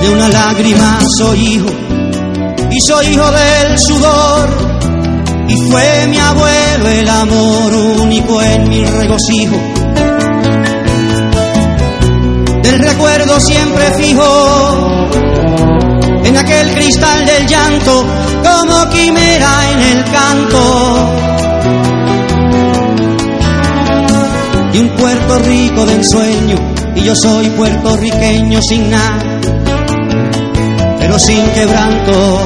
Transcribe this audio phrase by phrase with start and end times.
[0.00, 1.68] De una lágrima soy hijo
[2.70, 4.48] y soy hijo del sudor.
[5.48, 9.56] Y fue mi abuelo el amor único en mi regocijo.
[12.62, 15.06] Del recuerdo siempre fijo
[16.24, 18.06] en aquel cristal del llanto
[18.44, 20.96] como quimera en el canto.
[24.72, 26.56] Y un Puerto Rico de ensueño
[26.94, 29.39] y yo soy puertorriqueño sin nada
[31.10, 32.40] pero sin quebranto.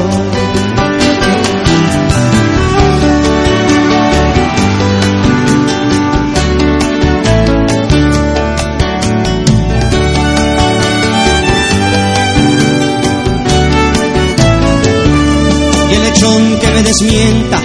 [15.91, 17.61] Y el lechón que me desmienta,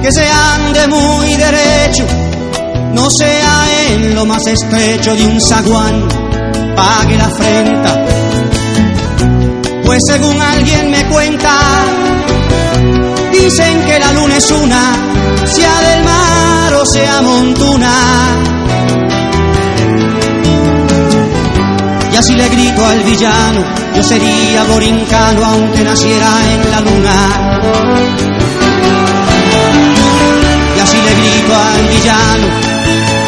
[0.00, 2.06] que se ande muy derecho,
[2.94, 6.08] no sea en lo más estrecho de un zaguán,
[6.74, 8.17] pague la afrenta
[10.00, 11.50] pues según alguien me cuenta,
[13.32, 14.92] dicen que la luna es una,
[15.44, 17.90] sea del mar o sea montuna.
[22.12, 23.64] Y así le grito al villano,
[23.96, 27.60] yo sería borincano aunque naciera en la luna.
[30.76, 32.46] Y así le grito al villano,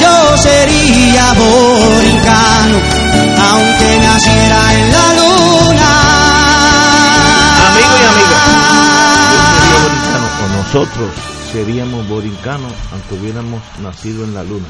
[0.00, 2.78] yo sería borincano
[3.50, 5.39] aunque naciera en la luna.
[10.72, 11.10] Nosotros
[11.50, 14.68] seríamos borincanos aunque hubiéramos nacido en la luna.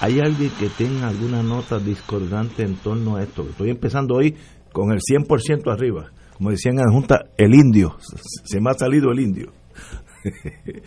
[0.00, 3.42] ¿Hay alguien que tenga alguna nota discordante en torno a esto?
[3.42, 4.34] Estoy empezando hoy
[4.72, 6.10] con el 100% arriba.
[6.36, 7.96] Como decían en la Junta, el indio.
[8.44, 9.52] Se me ha salido el indio.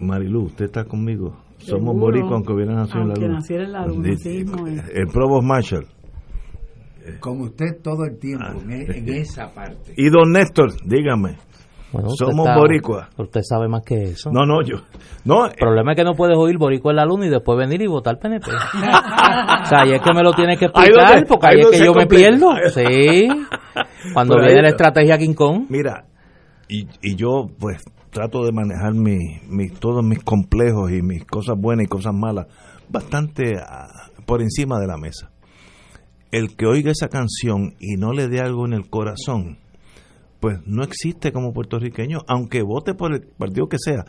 [0.00, 1.36] Marilu, usted está conmigo.
[1.58, 3.34] Somos boricuas aunque hubiera nacido en la luna.
[3.34, 4.44] naciera en la luna, sí,
[4.94, 5.86] El Provost Marshall.
[7.20, 9.94] Con usted todo el tiempo, en, en esa parte.
[9.96, 11.36] Y don Néstor, dígame.
[12.18, 13.08] Somos boricuas.
[13.16, 14.30] Usted sabe más que eso.
[14.30, 14.76] No, no, yo.
[15.24, 17.80] No, el problema es que no puedes oír boricua en la luna y después venir
[17.82, 18.50] y votar PNP.
[18.50, 21.94] o sea, y es que me lo tienes que explicar porque ahí, es que yo
[21.94, 22.50] me pierdo.
[22.76, 23.28] Sí.
[24.12, 25.66] Cuando viene la estrategia King Kong.
[25.68, 26.04] Mira,
[26.68, 29.18] y, y yo pues trato de manejar mi,
[29.48, 32.46] mi, todos mis complejos y mis cosas buenas y cosas malas
[32.88, 35.30] bastante ah, por encima de la mesa.
[36.30, 39.58] El que oiga esa canción y no le dé algo en el corazón,
[40.40, 44.04] pues no existe como puertorriqueño, aunque vote por el partido que sea.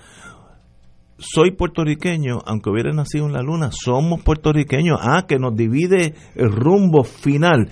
[1.20, 5.00] Soy puertorriqueño, aunque hubiera nacido en la luna, somos puertorriqueños.
[5.02, 7.70] Ah, que nos divide el rumbo final,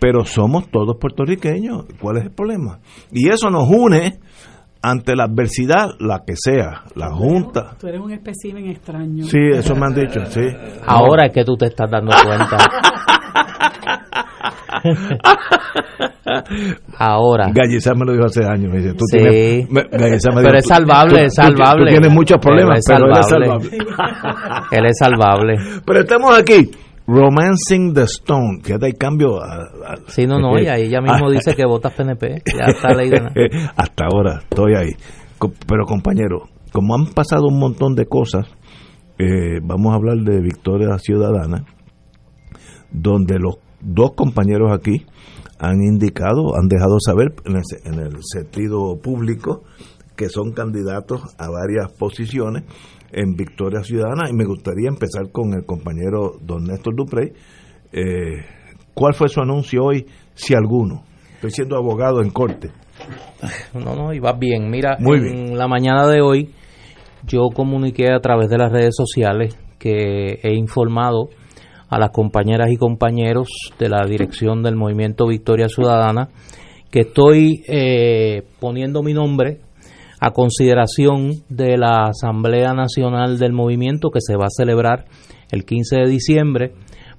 [0.00, 1.84] pero somos todos puertorriqueños.
[2.00, 2.80] ¿Cuál es el problema?
[3.12, 4.20] Y eso nos une
[4.82, 7.76] ante la adversidad, la que sea, la Junta.
[7.78, 9.24] Tú eres un espécimen extraño.
[9.24, 10.46] Sí, eso me han dicho, sí.
[10.86, 12.56] Ahora es que tú te estás dando cuenta.
[16.98, 17.50] Ahora.
[17.52, 18.72] Gallizá me lo dijo hace años.
[18.72, 19.18] Me dice, tú sí.
[19.18, 21.86] tienes, me, me pero es salvable, es salvable.
[21.86, 23.70] Tú, tienes muchos problemas, pero, él es salvable.
[24.72, 25.54] él es salvable.
[25.84, 26.70] Pero estamos aquí.
[27.08, 29.40] Romancing the Stone, que hay cambio.
[29.40, 32.42] A, a, sí, no, no, y ahí ella mismo dice que votas PNP.
[32.46, 33.28] Ya está leído.
[33.76, 34.90] Hasta ahora, estoy ahí.
[35.66, 38.46] Pero compañero, como han pasado un montón de cosas,
[39.18, 41.64] eh, vamos a hablar de Victoria Ciudadana,
[42.90, 45.06] donde los dos compañeros aquí
[45.58, 49.62] han indicado, han dejado saber en el, en el, sentido público
[50.16, 52.64] que son candidatos a varias posiciones
[53.12, 57.32] en Victoria Ciudadana y me gustaría empezar con el compañero don Néstor Duprey.
[57.92, 58.44] Eh,
[58.92, 61.04] ¿Cuál fue su anuncio hoy, si alguno?
[61.34, 62.70] Estoy siendo abogado en corte.
[63.74, 64.70] No, no, y va bien.
[64.70, 66.50] Mira, Muy en la mañana de hoy
[67.26, 71.28] yo comuniqué a través de las redes sociales que he informado
[71.88, 73.48] a las compañeras y compañeros
[73.78, 76.28] de la dirección del movimiento Victoria Ciudadana
[76.90, 79.60] que estoy eh, poniendo mi nombre
[80.20, 85.04] a consideración de la Asamblea Nacional del Movimiento que se va a celebrar
[85.50, 86.72] el 15 de diciembre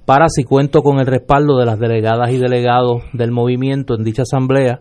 [0.05, 4.21] para si cuento con el respaldo de las delegadas y delegados del movimiento en dicha
[4.21, 4.79] asamblea,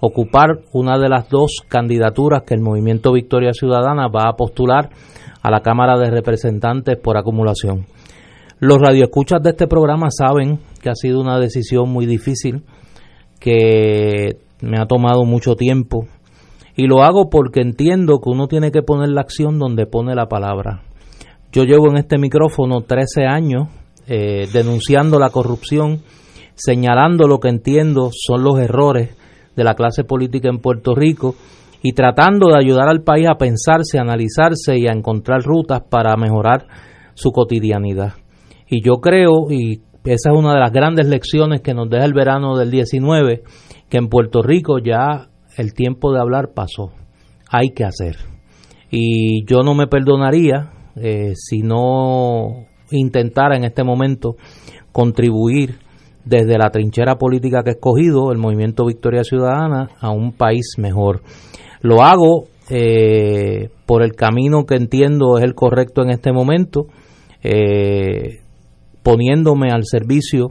[0.00, 4.90] ocupar una de las dos candidaturas que el movimiento Victoria Ciudadana va a postular
[5.42, 7.86] a la Cámara de Representantes por acumulación.
[8.58, 12.62] Los radioescuchas de este programa saben que ha sido una decisión muy difícil,
[13.38, 16.06] que me ha tomado mucho tiempo
[16.74, 20.28] y lo hago porque entiendo que uno tiene que poner la acción donde pone la
[20.28, 20.82] palabra.
[21.52, 23.68] Yo llevo en este micrófono 13 años
[24.06, 26.02] eh, denunciando la corrupción,
[26.54, 29.16] señalando lo que entiendo son los errores
[29.54, 31.34] de la clase política en Puerto Rico
[31.82, 36.66] y tratando de ayudar al país a pensarse, analizarse y a encontrar rutas para mejorar
[37.14, 38.14] su cotidianidad.
[38.68, 42.14] Y yo creo, y esa es una de las grandes lecciones que nos deja el
[42.14, 43.42] verano del 19,
[43.88, 46.92] que en Puerto Rico ya el tiempo de hablar pasó.
[47.50, 48.16] Hay que hacer.
[48.90, 54.36] Y yo no me perdonaría eh, si no intentara en este momento
[54.92, 55.78] contribuir
[56.24, 61.22] desde la trinchera política que he escogido, el movimiento Victoria Ciudadana, a un país mejor.
[61.82, 66.86] Lo hago eh, por el camino que entiendo es el correcto en este momento,
[67.42, 68.40] eh,
[69.06, 70.50] poniéndome al servicio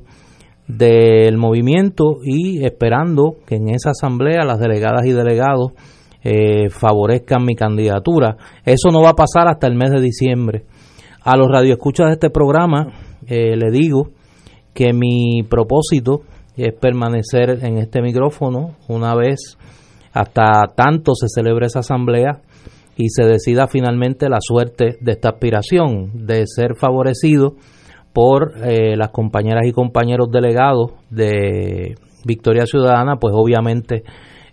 [0.66, 5.74] del movimiento y esperando que en esa asamblea las delegadas y delegados
[6.24, 8.38] eh, favorezcan mi candidatura.
[8.64, 10.64] Eso no va a pasar hasta el mes de diciembre.
[11.22, 12.94] A los radioescuchas de este programa
[13.28, 14.12] le digo
[14.74, 16.22] que mi propósito
[16.56, 19.58] es permanecer en este micrófono una vez
[20.14, 22.40] hasta tanto se celebre esa asamblea
[22.96, 27.56] y se decida finalmente la suerte de esta aspiración de ser favorecido
[28.16, 31.96] por eh, las compañeras y compañeros delegados de
[32.26, 34.04] Victoria Ciudadana, pues obviamente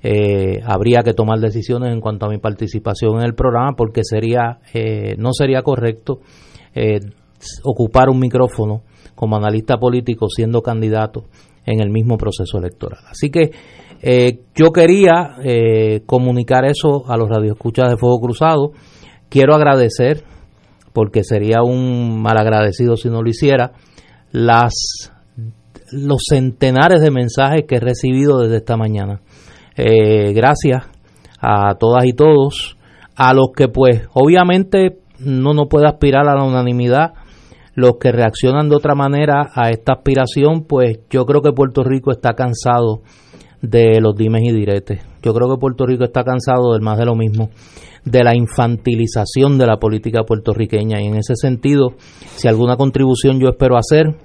[0.02, 4.58] eh, habría que tomar decisiones en cuanto a mi participación en el programa porque sería
[4.74, 6.18] eh, no sería correcto
[7.64, 8.82] ocupar un micrófono
[9.14, 11.26] como analista político siendo candidato
[11.64, 13.00] en el mismo proceso electoral.
[13.08, 13.52] Así que
[14.02, 18.72] eh, yo quería eh, comunicar eso a los radioescuchas de Fuego Cruzado.
[19.28, 20.24] Quiero agradecer,
[20.92, 23.72] porque sería un malagradecido si no lo hiciera,
[24.30, 25.12] las
[25.92, 29.20] los centenares de mensajes que he recibido desde esta mañana.
[29.76, 30.86] Eh, gracias
[31.38, 32.78] a todas y todos,
[33.14, 37.12] a los que pues obviamente no no puede aspirar a la unanimidad,
[37.74, 42.10] los que reaccionan de otra manera a esta aspiración, pues yo creo que Puerto Rico
[42.10, 43.02] está cansado
[43.62, 45.00] de los dimes y diretes.
[45.22, 47.50] Yo creo que Puerto Rico está cansado del más de lo mismo,
[48.04, 51.00] de la infantilización de la política puertorriqueña.
[51.00, 51.94] Y en ese sentido,
[52.36, 54.16] si alguna contribución yo espero hacer,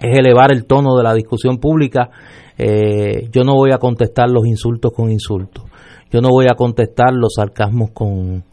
[0.00, 2.10] es elevar el tono de la discusión pública.
[2.58, 5.64] Eh, yo no voy a contestar los insultos con insultos.
[6.10, 8.44] Yo no voy a contestar los sarcasmos con,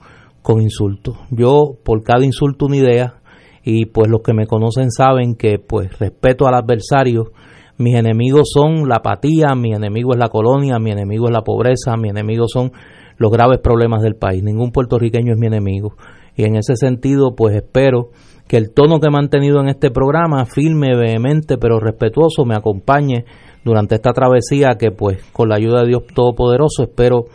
[0.41, 1.17] con insultos.
[1.31, 3.15] Yo, por cada insulto, una idea
[3.63, 7.31] y pues los que me conocen saben que pues respeto al adversario.
[7.77, 11.95] Mis enemigos son la apatía, mi enemigo es la colonia, mi enemigo es la pobreza,
[11.97, 12.71] mi enemigo son
[13.19, 14.43] los graves problemas del país.
[14.43, 15.93] Ningún puertorriqueño es mi enemigo.
[16.35, 18.09] Y en ese sentido, pues espero
[18.47, 23.25] que el tono que he mantenido en este programa, firme, vehemente, pero respetuoso, me acompañe
[23.63, 27.25] durante esta travesía que, pues, con la ayuda de Dios Todopoderoso, espero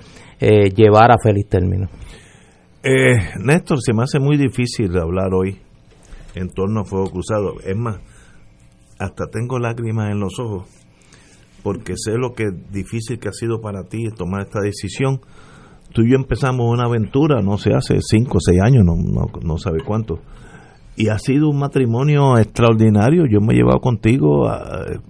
[0.40, 1.88] eh, llevar a feliz término.
[2.82, 5.58] Eh, Néstor, se me hace muy difícil hablar hoy
[6.34, 7.60] en torno a Fuego Cruzado.
[7.64, 8.00] Es más,
[8.98, 10.66] hasta tengo lágrimas en los ojos
[11.64, 15.20] porque sé lo que difícil que ha sido para ti tomar esta decisión.
[15.94, 19.26] Tú y yo empezamos una aventura, no sé, hace cinco o seis años, no, no,
[19.40, 20.18] no sabe cuánto.
[20.96, 23.26] Y ha sido un matrimonio extraordinario.
[23.30, 24.50] Yo me he llevado contigo,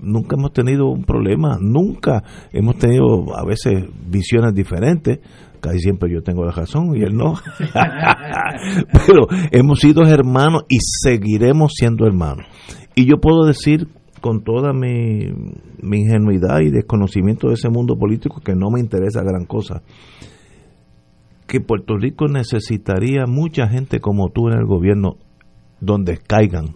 [0.02, 2.22] nunca hemos tenido un problema, nunca
[2.52, 5.20] hemos tenido a veces visiones diferentes,
[5.60, 7.32] casi siempre yo tengo la razón y él no.
[9.06, 12.44] Pero hemos sido hermanos y seguiremos siendo hermanos.
[12.94, 13.88] Y yo puedo decir
[14.20, 15.30] con toda mi
[15.82, 19.82] ingenuidad y desconocimiento de ese mundo político que no me interesa gran cosa,
[21.54, 25.18] que Puerto Rico necesitaría mucha gente como tú en el gobierno
[25.80, 26.75] donde caigan.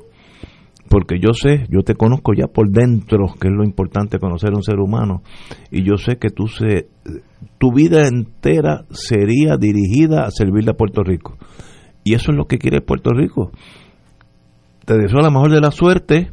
[0.89, 4.57] Porque yo sé, yo te conozco ya por dentro, que es lo importante conocer a
[4.57, 5.23] un ser humano,
[5.73, 6.87] y yo sé que tú se,
[7.59, 11.37] tu vida entera sería dirigida a servirle a Puerto Rico.
[12.05, 13.51] Y eso es lo que quiere Puerto Rico.
[14.85, 16.31] Te deseo la mejor de la suerte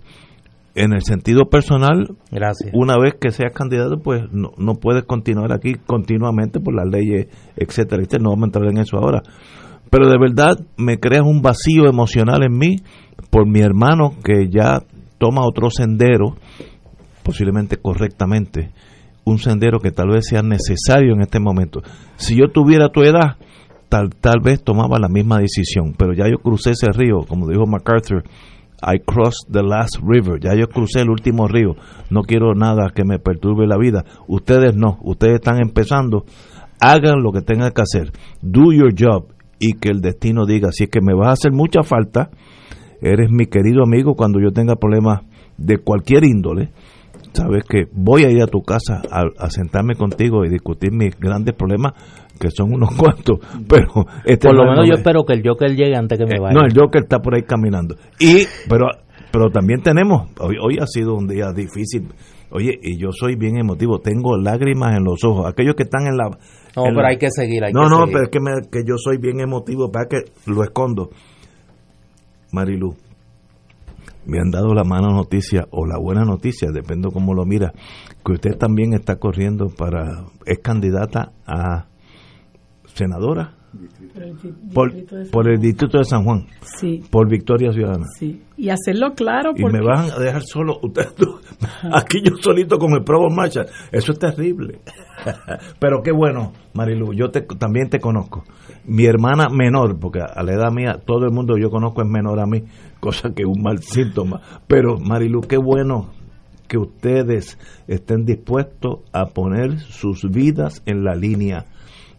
[0.76, 2.16] en el sentido personal.
[2.32, 2.72] Gracias.
[2.74, 7.28] Una vez que seas candidato, pues no, no puedes continuar aquí continuamente por las leyes,
[7.56, 8.24] etcétera, etcétera.
[8.24, 9.24] No vamos a entrar en eso ahora.
[9.90, 12.76] Pero de verdad me creas un vacío emocional en mí
[13.30, 14.84] por mi hermano que ya
[15.18, 16.36] toma otro sendero,
[17.24, 18.72] posiblemente correctamente,
[19.24, 21.82] un sendero que tal vez sea necesario en este momento.
[22.18, 23.38] Si yo tuviera tu edad,
[23.90, 27.66] tal, tal vez tomaba la misma decisión, pero ya yo crucé ese río, como dijo
[27.66, 28.24] MacArthur,
[28.86, 31.76] I crossed the last river, ya yo crucé el último río,
[32.12, 34.06] no quiero nada que me perturbe la vida.
[34.28, 36.26] Ustedes no, ustedes están empezando,
[36.80, 38.12] hagan lo que tengan que hacer,
[38.42, 39.26] do your job
[39.60, 42.30] y que el destino diga, si es que me vas a hacer mucha falta,
[43.02, 45.22] eres mi querido amigo cuando yo tenga problemas
[45.58, 46.70] de cualquier índole,
[47.34, 51.56] sabes que voy a ir a tu casa a, sentarme contigo y discutir mis grandes
[51.56, 51.94] problemas,
[52.40, 55.96] que son unos cuantos, pero este por lo menos yo espero que el Joker llegue
[55.96, 56.54] antes que me eh, vaya.
[56.54, 57.96] No, el Joker está por ahí caminando.
[58.20, 58.88] Y pero
[59.32, 62.08] pero también tenemos hoy, hoy ha sido un día difícil.
[62.52, 65.46] Oye, y yo soy bien emotivo, tengo lágrimas en los ojos.
[65.46, 68.30] Aquellos que están en la No, pero hay que seguir, hay No, no, pero es
[68.30, 68.40] que,
[68.72, 71.10] que yo soy bien emotivo, para que lo escondo.
[72.54, 72.96] Marilu,
[74.26, 77.74] me han dado la mala noticia o la buena noticia, depende cómo lo mira,
[78.24, 81.88] que usted también está corriendo para, es candidata a
[82.96, 83.52] senadora
[85.32, 87.04] por, el distrito de San Juan, sí.
[87.10, 88.06] por Victoria Ciudadana.
[88.18, 88.42] Sí.
[88.58, 89.52] Y hacerlo claro.
[89.56, 91.08] Y me van a dejar solo, usted,
[91.92, 93.66] aquí yo solito con el Provo Marcha.
[93.92, 94.80] Eso es terrible.
[95.80, 98.44] Pero qué bueno, Marilu, yo te, también te conozco.
[98.86, 102.40] Mi hermana menor, porque a la edad mía todo el mundo yo conozco es menor
[102.40, 102.64] a mí,
[103.00, 104.42] cosa que es un mal síntoma.
[104.68, 106.12] Pero Marilu, qué bueno
[106.68, 111.66] que ustedes estén dispuestos a poner sus vidas en la línea.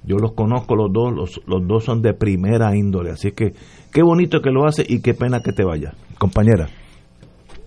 [0.06, 3.52] Yo los conozco los dos, los, los dos son de primera índole, así que
[3.92, 6.68] qué bonito que lo hace y qué pena que te vaya, compañera.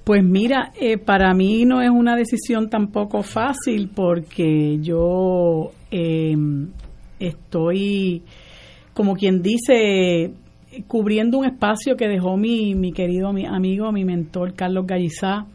[0.06, 6.70] Pues mira, eh, para mí no es una decisión tampoco fácil porque yo em,
[7.20, 8.24] estoy,
[8.94, 10.34] como quien dice,
[10.88, 15.46] cubriendo un espacio que dejó mi, mi querido mi amigo, mi mentor Carlos Gallizá,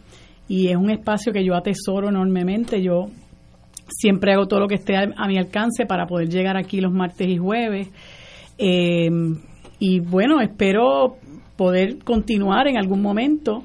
[0.46, 2.82] y es un espacio que yo atesoro enormemente.
[2.82, 3.06] Yo
[3.88, 7.28] siempre hago todo lo que esté a, mi alcance para poder llegar aquí los martes
[7.28, 7.88] y jueves.
[8.58, 9.40] Em,
[9.78, 11.16] y bueno, espero
[11.56, 13.64] poder continuar en algún momento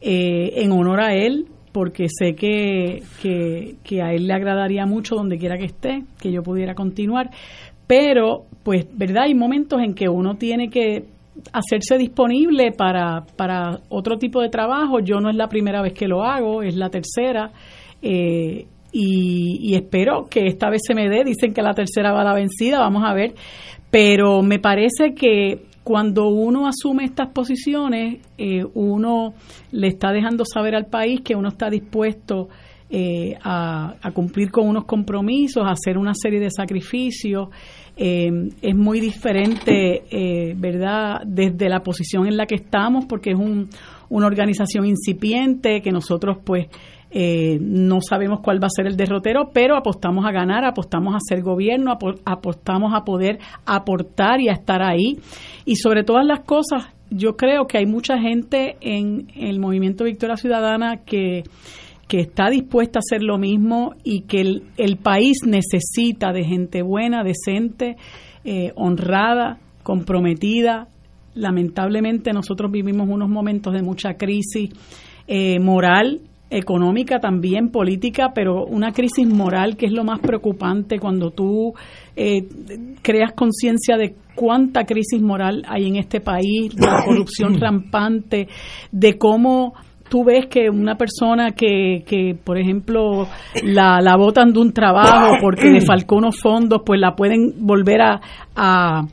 [0.00, 5.14] eh, en honor a él, porque sé que, que, que, a él le agradaría mucho
[5.14, 7.30] donde quiera que esté, que yo pudiera continuar.
[7.86, 9.24] Pero, pues, ¿verdad?
[9.24, 11.04] Hay momentos en que uno tiene que
[11.52, 15.00] hacerse disponible para, para otro tipo de trabajo.
[15.00, 17.50] Yo no es la primera vez que lo hago, es la tercera.
[18.02, 21.24] Eh, y, espero que esta vez se me dé.
[21.24, 23.34] Dicen que la tercera va a la vencida, vamos a ver.
[23.90, 29.34] Pero me parece que cuando uno asume estas posiciones, eh, uno
[29.72, 32.48] le está dejando saber al país que uno está dispuesto
[32.92, 37.48] eh, a, cumplir con unos compromisos, a hacer una serie de sacrificios.
[37.96, 43.38] Eh, es muy diferente, eh, ¿verdad?, desde la posición en la que estamos, porque es
[43.38, 43.68] un,
[44.08, 46.66] una organización incipiente que nosotros, pues,
[47.12, 51.42] no sabemos cuál va a ser el derrotero, pero apostamos a ganar, apostamos a ser
[51.42, 51.92] gobierno,
[52.24, 55.18] apostamos a poder aportar y a estar ahí.
[55.64, 60.36] Y sobre todas las cosas, yo creo que hay mucha gente en el movimiento Victoria
[60.36, 61.42] Ciudadana que
[62.10, 67.22] que está dispuesta a hacer lo mismo y que el, país necesita de gente buena,
[67.22, 67.96] decente,
[68.42, 70.88] eh, honrada, comprometida.
[71.34, 74.70] Lamentablemente nosotros vivimos unos momentos de mucha crisis
[75.28, 81.30] eh, moral, económica también, política, pero una crisis moral que es lo más preocupante cuando
[81.30, 81.72] tú
[82.16, 82.46] eh,
[83.02, 88.48] creas conciencia de cuánta crisis moral hay en este país, de la corrupción rampante,
[88.90, 89.74] de cómo
[90.08, 93.28] tú ves que una persona que, que por ejemplo,
[93.62, 98.02] la, la botan de un trabajo porque le faltó unos fondos, pues la pueden volver
[98.02, 98.20] a,
[98.56, 99.06] a,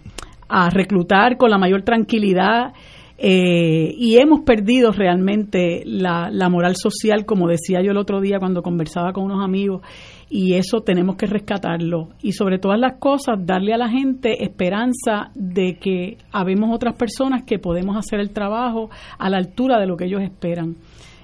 [0.50, 2.74] a reclutar con la mayor tranquilidad.
[3.20, 8.38] Eh, y hemos perdido realmente la, la moral social, como decía yo el otro día
[8.38, 9.82] cuando conversaba con unos amigos,
[10.30, 12.10] y eso tenemos que rescatarlo.
[12.22, 17.44] Y sobre todas las cosas, darle a la gente esperanza de que habemos otras personas
[17.44, 20.76] que podemos hacer el trabajo a la altura de lo que ellos esperan.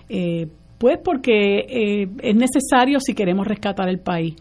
[0.10, 0.48] Eh,
[0.78, 4.36] pues porque eh, es necesario si queremos rescatar el país.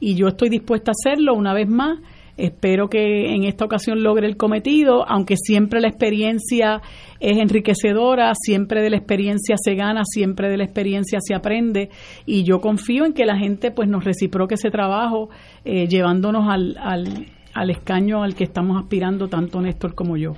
[0.00, 1.98] Y yo estoy dispuesta a hacerlo una vez más.
[2.38, 6.80] Espero que en esta ocasión logre el cometido, aunque siempre la experiencia
[7.18, 11.90] es enriquecedora, siempre de la experiencia se gana, siempre de la experiencia se aprende
[12.26, 15.30] y yo confío en que la gente pues nos reciproque ese trabajo
[15.64, 20.34] eh, llevándonos al, al, al escaño al que estamos aspirando tanto Néstor como yo.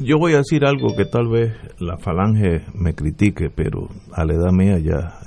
[0.00, 4.34] Yo voy a decir algo que tal vez la falange me critique, pero a la
[4.34, 5.20] edad mía ya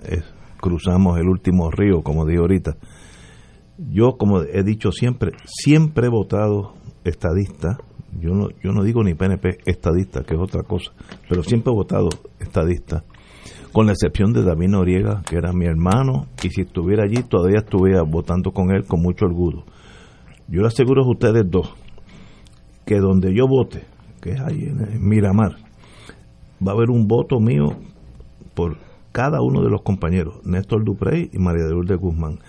[0.60, 2.76] cruzamos el último río, como digo ahorita.
[3.78, 7.78] Yo, como he dicho siempre, siempre he votado estadista.
[8.20, 10.92] Yo no, yo no digo ni PNP estadista, que es otra cosa,
[11.28, 13.04] pero siempre he votado estadista,
[13.72, 17.60] con la excepción de David Noriega, que era mi hermano, y si estuviera allí todavía
[17.60, 19.64] estuviera votando con él con mucho orgullo.
[20.48, 21.74] Yo le aseguro a ustedes dos
[22.86, 23.84] que donde yo vote,
[24.22, 25.56] que es ahí en Miramar,
[26.66, 27.78] va a haber un voto mío
[28.54, 28.78] por
[29.12, 32.40] cada uno de los compañeros, Néstor Duprey y María de Lourdes Guzmán.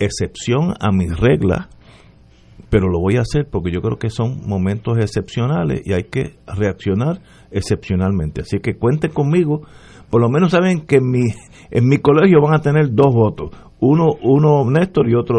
[0.00, 1.68] Excepción a mis reglas,
[2.70, 6.36] pero lo voy a hacer porque yo creo que son momentos excepcionales y hay que
[6.46, 7.20] reaccionar
[7.52, 8.40] excepcionalmente.
[8.42, 9.62] Así que cuenten conmigo.
[10.10, 11.28] Por lo menos saben que en mi,
[11.70, 13.50] en mi colegio van a tener dos votos.
[13.78, 15.38] Uno, uno Néstor y otro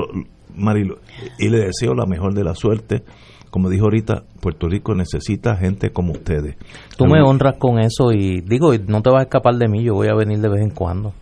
[0.55, 0.97] Marilu.
[1.37, 3.03] Y le deseo la mejor de la suerte
[3.51, 6.55] como dijo ahorita, Puerto Rico necesita gente como ustedes.
[6.97, 9.93] Tú me honras con eso y digo, no te vas a escapar de mí, yo
[9.93, 11.13] voy a venir de vez en cuando.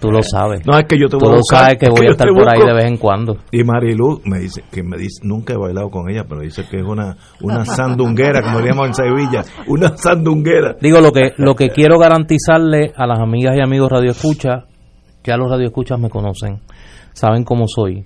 [0.00, 0.66] Tú lo sabes.
[0.66, 2.72] no, es que yo te Tú lo sabes que voy a estar por ahí de
[2.72, 3.36] vez en cuando.
[3.50, 6.78] Y Marilu me dice, que me dice, nunca he bailado con ella, pero dice que
[6.78, 10.76] es una, una sandunguera, como diríamos en Sevilla, una sandunguera.
[10.80, 14.66] Digo, lo que, lo que quiero garantizarle a las amigas y amigos Radio Escucha,
[15.22, 16.60] que a los Radio Escuchas me conocen,
[17.12, 18.04] saben cómo soy.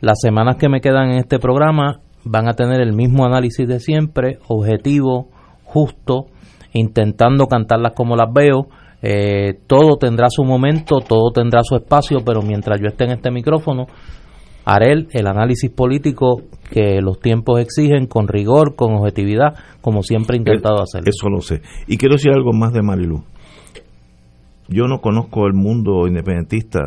[0.00, 3.80] Las semanas que me quedan en este programa van a tener el mismo análisis de
[3.80, 5.28] siempre, objetivo,
[5.64, 6.26] justo,
[6.72, 8.68] intentando cantarlas como las veo.
[9.00, 13.30] Eh, todo tendrá su momento, todo tendrá su espacio, pero mientras yo esté en este
[13.30, 13.86] micrófono,
[14.64, 20.38] haré el, análisis político que los tiempos exigen con rigor, con objetividad, como siempre he
[20.40, 21.08] intentado hacerlo.
[21.08, 21.62] Eso lo sé.
[21.86, 23.22] Y quiero decir algo más de Marilu.
[24.68, 26.80] Yo no conozco el mundo independentista,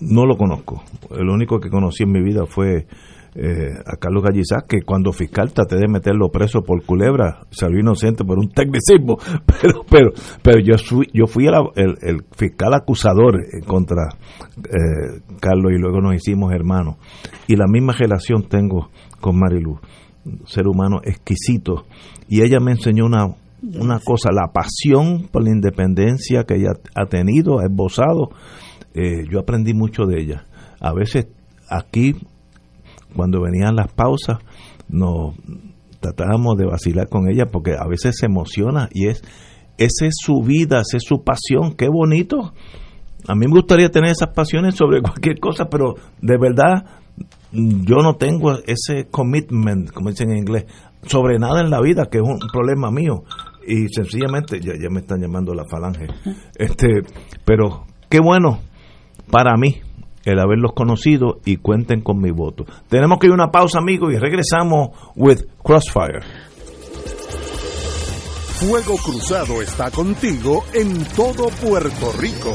[0.00, 0.84] no lo conozco.
[1.10, 2.86] El único que conocí en mi vida fue
[3.34, 8.24] eh, a Carlos Gallizá, que cuando fiscal traté de meterlo preso por culebra, salió inocente
[8.24, 10.10] por un tecnicismo, pero pero
[10.42, 14.08] pero yo fui, yo fui el, fiscal acusador contra
[14.58, 16.96] eh, Carlos y luego nos hicimos hermanos.
[17.46, 19.78] Y la misma relación tengo con Marilu,
[20.46, 21.84] ser humano exquisito.
[22.28, 23.26] Y ella me enseñó una,
[23.62, 28.30] una cosa, la pasión por la independencia que ella ha tenido, ha esbozado.
[28.94, 30.46] Eh, yo aprendí mucho de ella.
[30.80, 31.28] A veces
[31.68, 32.14] aquí
[33.14, 34.38] cuando venían las pausas,
[34.88, 35.34] nos
[36.00, 39.22] tratábamos de vacilar con ella porque a veces se emociona y es
[39.76, 42.52] esa es su vida, esa es su pasión, qué bonito.
[43.26, 46.84] A mí me gustaría tener esas pasiones sobre cualquier cosa, pero de verdad
[47.52, 50.66] yo no tengo ese commitment, como dicen en inglés,
[51.06, 53.24] sobre nada en la vida, que es un problema mío.
[53.66, 56.06] Y sencillamente, ya, ya me están llamando la falange.
[56.56, 57.02] Este,
[57.44, 58.60] pero qué bueno
[59.30, 59.80] para mí
[60.24, 62.64] el haberlos conocido y cuenten con mi voto.
[62.88, 66.20] Tenemos que ir a una pausa, amigos, y regresamos with Crossfire.
[68.60, 72.54] Fuego Cruzado está contigo en todo Puerto Rico.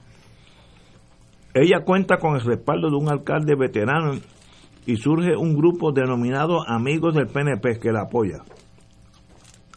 [1.55, 4.13] Ella cuenta con el respaldo de un alcalde veterano
[4.87, 8.43] y surge un grupo denominado Amigos del PNP que la apoya.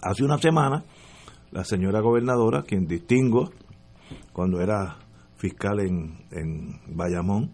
[0.01, 0.83] Hace una semana,
[1.51, 3.49] la señora gobernadora, quien distingo
[4.33, 4.97] cuando era
[5.37, 7.51] fiscal en, en Bayamón,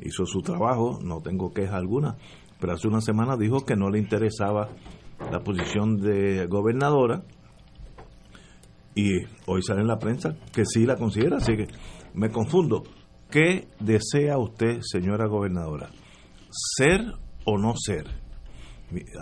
[0.00, 2.16] hizo su trabajo, no tengo queja alguna,
[2.60, 4.68] pero hace una semana dijo que no le interesaba
[5.30, 7.22] la posición de gobernadora
[8.94, 11.66] y hoy sale en la prensa que sí la considera, así que
[12.14, 12.82] me confundo.
[13.30, 15.90] ¿Qué desea usted, señora gobernadora?
[16.50, 17.12] ¿Ser
[17.44, 18.06] o no ser?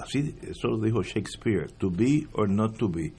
[0.01, 3.13] Así, eso lo dijo Shakespeare, to be or not to be.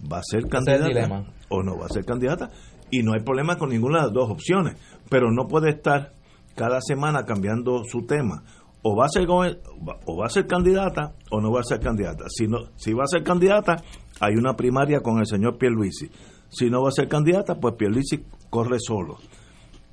[0.00, 2.50] ¿Va a ser Ese candidata o no va a ser candidata?
[2.90, 6.12] Y no hay problema con ninguna de las dos opciones, pero no puede estar
[6.58, 8.42] cada semana cambiando su tema.
[8.82, 12.24] O va a ser o va a ser candidata o no va a ser candidata.
[12.28, 13.76] Si no, si va a ser candidata,
[14.20, 16.10] hay una primaria con el señor Pierluisi.
[16.48, 19.18] Si no va a ser candidata, pues Pierluisi corre solo.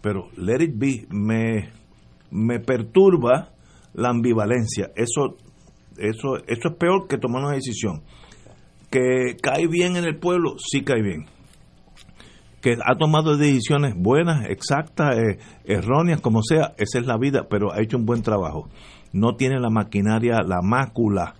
[0.01, 1.71] Pero let it be me
[2.31, 3.51] me perturba
[3.93, 4.91] la ambivalencia.
[4.95, 5.35] Eso
[5.97, 8.01] eso eso es peor que tomar una decisión.
[8.89, 11.34] Que cae bien en el pueblo, sí cae bien
[12.65, 17.71] que ha tomado decisiones buenas, exactas, eh, erróneas, como sea, esa es la vida, pero
[17.71, 18.69] ha hecho un buen trabajo.
[19.13, 21.35] No tiene la maquinaria, la mácula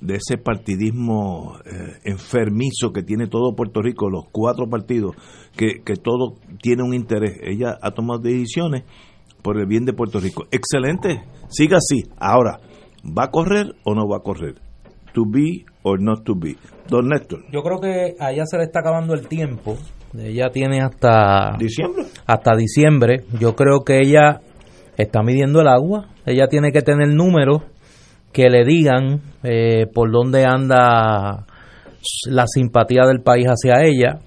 [0.00, 5.14] de ese partidismo eh, enfermizo que tiene todo Puerto Rico, los cuatro partidos,
[5.56, 7.38] que, que todo tiene un interés.
[7.40, 8.82] Ella ha tomado decisiones
[9.42, 10.46] por el bien de Puerto Rico.
[10.50, 12.02] Excelente, siga así.
[12.18, 12.58] Ahora,
[13.04, 14.56] ¿va a correr o no va a correr?
[15.14, 16.56] To be or not to be.
[16.88, 17.44] Don Néstor.
[17.52, 19.76] yo creo que a ella se le está acabando el tiempo
[20.16, 22.04] ella tiene hasta Diciembre.
[22.26, 23.24] hasta diciembre.
[23.38, 24.40] Yo creo que ella
[24.96, 26.08] está midiendo el agua.
[26.26, 27.62] Ella tiene que tener números
[28.32, 31.46] que le digan eh, por dónde anda
[32.26, 34.20] la simpatía del país hacia ella.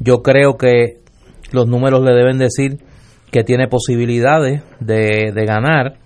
[0.00, 0.98] Yo creo que
[1.52, 2.78] los números le deben decir
[3.30, 5.98] que tiene posibilidades de, de ganar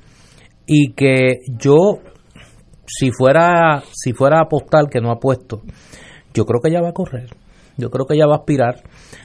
[0.67, 2.01] y que yo
[2.87, 5.63] si fuera si fuera a apostar que no ha puesto
[6.35, 7.29] yo creo que ella va a correr
[7.83, 8.77] yo creo que ella va a aspirar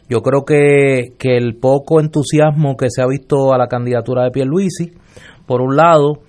[0.10, 4.32] yo creo que, que el poco entusiasmo que se ha visto a la candidatura de
[4.32, 4.91] Pierluisi
[5.46, 6.20] por un lado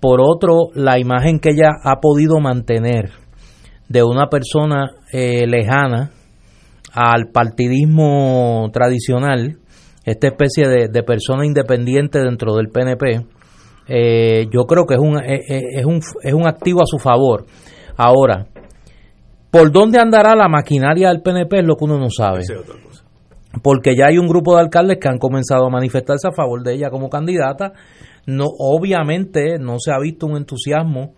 [0.00, 3.10] por otro la imagen que ella ha podido mantener
[3.88, 6.10] de una persona eh, lejana
[6.92, 9.58] al partidismo tradicional
[10.04, 13.24] esta especie de, de persona independiente dentro del PNP
[13.88, 16.98] eh, yo creo que es un, eh, eh, es, un, es un activo a su
[16.98, 17.46] favor.
[17.96, 18.46] Ahora,
[19.52, 21.60] ¿por dónde andará la maquinaria del PNP?
[21.60, 22.40] Es lo que uno no sabe.
[22.40, 23.04] Esa es otra cosa.
[23.62, 26.74] Porque ya hay un grupo de alcaldes que han comenzado a manifestarse a favor de
[26.74, 27.74] ella como candidata.
[28.26, 31.12] No, obviamente no se ha visto un entusiasmo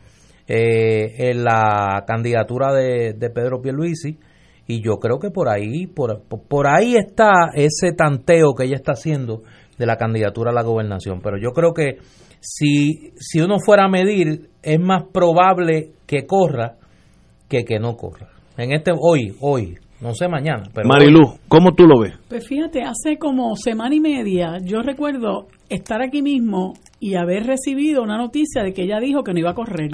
[0.48, 4.18] eh, en la candidatura de, de Pedro Pierluisi
[4.66, 8.92] y yo creo que por ahí por, por ahí está ese tanteo que ella está
[8.92, 9.42] haciendo
[9.78, 11.20] de la candidatura a la gobernación.
[11.22, 11.98] Pero yo creo que
[12.40, 16.76] si, si uno fuera a medir, es más probable que corra
[17.48, 18.28] que que no corra.
[18.56, 22.14] En este hoy, hoy, no sé mañana, pero Marilu, ¿cómo tú lo ves?
[22.28, 28.02] Pues fíjate, hace como semana y media, yo recuerdo estar aquí mismo y haber recibido
[28.02, 29.90] una noticia de que ella dijo que no iba a correr.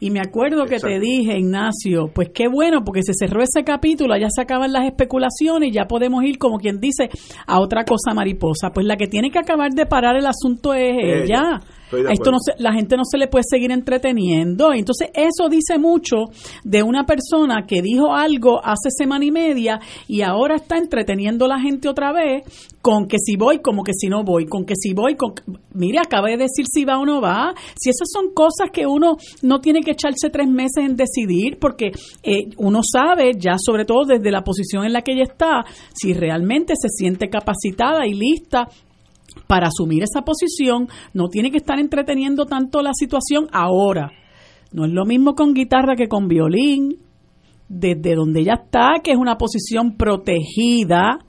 [0.00, 4.16] Y me acuerdo que te dije, Ignacio, pues qué bueno, porque se cerró ese capítulo,
[4.16, 7.10] ya se acaban las especulaciones y ya podemos ir, como quien dice,
[7.46, 8.70] a otra cosa mariposa.
[8.72, 11.60] Pues la que tiene que acabar de parar el asunto es ella.
[12.08, 14.72] Esto no la gente no se le puede seguir entreteniendo.
[14.72, 16.26] Entonces, eso dice mucho
[16.64, 21.48] de una persona que dijo algo hace semana y media y ahora está entreteniendo a
[21.48, 22.44] la gente otra vez
[22.82, 25.34] con que si voy, como que si no voy, con que si voy, con...
[25.74, 27.54] Mire, acaba de decir si va o no va.
[27.76, 31.92] Si esas son cosas que uno no tiene que echarse tres meses en decidir, porque
[32.22, 36.14] eh, uno sabe, ya sobre todo desde la posición en la que ella está, si
[36.14, 38.68] realmente se siente capacitada y lista
[39.46, 44.12] para asumir esa posición, no tiene que estar entreteniendo tanto la situación ahora.
[44.72, 46.98] No es lo mismo con guitarra que con violín.
[47.68, 51.20] Desde donde ella está, que es una posición protegida,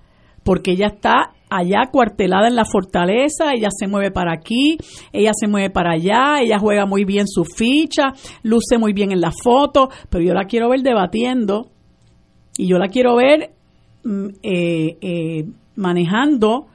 [0.43, 4.77] porque ella está allá cuartelada en la fortaleza, ella se mueve para aquí,
[5.11, 9.19] ella se mueve para allá, ella juega muy bien su ficha, luce muy bien en
[9.19, 11.69] la foto, pero yo la quiero ver debatiendo
[12.57, 13.51] y yo la quiero ver
[14.05, 16.67] mm, eh, eh, manejando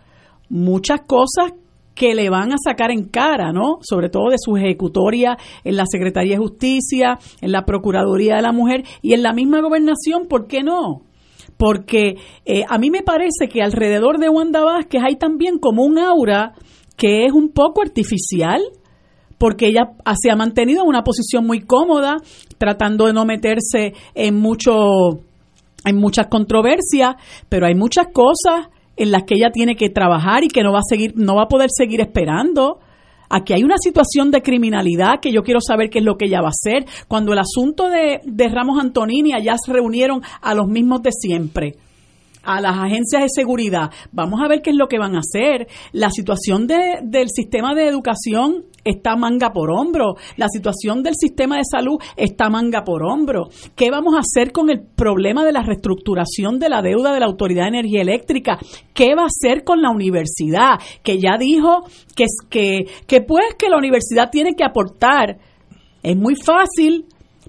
[0.50, 1.54] muchas cosas
[1.94, 3.78] que le van a sacar en cara, ¿no?
[3.80, 8.52] Sobre todo de su ejecutoria en la Secretaría de Justicia, en la Procuraduría de la
[8.52, 11.00] Mujer y en la misma gobernación, ¿por qué no?
[11.56, 15.98] Porque eh, a mí me parece que alrededor de Wanda Vázquez hay también como un
[15.98, 16.52] aura
[16.96, 18.62] que es un poco artificial,
[19.38, 22.16] porque ella se ha mantenido en una posición muy cómoda,
[22.58, 24.72] tratando de no meterse en mucho
[25.84, 27.14] en muchas controversias,
[27.48, 30.78] pero hay muchas cosas en las que ella tiene que trabajar y que no va
[30.78, 32.80] a seguir, no va a poder seguir esperando.
[33.28, 36.40] Aquí hay una situación de criminalidad que yo quiero saber qué es lo que ella
[36.40, 36.86] va a hacer.
[37.08, 41.76] Cuando el asunto de, de Ramos Antonini, allá se reunieron a los mismos de siempre
[42.46, 43.90] a las agencias de seguridad.
[44.12, 45.66] Vamos a ver qué es lo que van a hacer.
[45.92, 50.14] La situación de, del sistema de educación está manga por hombro.
[50.36, 53.48] La situación del sistema de salud está manga por hombro.
[53.74, 57.26] ¿Qué vamos a hacer con el problema de la reestructuración de la deuda de la
[57.26, 58.58] Autoridad de Energía Eléctrica?
[58.94, 60.78] ¿Qué va a hacer con la universidad?
[61.02, 61.82] Que ya dijo
[62.14, 65.38] que, que, que pues que la universidad tiene que aportar.
[66.02, 67.06] Es muy fácil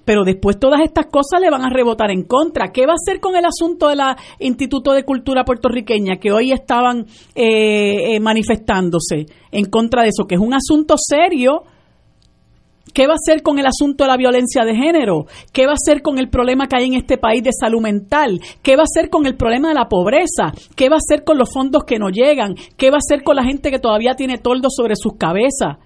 [0.08, 2.72] pero después todas estas cosas le van a rebotar en contra.
[2.72, 4.00] ¿Qué va a hacer con el asunto del
[4.38, 10.36] Instituto de Cultura puertorriqueña que hoy estaban eh, eh, manifestándose en contra de eso, que
[10.36, 11.64] es un asunto serio?
[12.94, 15.26] ¿Qué va a hacer con el asunto de la violencia de género?
[15.52, 18.40] ¿Qué va a hacer con el problema que hay en este país de salud mental?
[18.62, 20.54] ¿Qué va a hacer con el problema de la pobreza?
[20.74, 22.54] ¿Qué va a hacer con los fondos que no llegan?
[22.78, 25.76] ¿Qué va a hacer con la gente que todavía tiene toldo sobre sus cabezas?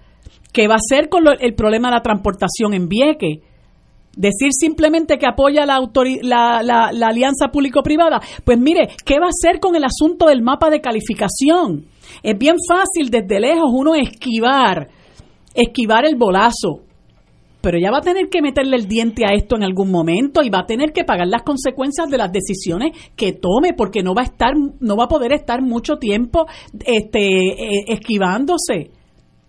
[0.53, 3.52] ¿Qué va a hacer con el problema de la transportación en Vieques?
[4.15, 5.79] Decir simplemente que apoya la,
[6.21, 10.69] la, la, alianza público-privada, pues mire, ¿qué va a hacer con el asunto del mapa
[10.69, 11.85] de calificación?
[12.21, 14.87] Es bien fácil desde lejos uno esquivar,
[15.55, 16.81] esquivar el bolazo,
[17.63, 20.49] pero ya va a tener que meterle el diente a esto en algún momento y
[20.49, 24.21] va a tener que pagar las consecuencias de las decisiones que tome, porque no va
[24.21, 26.45] a estar, no va a poder estar mucho tiempo
[26.85, 28.91] este, eh, esquivándose.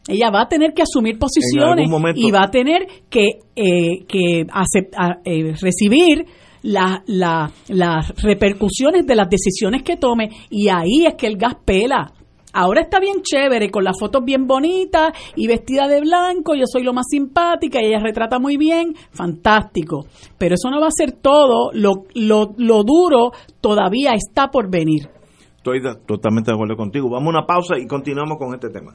[0.07, 5.55] Ella va a tener que asumir posiciones y va a tener que, eh, que eh,
[5.61, 6.27] recibir
[6.63, 12.13] las repercusiones de las decisiones que tome y ahí es que el gas pela.
[12.57, 16.85] Ahora está bien chévere, con las fotos bien bonitas y vestida de blanco, yo soy
[16.85, 20.07] lo más simpática y ella retrata muy bien, fantástico.
[20.39, 25.09] Pero eso no va a ser todo, lo, lo, lo duro todavía está por venir.
[25.57, 27.09] Estoy totalmente de acuerdo contigo.
[27.11, 28.95] Vamos a una pausa y continuamos con este tema.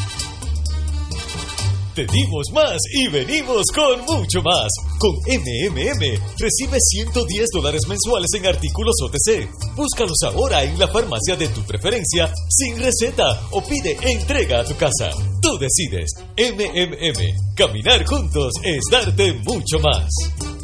[1.97, 4.69] Te dimos más y venimos con mucho más.
[4.99, 9.49] Con MMM recibe 110 dólares mensuales en artículos OTC.
[9.75, 14.77] Búscalos ahora en la farmacia de tu preferencia sin receta o pide entrega a tu
[14.77, 15.09] casa.
[15.41, 16.11] Tú decides.
[16.37, 17.55] MMM.
[17.57, 20.05] Caminar juntos es darte mucho más.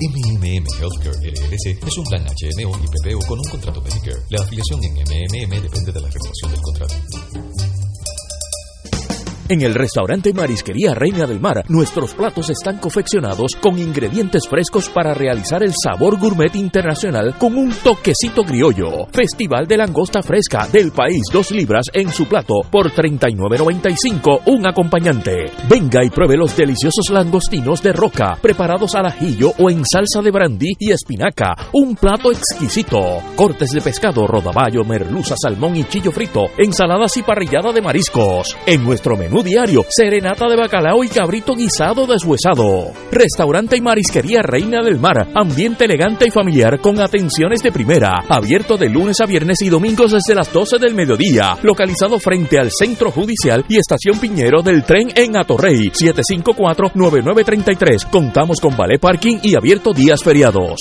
[0.02, 4.20] MMM Healthcare LLC es un plan HMO y PPO con un contrato Medicare.
[4.28, 6.94] La afiliación en MMM depende de la renovación del contrato.
[9.52, 15.12] En el restaurante Marisquería Reina del Mar, nuestros platos están confeccionados con ingredientes frescos para
[15.12, 19.08] realizar el sabor gourmet internacional con un toquecito criollo.
[19.12, 25.50] Festival de langosta fresca del país, dos libras en su plato por 39.95 un acompañante.
[25.68, 30.30] Venga y pruebe los deliciosos langostinos de roca preparados al ajillo o en salsa de
[30.30, 31.54] brandy y espinaca.
[31.74, 33.20] Un plato exquisito.
[33.36, 38.56] Cortes de pescado, rodaballo, merluza, salmón y chillo frito, ensaladas y parrillada de mariscos.
[38.64, 42.92] En nuestro menú diario, serenata de bacalao y cabrito guisado deshuesado.
[43.10, 48.76] Restaurante y marisquería Reina del Mar, ambiente elegante y familiar con atenciones de primera, abierto
[48.76, 53.10] de lunes a viernes y domingos desde las 12 del mediodía, localizado frente al Centro
[53.10, 58.10] Judicial y Estación Piñero del tren en Atorrey, 754-9933.
[58.10, 60.80] Contamos con ballet parking y abierto días feriados.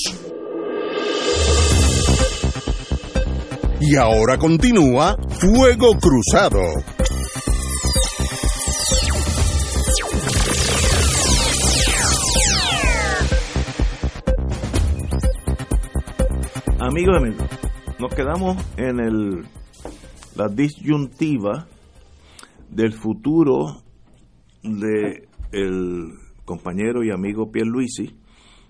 [3.79, 6.61] Y ahora continúa Fuego Cruzado.
[16.83, 17.47] Amigos amigos,
[17.99, 19.45] nos quedamos en el,
[20.35, 21.67] la disyuntiva
[22.71, 23.83] del futuro
[24.63, 26.13] de el
[26.43, 28.15] compañero y amigo Pierluisi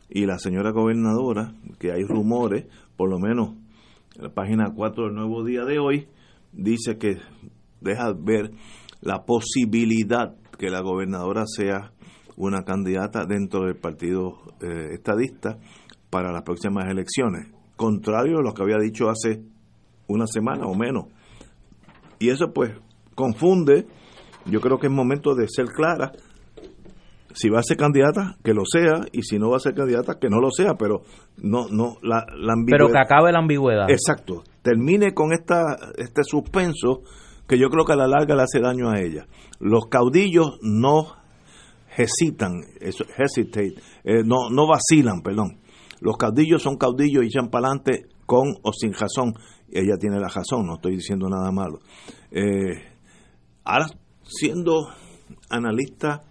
[0.10, 2.66] y la señora gobernadora, que hay rumores,
[2.98, 3.56] por lo menos
[4.18, 6.10] en la página 4 del Nuevo Día de hoy,
[6.52, 7.16] dice que
[7.80, 8.52] deja ver
[9.00, 11.94] la posibilidad que la gobernadora sea
[12.36, 15.60] una candidata dentro del partido eh, estadista
[16.10, 19.44] para las próximas elecciones contrario a lo que había dicho hace
[20.08, 21.06] una semana o menos.
[22.20, 22.72] Y eso pues
[23.16, 23.88] confunde,
[24.46, 26.12] yo creo que es momento de ser clara,
[27.34, 30.20] si va a ser candidata, que lo sea, y si no va a ser candidata,
[30.20, 31.02] que no lo sea, pero
[31.38, 32.78] no, no, la, la ambigüedad.
[32.78, 33.90] Pero que acabe la ambigüedad.
[33.90, 37.04] Exacto, termine con esta, este suspenso
[37.48, 39.28] que yo creo que a la larga le hace daño a ella.
[39.60, 41.16] Los caudillos no
[41.98, 45.61] hesitan, hesitate, eh, no, no vacilan, perdón.
[46.02, 49.34] Los caudillos son caudillos y echan para adelante con o sin razón.
[49.72, 51.80] Ella tiene la razón, no estoy diciendo nada malo.
[52.32, 52.84] Eh,
[53.64, 53.86] ahora,
[54.24, 54.88] siendo
[55.50, 56.24] analista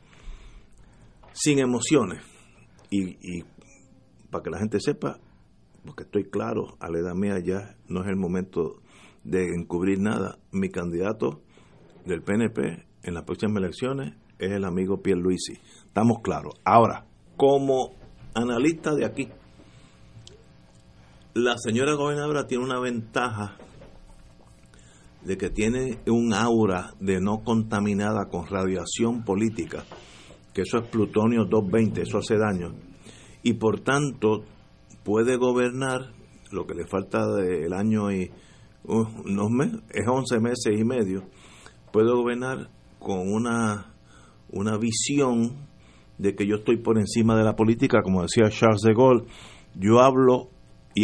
[1.33, 2.23] sin emociones,
[2.91, 3.45] y, y
[4.31, 5.19] para que la gente sepa,
[5.87, 8.83] porque estoy claro, a la edad mía ya no es el momento
[9.25, 11.43] de encubrir nada, mi candidato
[12.05, 15.55] del PNP en las próximas elecciones es el amigo Pierre Luisi.
[15.87, 16.55] Estamos claros.
[16.65, 17.07] Ahora,
[17.37, 17.95] como
[18.35, 19.29] analista de aquí,
[21.35, 23.57] la señora gobernadora tiene una ventaja
[25.25, 29.85] de que tiene un aura de no contaminada con radiación política,
[30.53, 32.75] que eso es plutonio 220, eso hace daño,
[33.43, 34.45] y por tanto
[35.05, 36.12] puede gobernar
[36.51, 38.31] lo que le falta del año y
[38.85, 41.25] uh, unos meses, es 11 meses y medio,
[41.93, 43.95] puede gobernar con una,
[44.51, 45.69] una visión
[46.19, 49.27] de que yo estoy por encima de la política, como decía Charles de Gaulle,
[49.75, 50.51] yo hablo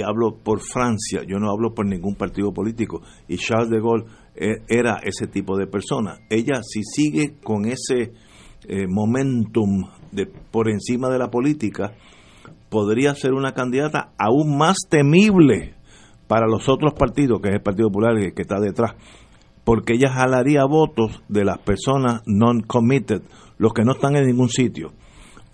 [0.03, 3.03] hablo por Francia, yo no hablo por ningún partido político.
[3.29, 4.05] Y Charles de Gaulle
[4.35, 6.19] eh, era ese tipo de persona.
[6.31, 8.13] Ella si sigue con ese
[8.69, 11.95] eh, momentum de por encima de la política,
[12.69, 15.75] podría ser una candidata aún más temible
[16.27, 18.95] para los otros partidos, que es el Partido Popular que está detrás,
[19.65, 23.23] porque ella jalaría votos de las personas non-committed,
[23.59, 24.93] los que no están en ningún sitio.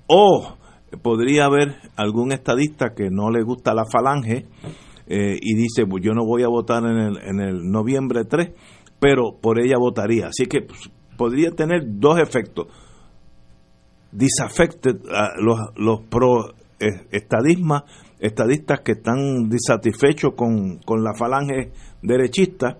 [0.07, 0.57] O
[1.01, 4.47] podría haber algún estadista que no le gusta la falange
[5.07, 8.51] eh, y dice, pues yo no voy a votar en el, en el noviembre 3,
[8.99, 10.29] pero por ella votaría.
[10.29, 12.67] Así que pues, podría tener dos efectos.
[14.11, 14.97] Disaffected
[15.39, 17.85] los, los pro eh, estadismas,
[18.21, 22.79] estadistas que están disatisfechos con, con la falange derechista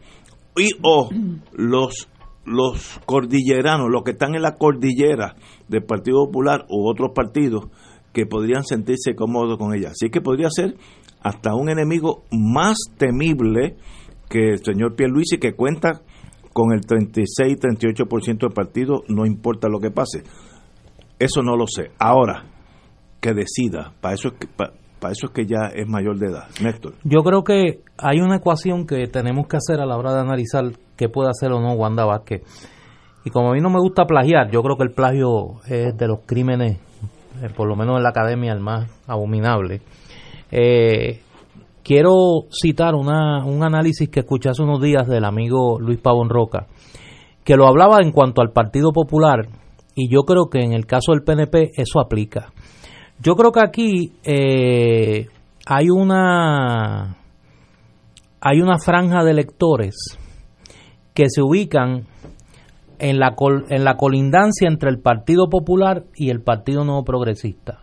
[0.57, 1.09] y o
[1.53, 2.09] los
[2.45, 5.37] los cordilleranos, los que están en la cordillera
[5.69, 7.67] del Partido Popular u otros partidos
[8.13, 9.91] que podrían sentirse cómodos con ella.
[9.91, 10.77] Así que podría ser
[11.23, 13.77] hasta un enemigo más temible
[14.29, 16.03] que el señor Pierluisi, que cuenta
[16.53, 20.23] con el 36-38% del partido, no importa lo que pase.
[21.19, 21.91] Eso no lo sé.
[21.99, 22.45] Ahora,
[23.21, 24.73] que decida, para eso es que, para,
[25.13, 26.49] eso es que ya es mayor de edad.
[26.63, 26.95] Néstor.
[27.05, 30.65] Yo creo que hay una ecuación que tenemos que hacer a la hora de analizar
[30.97, 32.43] qué puede hacer o no Wanda Vázquez.
[33.25, 36.09] Y como a mí no me gusta plagiar, yo creo que el plagio es de
[36.09, 36.79] los crímenes,
[37.41, 39.81] eh, por lo menos en la academia, el más abominable.
[40.51, 41.21] Eh,
[41.83, 46.67] quiero citar una, un análisis que escuché hace unos días del amigo Luis Pavón Roca,
[47.45, 49.49] que lo hablaba en cuanto al Partido Popular,
[49.95, 52.53] y yo creo que en el caso del PNP eso aplica.
[53.21, 55.27] Yo creo que aquí eh,
[55.67, 57.17] hay una
[58.41, 59.95] hay una franja de electores
[61.15, 62.09] que se ubican
[63.03, 63.35] en la,
[63.69, 67.81] en la colindancia entre el Partido Popular y el Partido Nuevo Progresista,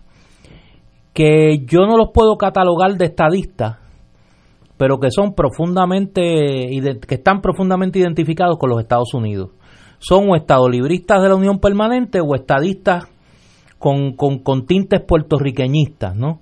[1.13, 3.77] que yo no los puedo catalogar de estadistas,
[4.77, 6.21] pero que son profundamente,
[7.05, 9.51] que están profundamente identificados con los Estados Unidos.
[9.99, 13.03] Son o estadolibristas de la Unión Permanente o estadistas
[13.77, 16.39] con, con, con tintes puertorriqueñistas, ¿no?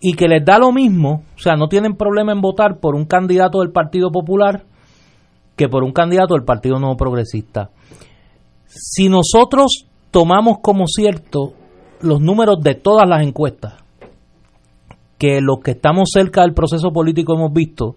[0.00, 3.06] Y que les da lo mismo, o sea, no tienen problema en votar por un
[3.06, 4.62] candidato del Partido Popular
[5.56, 7.70] que por un candidato del Partido Nuevo Progresista.
[8.66, 11.54] Si nosotros tomamos como cierto
[12.00, 13.74] los números de todas las encuestas,
[15.18, 17.96] que los que estamos cerca del proceso político hemos visto,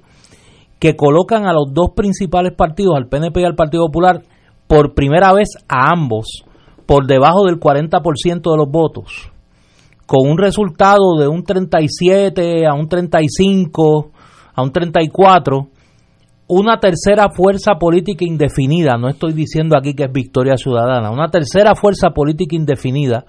[0.79, 4.23] que colocan a los dos principales partidos, al PNP y al Partido Popular,
[4.67, 6.45] por primera vez a ambos
[6.85, 9.31] por debajo del 40% de los votos,
[10.05, 14.11] con un resultado de un 37 a un 35
[14.55, 15.67] a un 34,
[16.49, 21.75] una tercera fuerza política indefinida, no estoy diciendo aquí que es victoria ciudadana, una tercera
[21.75, 23.23] fuerza política indefinida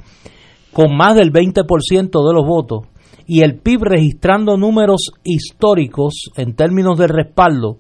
[0.73, 2.87] con más del 20% de los votos
[3.27, 7.77] y el PIB registrando números históricos en términos de respaldo,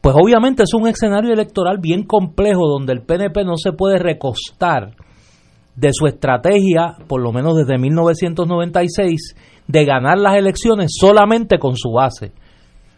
[0.00, 4.96] pues obviamente es un escenario electoral bien complejo donde el PNP no se puede recostar
[5.76, 9.36] de su estrategia, por lo menos desde 1996,
[9.68, 12.32] de ganar las elecciones solamente con su base.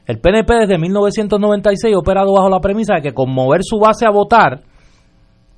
[0.06, 4.04] El PNP desde 1996 ha operado bajo la premisa de que con mover su base
[4.06, 4.60] a votar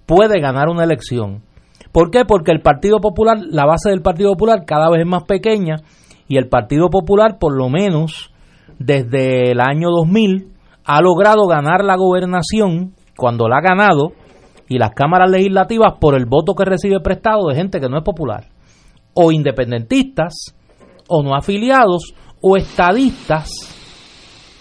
[0.07, 1.43] puede ganar una elección.
[1.91, 2.25] ¿Por qué?
[2.25, 5.77] Porque el Partido Popular, la base del Partido Popular cada vez es más pequeña
[6.29, 8.33] y el Partido Popular, por lo menos
[8.79, 10.53] desde el año 2000,
[10.85, 14.13] ha logrado ganar la gobernación cuando la ha ganado
[14.69, 18.05] y las cámaras legislativas por el voto que recibe prestado de gente que no es
[18.05, 18.45] popular,
[19.15, 20.55] o independentistas,
[21.09, 23.76] o no afiliados, o estadistas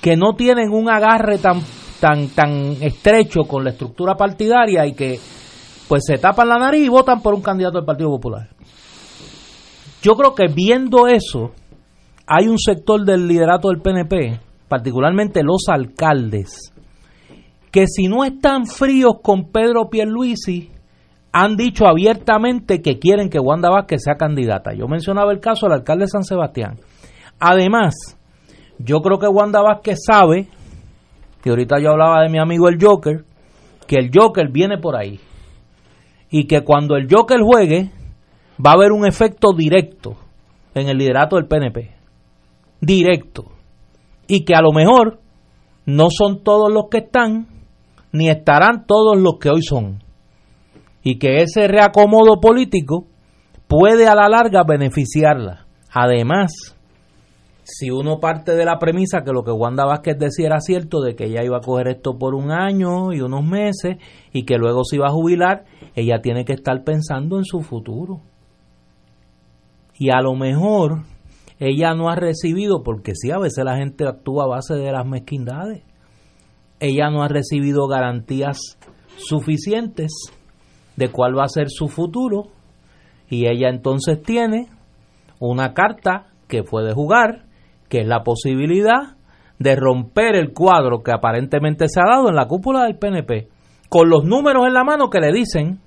[0.06, 1.62] que no tienen un agarre tan,
[2.00, 5.20] tan, tan estrecho con la estructura partidaria y que
[5.88, 8.50] pues se tapan la nariz y votan por un candidato del Partido Popular.
[10.04, 11.54] Yo creo que viendo eso,
[12.28, 16.72] hay un sector del liderato del PNP, particularmente los alcaldes,
[17.72, 20.70] que si no están fríos con Pedro Pierluisi,
[21.32, 24.72] han dicho abiertamente que quieren que Wanda Vázquez sea candidata.
[24.76, 26.78] Yo mencionaba el caso del alcalde de San Sebastián.
[27.40, 28.15] Además,
[28.80, 30.48] yo creo que Wanda Vázquez sabe,
[31.42, 33.24] que ahorita yo hablaba de mi amigo el Joker,
[33.88, 35.20] que el Joker viene por ahí.
[36.30, 37.92] Y que cuando el Joker juegue,
[38.64, 40.18] va a haber un efecto directo
[40.74, 41.92] en el liderato del PNP.
[42.82, 43.46] Directo.
[44.28, 45.20] Y que a lo mejor
[45.86, 47.48] no son todos los que están,
[48.12, 50.04] ni estarán todos los que hoy son.
[51.04, 53.06] Y que ese reacomodo político
[53.68, 55.66] puede a la larga beneficiarla.
[55.92, 56.75] Además,
[57.66, 61.16] si uno parte de la premisa que lo que Wanda Vázquez decía era cierto, de
[61.16, 63.98] que ella iba a coger esto por un año y unos meses
[64.32, 68.22] y que luego se iba a jubilar, ella tiene que estar pensando en su futuro.
[69.98, 71.06] Y a lo mejor
[71.60, 75.06] ella no ha recibido, porque sí, a veces la gente actúa a base de las
[75.08, 75.82] mezquindades,
[76.80, 78.78] ella no ha recibido garantías
[79.18, 80.12] suficientes
[80.98, 82.50] de cuál va a ser su futuro
[83.28, 84.68] y ella entonces tiene
[85.40, 87.45] una carta que puede jugar,
[87.96, 89.16] que es la posibilidad
[89.58, 93.48] de romper el cuadro que aparentemente se ha dado en la cúpula del PNP,
[93.88, 95.80] con los números en la mano que le dicen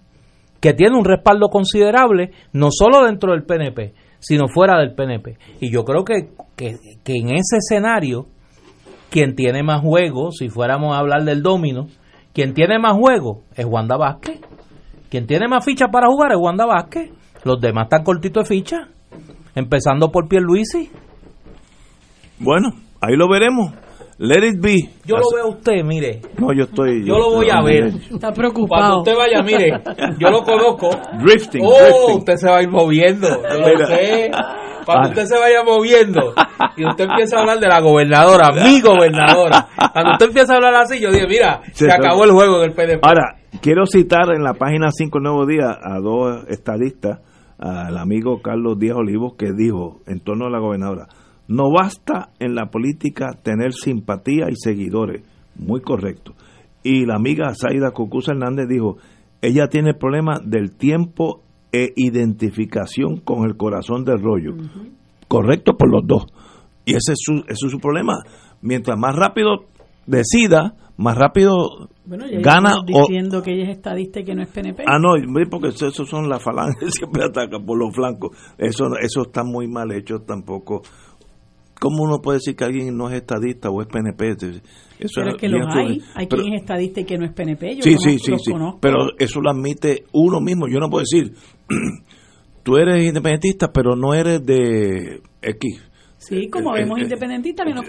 [0.58, 5.36] que tiene un respaldo considerable, no solo dentro del PNP, sino fuera del PNP.
[5.60, 8.24] Y yo creo que, que, que en ese escenario,
[9.10, 11.88] quien tiene más juego, si fuéramos a hablar del domino,
[12.32, 14.40] quien tiene más juego es Wanda Vázquez.
[15.10, 17.10] Quien tiene más fichas para jugar es Wanda Vázquez.
[17.44, 18.88] Los demás están cortitos de ficha.
[19.54, 20.90] Empezando por Pierluisi.
[22.40, 22.70] Bueno,
[23.00, 23.72] ahí lo veremos.
[24.18, 24.76] Let it be.
[25.04, 26.20] Yo lo veo a usted, mire.
[26.38, 27.06] No, yo estoy.
[27.06, 27.92] Yo, lo voy a ver.
[28.10, 28.66] Está preocupado.
[28.66, 29.80] Cuando usted vaya, mire,
[30.18, 30.90] yo lo conozco.
[31.22, 31.62] Drifting.
[31.64, 32.18] Oh, drifting.
[32.18, 33.28] usted se va a ir moviendo.
[33.28, 34.30] Yo lo sé.
[34.84, 36.32] Cuando usted se vaya moviendo
[36.74, 40.74] y usted empieza a hablar de la gobernadora, mi gobernadora, cuando usted empieza a hablar
[40.76, 43.04] así, yo digo, mira, se acabó el juego del PDP.
[43.04, 47.20] Ahora, quiero citar en la página 5 Nuevo Día a dos estadistas,
[47.58, 51.08] al amigo Carlos Díaz Olivos, que dijo en torno a la gobernadora,
[51.48, 55.22] no basta en la política tener simpatía y seguidores,
[55.56, 56.34] muy correcto.
[56.82, 58.98] Y la amiga Zaida Cucuza Hernández dijo,
[59.40, 61.42] ella tiene el problema del tiempo
[61.72, 64.54] e identificación con el corazón del rollo.
[65.26, 66.26] Correcto por los dos.
[66.84, 68.14] Y ese es su, ese es su problema.
[68.62, 69.66] Mientras más rápido
[70.06, 74.42] decida, más rápido Bueno, ya gana o, diciendo que ella es estadista y que no
[74.42, 74.84] es PNP.
[74.86, 75.10] Ah, no,
[75.50, 78.36] porque esos son las falanges, siempre atacan por los flancos.
[78.56, 80.82] Eso, eso está muy mal hecho tampoco.
[81.80, 84.30] ¿Cómo uno puede decir que alguien no es estadista o es PNP?
[84.30, 86.02] Eso pero es que los hay.
[86.14, 87.76] Hay Pero- quien es estadista y que no es PNP.
[87.76, 88.52] Yo sí, conozco- sí, sí, sí.
[88.80, 90.66] Pero eso lo admite uno mismo.
[90.68, 91.34] Yo no puedo decir,
[92.64, 95.84] tú eres independentista, pero no eres de X.
[96.18, 97.82] Sí, como eh, vemos eh, independentistas, que no,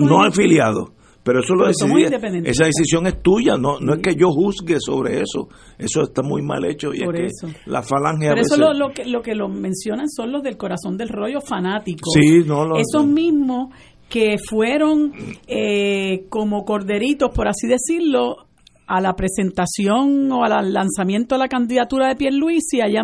[0.00, 0.92] no ir- afiliado.
[1.28, 1.72] Pero eso lo Pero
[2.08, 5.48] decidí- esa decisión es tuya, no, no es que yo juzgue sobre eso.
[5.76, 7.52] Eso está muy mal hecho y Por es eso.
[7.52, 10.42] que la falange a Pero eso lo, lo que lo que lo mencionan son los
[10.42, 12.14] del corazón del rollo fanáticos.
[12.14, 13.74] Sí, no lo- Esos mismos
[14.08, 15.12] que fueron
[15.46, 18.46] eh, como corderitos, por así decirlo,
[18.88, 23.02] a la presentación o al lanzamiento de la candidatura de Pierluisi allá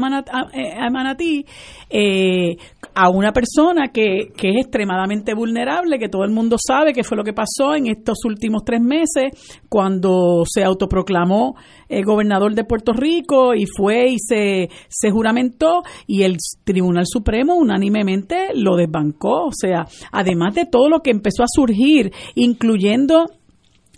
[0.55, 1.45] eh, a Manatí,
[1.91, 2.57] eh,
[2.95, 7.17] a una persona que, que es extremadamente vulnerable, que todo el mundo sabe que fue
[7.17, 9.33] lo que pasó en estos últimos tres meses,
[9.69, 11.55] cuando se autoproclamó
[11.89, 17.57] eh, gobernador de Puerto Rico y fue y se, se juramentó y el Tribunal Supremo
[17.57, 19.47] unánimemente lo desbancó.
[19.47, 23.27] O sea, además de todo lo que empezó a surgir, incluyendo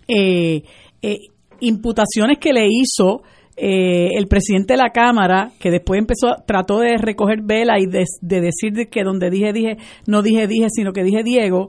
[0.09, 0.63] eh,
[1.03, 1.19] eh,
[1.61, 3.23] imputaciones que le hizo
[3.57, 8.05] eh, el presidente de la Cámara, que después empezó, trató de recoger vela y de,
[8.21, 9.77] de decir de que donde dije, dije,
[10.07, 11.69] no dije, dije, sino que dije Diego,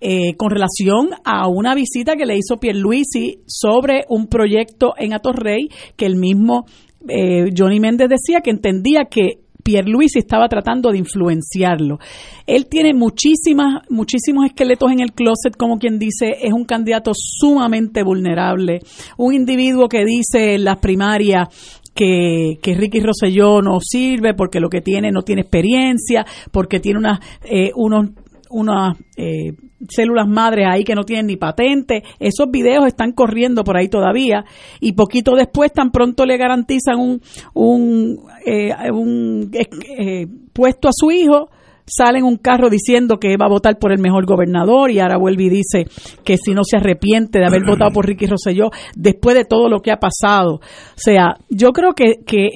[0.00, 5.68] eh, con relación a una visita que le hizo Pierluisi sobre un proyecto en Atorrey,
[5.96, 6.66] que el mismo
[7.08, 11.98] eh, Johnny Méndez decía que entendía que Pierluisi estaba tratando de influenciarlo.
[12.46, 18.04] Él tiene muchísimas, muchísimos esqueletos en el closet, como quien dice, es un candidato sumamente
[18.04, 18.78] vulnerable,
[19.16, 21.48] un individuo que dice en las primarias
[21.92, 27.00] que, que Ricky Rosselló no sirve porque lo que tiene no tiene experiencia, porque tiene
[27.00, 28.10] unas, eh, unos
[28.48, 29.52] unas eh,
[29.88, 32.02] células madres ahí que no tienen ni patente.
[32.18, 34.44] Esos videos están corriendo por ahí todavía
[34.80, 37.20] y poquito después tan pronto le garantizan un,
[37.54, 39.68] un, eh, un eh,
[39.98, 41.50] eh, puesto a su hijo
[41.86, 45.18] sale en un carro diciendo que va a votar por el mejor gobernador y ahora
[45.18, 45.86] vuelve y dice
[46.24, 49.80] que si no se arrepiente de haber votado por Ricky Rosselló después de todo lo
[49.80, 50.54] que ha pasado.
[50.56, 50.60] O
[50.96, 52.48] sea, yo creo que, que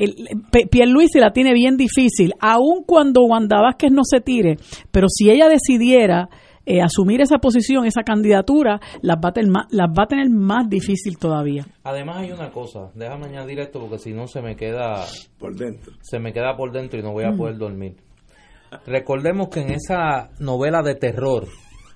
[0.70, 4.56] Pierluisi la tiene bien difícil, aun cuando Wanda Vázquez no se tire,
[4.90, 6.28] pero si ella decidiera
[6.70, 10.30] eh, asumir esa posición, esa candidatura, las va, a tener más, las va a tener
[10.30, 11.66] más difícil todavía.
[11.82, 15.04] Además hay una cosa, déjame añadir esto porque si no se me queda
[15.38, 15.92] por dentro.
[16.02, 17.36] Se me queda por dentro y no voy a Mm.
[17.36, 17.96] poder dormir.
[18.86, 21.46] Recordemos que en esa novela de terror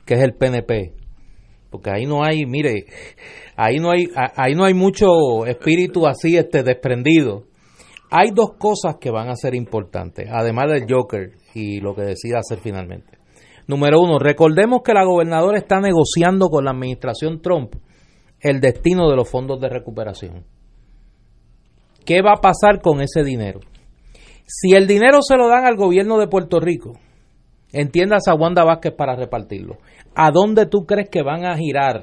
[0.05, 0.93] que es el PNP,
[1.71, 2.85] porque ahí no hay, mire,
[3.57, 7.45] ahí no hay ahí no hay mucho espíritu así este desprendido.
[8.11, 12.39] Hay dos cosas que van a ser importantes, además del Joker y lo que decida
[12.39, 13.14] hacer finalmente.
[13.67, 17.75] Número uno, recordemos que la gobernadora está negociando con la administración Trump
[18.41, 20.45] el destino de los fondos de recuperación.
[22.05, 23.61] ¿Qué va a pasar con ese dinero?
[24.47, 26.99] Si el dinero se lo dan al gobierno de Puerto Rico,
[27.73, 29.79] entiendas a Wanda Vázquez para repartirlo,
[30.15, 32.03] ¿a dónde tú crees que van a girar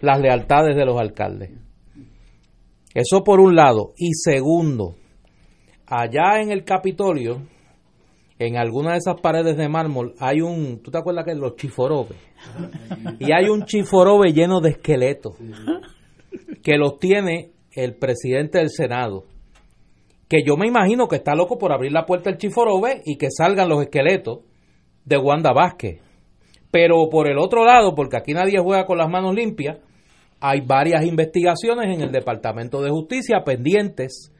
[0.00, 1.50] las lealtades de los alcaldes?
[2.94, 3.92] Eso por un lado.
[3.96, 4.94] Y segundo,
[5.86, 7.42] allá en el Capitolio,
[8.40, 12.16] en alguna de esas paredes de mármol, hay un, ¿tú te acuerdas que los chiforobes?
[13.20, 15.36] Y hay un chiforobe lleno de esqueletos
[16.62, 19.24] que los tiene el presidente del Senado
[20.30, 23.30] que yo me imagino que está loco por abrir la puerta del chiforobe y que
[23.36, 24.38] salgan los esqueletos
[25.04, 26.00] de Wanda Vázquez.
[26.70, 29.78] Pero por el otro lado, porque aquí nadie juega con las manos limpias,
[30.40, 34.32] hay varias investigaciones en el Departamento de Justicia pendientes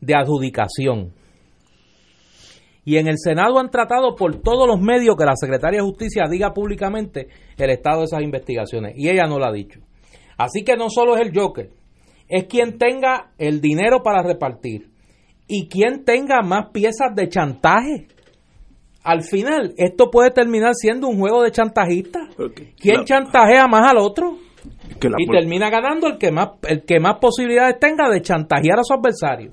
[0.00, 1.12] de adjudicación.
[2.86, 6.26] Y en el Senado han tratado por todos los medios que la Secretaria de Justicia
[6.30, 7.26] diga públicamente
[7.58, 8.94] el estado de esas investigaciones.
[8.96, 9.80] Y ella no lo ha dicho.
[10.38, 11.68] Así que no solo es el Joker,
[12.28, 14.90] es quien tenga el dinero para repartir
[15.48, 18.06] y quien tenga más piezas de chantaje.
[19.02, 22.36] Al final, esto puede terminar siendo un juego de chantajistas.
[22.78, 24.38] ¿Quién chantajea más al otro?
[25.18, 28.94] y termina ganando el que más el que más posibilidades tenga de chantajear a su
[28.94, 29.52] adversario.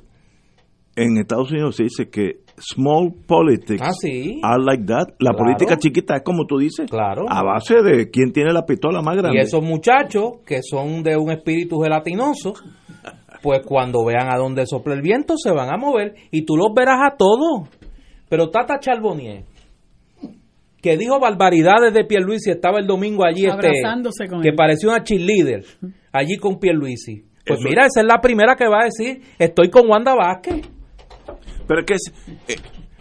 [0.95, 4.39] En Estados Unidos se dice que small politics ah, sí.
[4.43, 5.15] are like that.
[5.19, 7.25] La política chiquita es como tú dices, claro.
[7.29, 9.37] a base de quién tiene la pistola más grande.
[9.37, 12.53] Y esos muchachos que son de un espíritu gelatinoso,
[13.41, 16.73] pues cuando vean a dónde sopla el viento se van a mover y tú los
[16.73, 17.69] verás a todos.
[18.29, 19.43] Pero Tata Charbonnier,
[20.81, 23.71] que dijo barbaridades de Pierluisi, estaba el domingo allí este,
[24.41, 25.63] que pareció una cheerleader
[26.11, 27.25] allí con Pierluisi.
[27.45, 30.61] Pues mira, esa es la primera que va a decir, estoy con Wanda Vázquez.
[31.67, 32.57] Pero es que eh,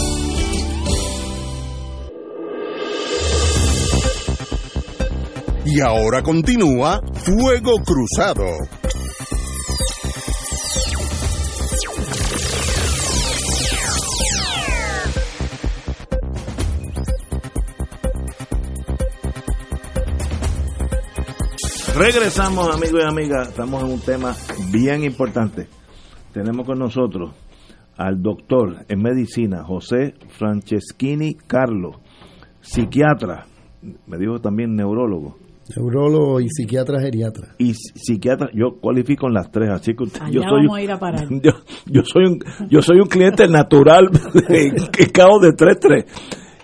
[5.74, 8.44] Y ahora continúa Fuego Cruzado.
[21.96, 23.48] Regresamos, amigos y amigas.
[23.48, 24.36] Estamos en un tema
[24.70, 25.68] bien importante.
[26.34, 27.30] Tenemos con nosotros
[27.96, 31.96] al doctor en medicina José Franceschini Carlos,
[32.60, 33.46] psiquiatra,
[34.06, 35.41] me dijo también neurólogo.
[35.76, 37.54] Neurólogo y psiquiatra geriatra.
[37.58, 40.98] Y psiquiatra, yo cualifico en las tres, así que yo soy vamos a ir a
[40.98, 41.28] parar.
[41.86, 42.38] Yo, soy un
[42.68, 44.10] yo soy un cliente natural
[44.92, 46.04] que cao de tres tres.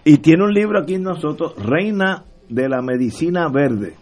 [0.05, 3.95] Y tiene un libro aquí en nosotros, Reina de la Medicina Verde.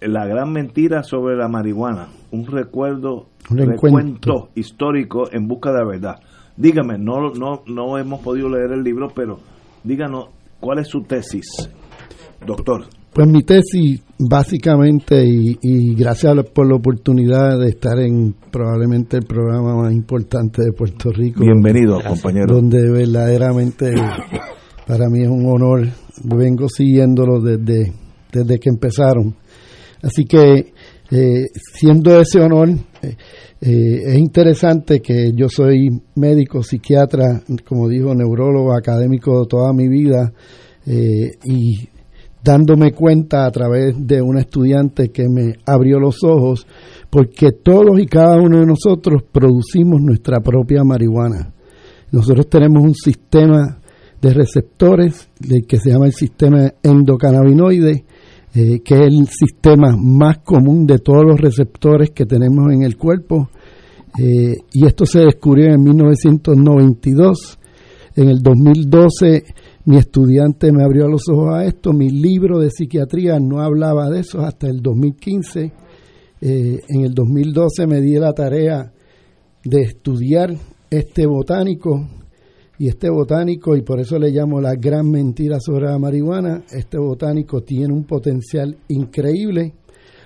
[0.00, 5.84] La gran mentira sobre la marihuana, un recuerdo, un recuento histórico en busca de la
[5.86, 6.16] verdad.
[6.56, 9.38] Dígame, no, no, no hemos podido leer el libro, pero
[9.84, 10.28] díganos
[10.60, 11.70] cuál es su tesis,
[12.46, 12.84] doctor.
[13.16, 19.74] Pues mi tesis, básicamente, y, gracias por la oportunidad de estar en probablemente el programa
[19.74, 21.40] más importante de Puerto Rico.
[21.40, 22.56] Bienvenido, compañero.
[22.56, 23.94] Donde verdaderamente
[24.86, 25.88] para mí es un honor.
[26.24, 27.90] Vengo siguiéndolo desde,
[28.30, 29.34] desde que empezaron.
[30.02, 30.74] Así que,
[31.10, 33.16] eh, siendo ese honor, eh,
[33.62, 40.34] eh, es interesante que yo soy médico, psiquiatra, como dijo, neurólogo, académico toda mi vida
[40.86, 41.88] y
[42.46, 46.64] dándome cuenta a través de un estudiante que me abrió los ojos,
[47.10, 51.52] porque todos y cada uno de nosotros producimos nuestra propia marihuana.
[52.12, 53.80] Nosotros tenemos un sistema
[54.22, 55.28] de receptores
[55.66, 58.04] que se llama el sistema endocannabinoide,
[58.54, 62.96] eh, que es el sistema más común de todos los receptores que tenemos en el
[62.96, 63.50] cuerpo.
[64.18, 67.58] Eh, y esto se descubrió en 1992.
[68.14, 69.44] En el 2012
[69.86, 74.20] mi estudiante me abrió los ojos a esto, mi libro de psiquiatría no hablaba de
[74.20, 75.72] eso hasta el 2015.
[76.40, 78.92] Eh, en el 2012 me di la tarea
[79.64, 80.54] de estudiar
[80.90, 82.04] este botánico
[82.78, 86.98] y este botánico, y por eso le llamo la gran mentira sobre la marihuana, este
[86.98, 89.72] botánico tiene un potencial increíble,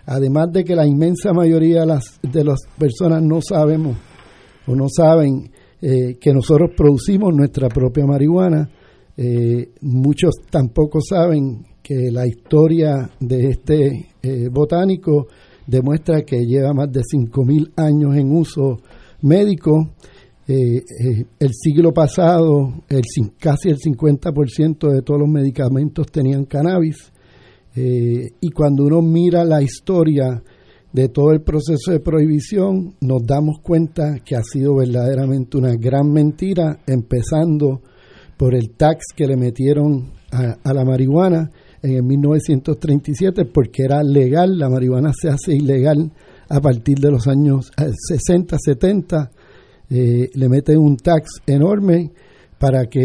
[0.07, 3.97] además de que la inmensa mayoría de las, de las personas no sabemos
[4.67, 5.51] o no saben
[5.83, 8.71] eh, que nosotros producimos nuestra propia marihuana,
[9.23, 15.27] eh, muchos tampoco saben que la historia de este eh, botánico
[15.67, 18.79] demuestra que lleva más de 5.000 años en uso
[19.21, 19.91] médico.
[20.49, 20.83] Eh,
[21.39, 23.03] el siglo pasado, el,
[23.39, 27.13] casi el 50% de todos los medicamentos tenían cannabis.
[27.77, 30.43] y cuando uno mira la historia
[30.95, 36.11] de todo el proceso de prohibición, nos damos cuenta que ha sido verdaderamente una gran
[36.11, 37.83] mentira, empezando
[38.41, 41.51] por el tax que le metieron a, la marihuana
[41.83, 46.11] en el 1937 porque era legal, la marihuana se hace ilegal
[46.49, 49.31] a partir de los años 60, eh, 70,
[49.91, 52.13] eh, le meten un tax enorme
[52.59, 53.03] para que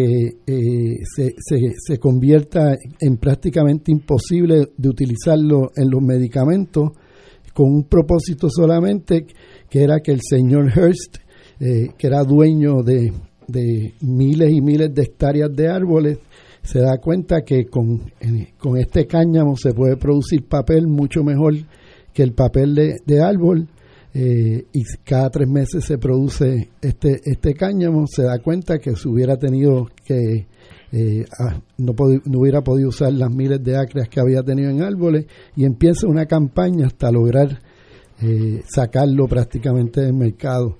[0.47, 6.91] eh, se, se, convierta en prácticamente imposible de utilizarlo en los medicamentos
[7.53, 9.25] con un propósito solamente
[9.69, 11.17] que era que el señor Hearst,
[11.59, 13.11] que era dueño de,
[13.47, 16.19] de miles y miles de hectáreas de árboles,
[16.61, 18.11] se da cuenta que con,
[18.57, 21.53] con este cáñamo se puede producir papel mucho mejor
[22.13, 23.67] que el papel de, árbol
[24.13, 29.07] eh, y cada tres meses se produce este, este cáñamo, se da cuenta que se
[29.09, 30.47] hubiera tenido que,
[30.91, 31.93] eh, ah, no,
[32.25, 35.25] no, hubiera podido usar las miles de acres que había tenido en árboles
[35.55, 37.59] y empieza una campaña hasta lograr
[38.21, 40.77] eh, sacarlo prácticamente del mercado.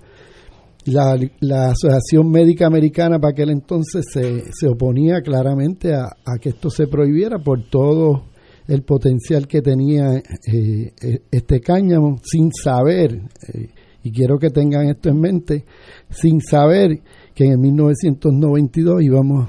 [0.86, 6.10] La, la, Asociación Médica Americana para aquel entonces se, se oponía claramente a,
[6.40, 8.26] que esto se prohibiera por todo
[8.68, 13.16] el potencial que tenía eh, e, este cáñamo, sin saber,
[13.52, 13.70] eh,
[14.04, 15.66] y quiero que tengan esto en mente,
[16.10, 17.02] sin saber
[17.34, 19.48] que en 1992 íbamos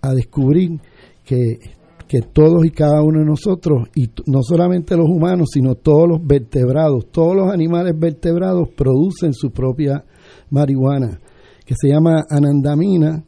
[0.00, 0.80] a descubrir
[1.22, 1.58] que,
[2.06, 6.26] que todos y cada uno de nosotros, y no solamente los humanos, sino todos los
[6.26, 10.04] vertebrados, todos los animales vertebrados producen su propia
[10.50, 11.20] marihuana
[11.68, 13.22] que se llama anandamina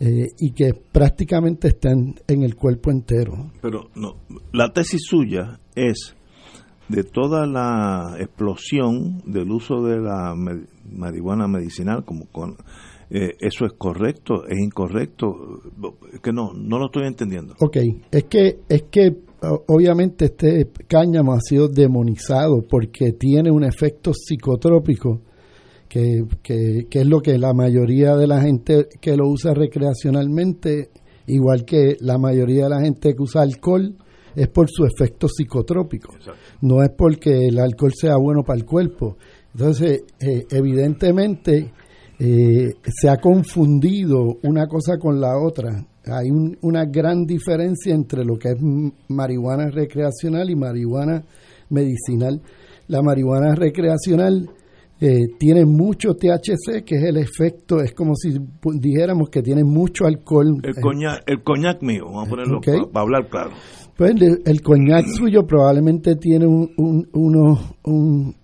[0.00, 3.50] eh, y que prácticamente está en, el cuerpo entero.
[3.60, 4.16] Pero no,
[4.50, 6.16] la tesis suya es
[6.88, 10.34] de toda la explosión del uso de la
[10.90, 12.56] marihuana medicinal como con
[13.10, 15.60] eh, eso es correcto es incorrecto
[16.12, 17.76] es que no no lo estoy entendiendo Ok,
[18.10, 19.16] es que es que
[19.68, 25.20] obviamente este cáñamo ha sido demonizado porque tiene un efecto psicotrópico
[25.92, 30.90] que, es lo que la mayoría de la gente que lo usa recreacionalmente,
[31.26, 33.94] igual que la mayoría de la gente que usa alcohol,
[34.34, 36.14] es por su efecto psicotrópico,
[36.62, 39.18] no es porque el alcohol sea bueno para el cuerpo.
[39.52, 41.70] Entonces, eh, evidentemente,
[42.18, 45.84] eh, se ha confundido una cosa con la otra.
[46.06, 46.30] Hay
[46.62, 48.56] una gran diferencia entre lo que es
[49.08, 51.22] marihuana recreacional y marihuana
[51.68, 52.40] medicinal.
[52.88, 54.48] La marihuana recreacional
[55.04, 58.38] eh, tiene mucho THC, que es el efecto, es como si
[58.74, 60.60] dijéramos que tiene mucho alcohol.
[60.62, 63.50] El coñac, el coñac mío, vamos a ponerlo para, hablar claro.
[63.96, 67.74] Pues el, coñac suyo probablemente tiene unos,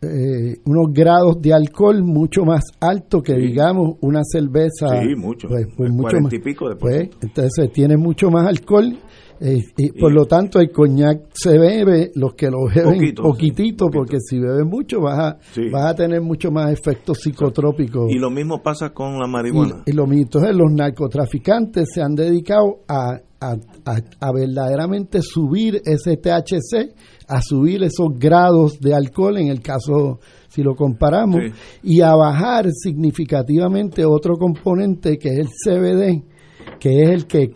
[0.03, 5.01] eh, unos grados de alcohol mucho más alto que, digamos, una cerveza.
[5.01, 5.47] Sí, mucho.
[5.47, 7.09] Pues, pues mucho más, y pico después.
[7.09, 8.99] Pues, entonces tiene mucho más alcohol
[9.41, 14.19] eh, y por lo tanto, el coñac se bebe, los que lo beben poquitito, porque
[14.21, 15.39] si beben mucho vas a,
[15.71, 18.11] vas a tener mucho más efectos psicotrópicos.
[18.11, 19.83] Y lo mismo pasa con la marihuana.
[19.87, 26.95] Y, lo mismo, entonces los narcotraficantes se han dedicado a, a, verdaderamente subir ese THC,
[27.29, 30.19] a subir esos grados de alcohol, en el caso
[30.49, 31.41] si lo comparamos,
[31.83, 36.38] y a bajar significativamente otro componente que es el CBD
[36.79, 37.53] que es el que,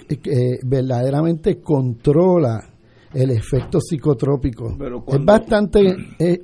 [0.64, 2.68] verdaderamente controla
[3.14, 4.76] el efecto psicotrópico.
[5.06, 6.40] Es bastante, es,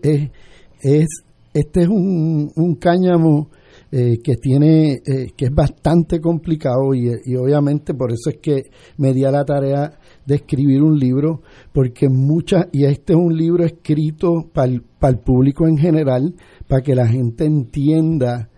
[0.82, 1.08] es,
[1.52, 3.48] este es un, un cáñamo
[3.90, 8.64] eh, que tiene eh, que es bastante complicado y, obviamente por eso es que
[8.98, 11.40] me di a la tarea de escribir un libro
[11.72, 14.82] porque muchas y este es un libro escrito para el,
[15.24, 16.34] público en general
[16.66, 18.50] para que la gente entienda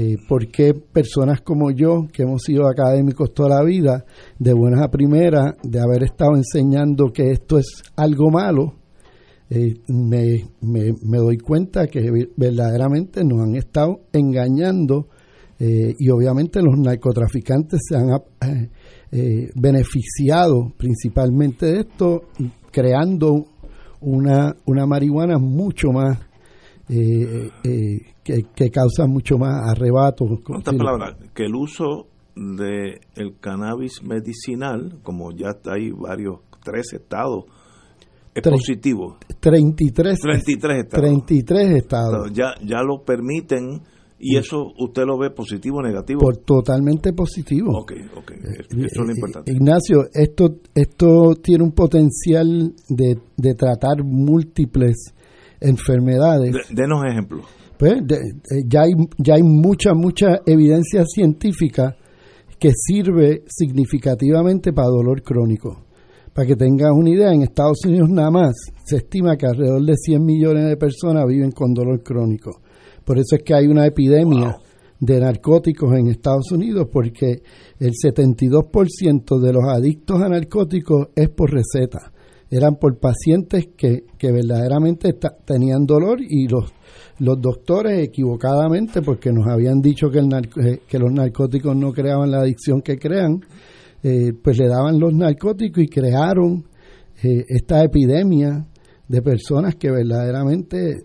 [0.00, 4.04] eh, por qué personas como yo que hemos sido académicos toda la vida
[4.38, 8.74] de buenas a primeras de haber estado enseñando que esto es algo malo
[9.50, 15.08] eh, me, doy cuenta que verdaderamente nos han estado engañando
[15.58, 18.10] eh, y obviamente los narcotraficantes se han
[19.10, 22.24] eh, beneficiado principalmente de esto,
[22.70, 23.46] creando
[24.00, 26.27] una, una marihuana mucho más
[26.88, 30.26] que, causa mucho más arrebato.
[30.64, 37.44] palabras, que el uso de el cannabis medicinal, como ya ahí varios, tres estados
[38.34, 39.16] es positivo.
[39.40, 41.06] 33, 33 estados.
[41.06, 42.32] 33 estados.
[42.32, 43.82] Ya, ya lo permiten
[44.18, 46.20] y eso usted lo ve positivo o negativo.
[46.20, 47.70] Por totalmente positivo.
[47.78, 48.30] Ok, ok.
[48.32, 48.38] Eh,
[48.70, 49.52] eso es lo importante.
[49.52, 55.14] Ignacio, esto, esto tiene un potencial de, de tratar múltiples
[55.60, 56.54] enfermedades.
[56.70, 57.46] denos ejemplos.
[57.78, 58.02] Pues
[58.66, 61.96] ya, hay, ya hay mucha, mucha evidencia científica
[62.58, 65.84] que sirve significativamente para dolor crónico.
[66.34, 68.52] Para que tengas una idea, en Estados Unidos nada más
[68.84, 72.60] se estima que alrededor de 100 millones de personas viven con dolor crónico.
[73.04, 74.56] Por eso es que hay una epidemia
[75.00, 77.42] de narcóticos en Estados Unidos, porque
[77.78, 82.12] el 72% de los adictos a narcóticos es por receta.
[82.50, 86.72] Eran por pacientes que, que verdaderamente tenían dolor y los,
[87.20, 90.28] los doctores equivocadamente, porque nos habían dicho que, el
[90.64, 93.40] eh, que los narcóticos no creaban la adicción que crean,
[94.02, 96.64] eh, pues le daban los narcóticos y crearon
[97.22, 98.66] eh, esta epidemia
[99.08, 100.96] de personas que verdaderamente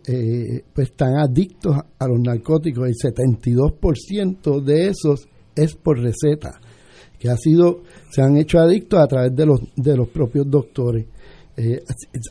[0.74, 2.86] pues están adictos a los narcóticos.
[2.86, 5.26] El 72% de esos
[5.56, 6.60] es por receta,
[7.18, 11.06] que ha sido, se han hecho adictos a través de los, de los propios doctores.
[11.56, 11.80] Eh,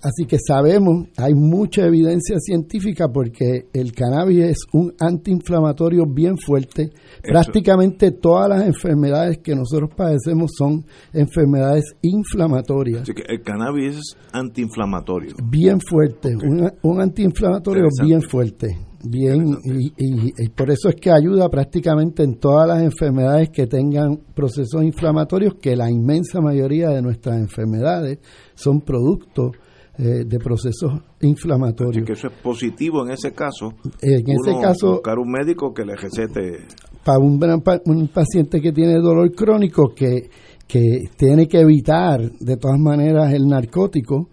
[0.03, 6.91] así, que sabemos, hay mucha evidencia científica porque el cannabis es un antiinflamatorio bien fuerte.
[7.23, 13.03] Prácticamente todas las enfermedades que nosotros padecemos son enfermedades inflamatorias.
[13.03, 15.37] Así que el cannabis es antiinflamatorio.
[15.45, 16.35] Bien fuerte,
[16.83, 18.77] un, antiinflamatorio bien fuerte.
[19.05, 24.83] Bien, y, por eso es que ayuda prácticamente en todas las enfermedades que tengan procesos
[24.83, 28.19] inflamatorios, que la inmensa mayoría de nuestras enfermedades
[28.55, 29.51] son producto
[29.99, 32.07] eh, de procesos inflamatorios.
[32.07, 33.75] que eso es positivo en ese caso.
[34.01, 34.93] En ese caso.
[34.93, 36.65] Buscar un médico que le recete.
[37.05, 37.41] Para un,
[37.87, 40.31] un paciente que tiene dolor crónico que,
[40.67, 44.29] que tiene que evitar de todas maneras el narcótico,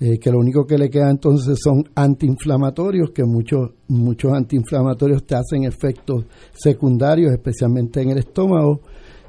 [0.00, 5.36] eh, que lo único que le queda entonces son antiinflamatorios, que muchos, muchos antiinflamatorios te
[5.36, 8.80] hacen efectos secundarios, especialmente en el estómago,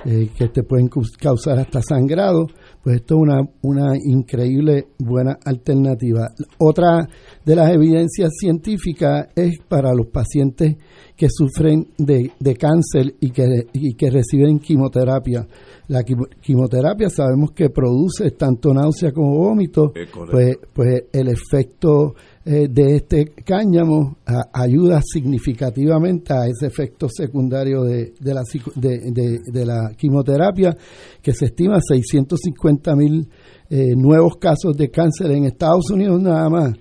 [0.05, 0.87] eh, que te pueden
[1.19, 2.45] causar hasta sangrado,
[2.83, 6.29] pues esto es una, una increíble buena alternativa.
[6.59, 7.07] Otra
[7.45, 10.77] de las evidencias científicas es para los pacientes
[11.15, 15.47] que sufren de, de cáncer y que, y que reciben quimioterapia.
[15.87, 19.93] La quimioterapia sabemos que produce tanto náusea como vómito,
[20.31, 24.17] pues, pues el efecto eh, de este cáñamo
[24.53, 28.41] ayuda significativamente a ese efecto secundario de, de, la,
[28.75, 30.75] de, de, la quimioterapia,
[31.21, 33.27] que se estima 650 mil
[33.69, 36.73] eh, nuevos casos de cáncer en Estados Unidos nada más.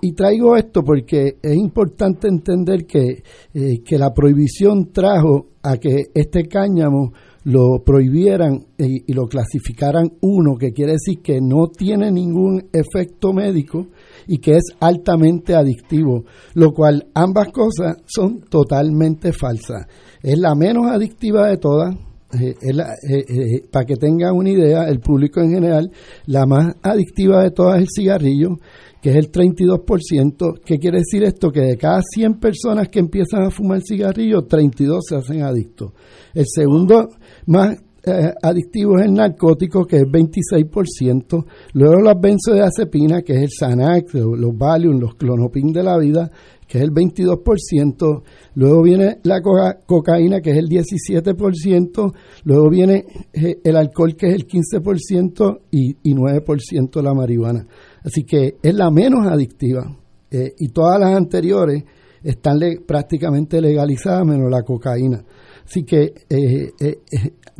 [0.00, 3.22] Y, traigo esto porque es importante entender que,
[3.54, 7.12] eh, que la prohibición trajo a que este cáñamo
[7.44, 13.88] lo prohibieran y, lo clasificaran uno, que quiere decir que no tiene ningún efecto médico
[14.26, 19.86] y que es altamente adictivo, lo cual ambas cosas son totalmente falsas.
[20.22, 21.94] Es la menos adictiva de todas,
[22.40, 25.90] eh, eh, para que tengan una idea, el público en general,
[26.26, 28.58] la más adictiva de todas es el cigarrillo,
[29.02, 30.60] que es el 32%.
[30.64, 31.50] ¿Qué quiere decir esto?
[31.50, 35.92] Que de cada 100 personas que empiezan a fumar cigarrillo, 32 se hacen adictos.
[36.32, 37.08] El segundo
[37.46, 41.44] más eh, adictivo es el narcótico, que es 26%.
[41.72, 46.30] Luego las benzodiazepinas, que es el Xanax, los, Valium, los Clonopin de la vida,
[46.68, 48.22] que es el 22%.
[48.54, 49.40] Luego viene la
[49.84, 52.12] cocaína, que es el 17%.
[52.44, 57.66] Luego viene eh, el alcohol, que es el 15%, y, y 9% la marihuana.
[58.04, 59.96] Así que es la menos adictiva.
[60.32, 61.84] Eh, y todas las anteriores
[62.22, 65.22] están prácticamente legalizadas, menos la cocaína.
[65.64, 66.98] Así que eh, eh,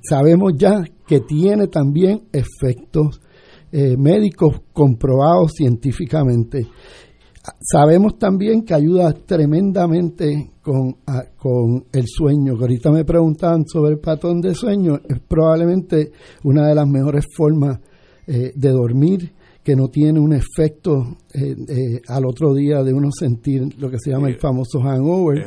[0.03, 3.21] sabemos ya que tiene también efectos
[3.97, 6.67] médicos comprobados científicamente.
[7.63, 10.99] sabemos también que ayuda tremendamente con,
[11.39, 16.13] con el sueño, que ahorita me preguntaban sobre el patrón de sueño, es probablemente
[16.45, 17.81] una de las mejores formas
[18.27, 19.33] de dormir
[19.63, 23.97] que no tiene un efecto eh, eh, al otro día de uno sentir lo que
[23.99, 25.45] se llama el famoso hangover.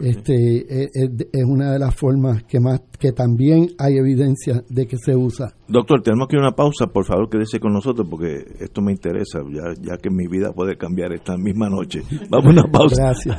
[0.00, 5.14] este es, una de las formas que más que también hay evidencia de que se
[5.14, 5.54] usa.
[5.68, 8.92] Doctor, tenemos que ir a una pausa, por favor, quédese con nosotros porque esto me
[8.92, 12.02] interesa, ya, ya que mi vida puede cambiar esta misma noche.
[12.30, 13.02] Vamos a una pausa.
[13.02, 13.38] Gracias.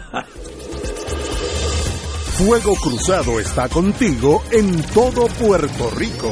[2.38, 6.32] Fuego Cruzado está contigo en todo Puerto Rico.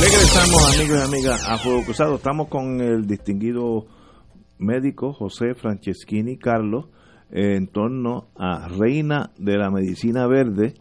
[0.00, 2.14] Regresamos amigos y amigas a Fuego Cruzado.
[2.14, 3.86] Estamos con el distinguido
[4.56, 6.86] médico José Franceschini Carlos
[7.32, 10.74] en torno a Reina de la Medicina Verde,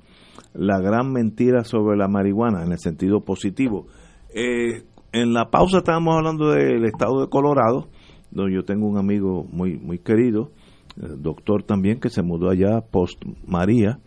[0.53, 3.87] la gran mentira sobre la marihuana en el sentido positivo.
[4.35, 7.87] Eh, en la pausa estábamos hablando del estado de Colorado,
[8.29, 10.51] donde yo tengo un amigo muy, muy querido,
[10.95, 13.99] doctor también, que se mudó allá post María,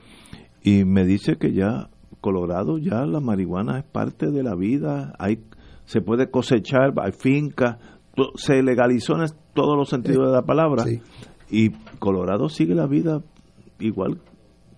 [0.63, 1.91] y me dice que ya
[2.21, 5.43] Colorado ya la marihuana es parte de la vida, hay
[5.85, 7.79] se puede cosechar, hay fincas,
[8.37, 10.85] se legalizó en todos los sentidos de la palabra.
[11.51, 13.23] Y Colorado sigue la vida
[13.81, 14.21] igual.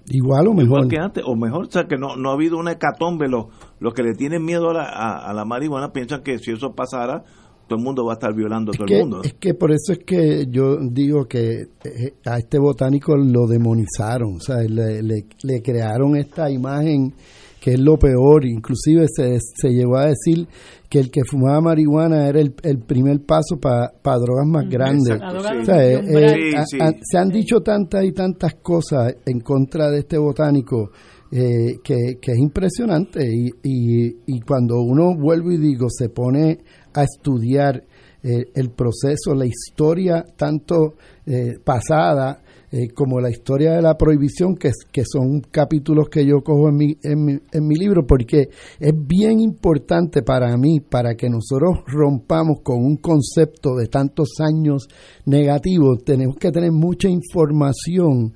[0.06, 0.88] Igual o mejor.
[0.88, 3.28] Que antes o mejor o sea que no, no ha habido una hecatombe.
[3.28, 3.46] Los,
[3.78, 7.24] los que le tienen miedo a la, a, la marihuana piensan que si eso pasara
[7.72, 9.22] todo el mundo va a estar violando a todo el mundo.
[9.24, 14.36] es que por eso es que yo digo que eh, a este botánico lo demonizaron
[14.36, 17.14] o sea le, le, le crearon esta imagen
[17.62, 20.48] que es lo peor, inclusive se, se llegó a decir
[20.90, 25.16] que el que fumaba marihuana era el, el primer paso para drogas más grandes.
[25.64, 30.90] se han dicho tantas y tantas cosas en contra de este botánico
[31.30, 33.26] eh, que, que, es impresionante.
[33.26, 36.58] Y, y, y, cuando uno vuelve y digo se pone
[36.94, 37.84] a estudiar
[38.24, 40.94] eh, el proceso, la historia tanto
[41.26, 42.40] eh, pasada
[42.70, 44.70] eh, como la historia de la prohibición, que,
[45.04, 49.40] son capítulos que yo cojo en mi, en, mi, en mi libro, porque es bien
[49.40, 54.86] importante para mí, para que nosotros rompamos con un concepto de tantos años
[55.26, 58.34] negativos, tenemos que tener mucha información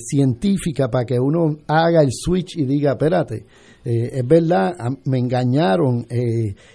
[0.00, 3.46] científica para que uno haga el switch y diga, espérate,
[3.90, 4.74] es verdad,
[5.04, 6.06] me engañaron,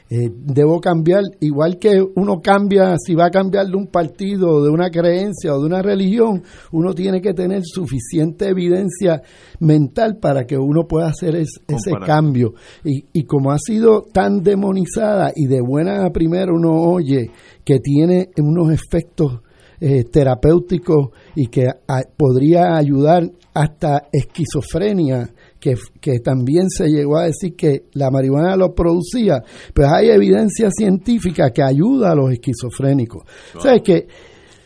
[0.09, 4.89] debo cambiar, igual que uno cambia, si va a cambiar de un partido, de una
[4.89, 9.21] creencia o de una religión, uno tiene que tener suficiente evidencia
[9.59, 12.53] mental para que uno pueda hacer ese cambio.
[12.83, 17.29] Y, y como ha sido tan demonizada y de buena a primera uno oye
[17.63, 19.41] que tiene unos efectos
[19.85, 21.67] eh, terapéuticos y que
[22.15, 25.29] podría ayudar hasta esquizofrenia,
[25.59, 30.69] que, que, también se llegó a decir que la marihuana lo producía, pues hay evidencia
[30.71, 33.23] científica que ayuda a los esquizofrénicos.
[33.57, 34.07] O sea, que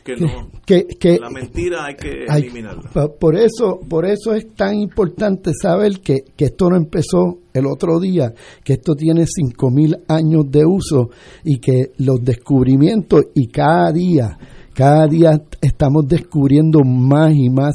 [0.06, 3.10] que, la mentira hay que eliminarla.
[3.20, 8.00] por eso, por eso es tan importante saber que, que esto no empezó el otro
[8.00, 11.10] día, que esto tiene 5.000 años de uso
[11.44, 14.38] y que los descubrimientos y cada día
[14.78, 17.74] cada día estamos descubriendo más y más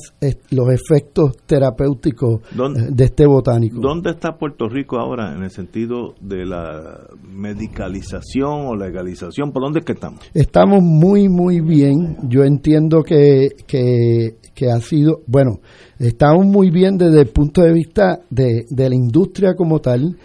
[0.51, 3.81] los efectos terapéuticos eh, de este botánico.
[3.81, 9.51] ¿Dónde está Puerto Rico ahora en el sentido de la medicalización o legalización?
[9.51, 10.21] ¿Por dónde es que estamos?
[10.33, 12.19] Estamos muy, muy bien.
[12.29, 15.59] Yo entiendo que, que, que ha sido, bueno,
[16.03, 20.17] estamos muy bien desde el punto de vista de, de la industria como tal.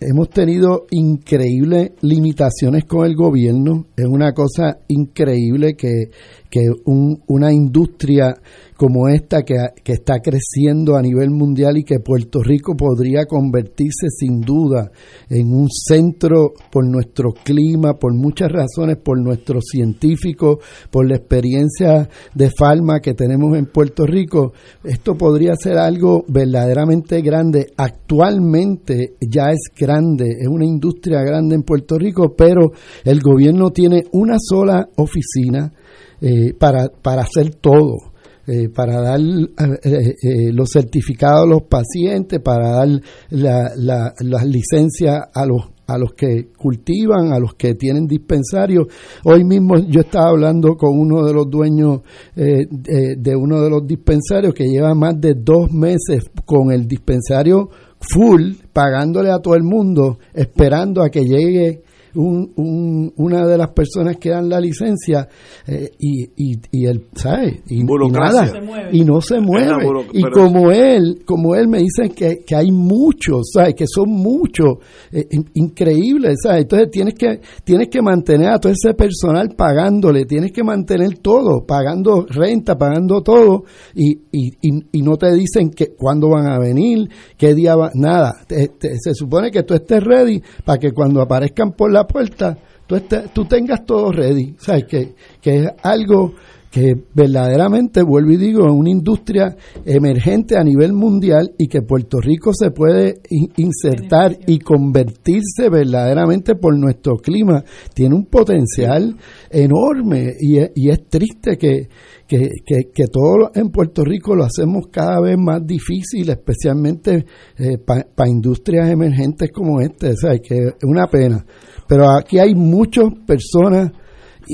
[0.00, 3.86] Hemos tenido increíbles limitaciones con el gobierno.
[3.96, 6.10] Es una cosa increíble que,
[6.50, 8.34] que una industria
[8.82, 9.54] como esta que,
[9.84, 14.90] que, está creciendo a nivel mundial y que Puerto Rico podría convertirse sin duda
[15.30, 20.58] en un centro por nuestro clima, por muchas razones, por nuestros científicos,
[20.90, 24.52] por la experiencia de Falma que tenemos en Puerto Rico.
[24.82, 27.68] Esto podría ser algo verdaderamente grande.
[27.76, 32.72] Actualmente ya es grande, es una industria grande en Puerto Rico, pero
[33.04, 35.72] el gobierno tiene una sola oficina
[36.20, 38.11] eh, para, para hacer todo
[38.44, 42.88] eh, para dar eh, eh, los certificados a los pacientes, para dar
[43.30, 48.86] las licencias a los a los que cultivan, a los que tienen dispensarios.
[49.24, 52.00] Hoy mismo yo estaba hablando con uno de los dueños
[52.34, 57.68] de uno de los dispensarios que lleva más de dos meses con el dispensario
[58.00, 61.82] full, pagándole a todo el mundo, esperando a que llegue
[62.14, 65.28] un, una de las personas que dan la licencia
[65.66, 67.62] eh, y, y, y, él, ¿sabe?
[67.68, 68.52] Y, nada,
[68.92, 69.72] y no se mueve.
[70.12, 73.74] Y como él, como él me dicen que, que hay muchos, ¿sabes?
[73.74, 74.78] Que son muchos,
[75.10, 76.62] eh, increíbles, ¿sabes?
[76.62, 81.64] Entonces tienes que, tienes que mantener a todo ese personal pagándole, tienes que mantener todo,
[81.66, 84.52] pagando renta, pagando todo, y, y,
[84.92, 88.34] y, no te dicen que cuándo van a venir, qué día va, nada.
[88.48, 93.00] se supone que tú estés ready para que cuando aparezcan por la puerta, tú,
[93.32, 94.54] tú tengas todo ready.
[94.58, 94.84] ¿Sabes?
[94.84, 96.34] Que, que es algo
[96.72, 99.54] que verdaderamente, vuelvo y digo, es una industria
[99.84, 103.20] emergente a nivel mundial y que Puerto Rico se puede
[103.58, 107.62] insertar y convertirse verdaderamente por nuestro clima.
[107.92, 109.14] Tiene un potencial
[109.50, 111.90] enorme y es, y es triste que,
[112.26, 117.26] que, que, todo en Puerto Rico lo hacemos cada vez más difícil, especialmente
[117.58, 120.12] eh, para industrias emergentes como este.
[120.12, 121.44] O sea, que es una pena.
[121.86, 123.92] Pero aquí hay muchas personas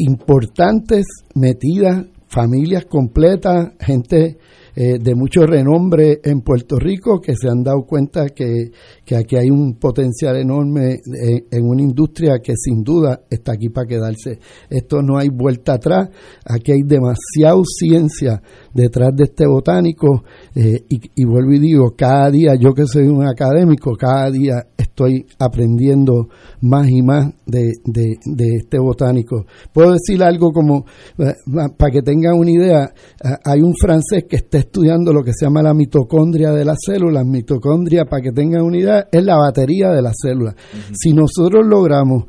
[0.05, 4.39] importantes metidas, familias completas, gente
[4.81, 8.71] eh, de mucho renombre en Puerto Rico que se han dado cuenta que,
[9.05, 13.71] que aquí hay un potencial enorme en, en, una industria que sin duda está aquí
[13.71, 14.39] para quedarse.
[14.71, 16.11] Esto no hay vuelta atrás,
[16.45, 18.41] aquí hay demasiada ciencia
[18.75, 23.27] detrás de este botánico eh, y, vuelvo y digo, cada día, yo que soy un
[23.27, 26.29] académico, cada día estoy aprendiendo
[26.61, 29.47] más y más de, de, este botánico.
[29.73, 30.85] Puedo decir algo como,
[31.19, 31.35] eh,
[31.77, 35.47] para que tengan una idea, eh, hay un francés que está estudiando lo que se
[35.47, 37.25] llama la mitocondria de las células.
[37.25, 40.55] Mitocondria, para que tengan una idea, es la batería de las células.
[40.93, 42.25] Si nosotros logramos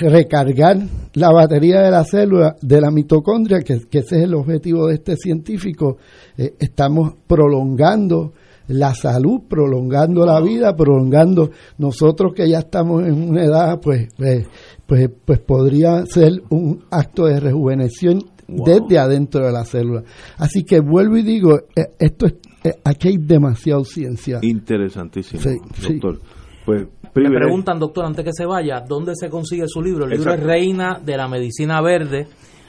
[0.00, 0.78] recargar
[1.14, 4.94] la batería de la célula, de la mitocondria, que, que ese es el objetivo de
[4.94, 5.65] este científico,
[6.36, 8.32] eh, estamos prolongando
[8.68, 14.46] la salud, prolongando la vida, prolongando nosotros que ya estamos en una edad, pues, pues,
[14.86, 20.02] pues, pues podría ser un acto de rejuvenecimiento desde adentro de la célula.
[20.38, 24.38] Así que vuelvo y digo, eh, esto es, eh, aquí hay demasiada ciencia.
[24.42, 25.42] Interesantísimo,
[25.82, 26.20] doctor.
[26.64, 30.04] Pues Me preguntan, doctor, antes que se vaya, ¿dónde se consigue su libro?
[30.04, 32.26] El libro es Reina de la Medicina Verde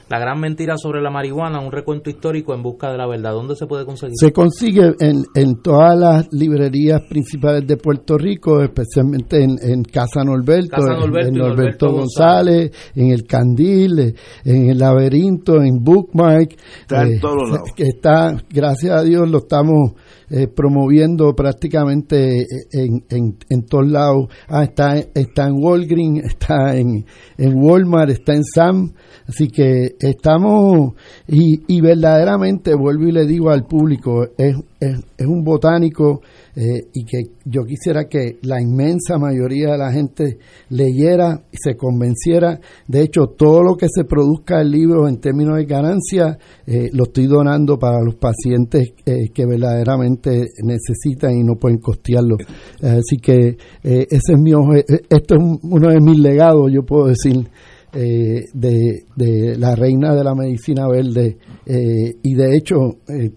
[0.08, 3.32] La gran mentira sobre la marihuana, un recuento histórico en busca de la verdad.
[3.32, 4.14] ¿Dónde se puede conseguir?
[4.16, 10.24] Se consigue en, en todas las librerías principales de Puerto Rico, especialmente en, en Casa
[10.24, 14.14] Norberto, Casa Norberto en, y Norberto Norberto González, en El Candil,
[14.44, 16.56] en El Laberinto, en Bookmark.
[16.80, 17.68] Está en eh, todos lados.
[17.76, 19.92] está, gracias a Dios, lo estamos
[20.30, 24.28] eh, promoviendo prácticamente en, en, en todos lados.
[24.48, 27.04] Ah, está, está en Walgreens, está en,
[27.36, 28.92] en Walmart, está en Sam.
[29.26, 30.94] Así que estamos,
[31.26, 36.22] y, y verdaderamente, vuelvo y le digo al público, es, es, es un botánico
[36.60, 40.38] eh, y que yo quisiera que la inmensa mayoría de la gente
[40.70, 42.58] leyera y se convenciera.
[42.88, 46.36] De hecho, todo lo que se produzca el libro en términos de ganancia,
[46.66, 52.36] eh, lo estoy donando para los pacientes eh, que verdaderamente necesitan y no pueden costearlo.
[52.82, 57.06] Así que eh, ese es mi esto es un- uno de mis legados, yo puedo
[57.06, 57.46] decir.
[57.90, 61.38] de, de la reina de la medicina verde
[62.22, 62.76] y de hecho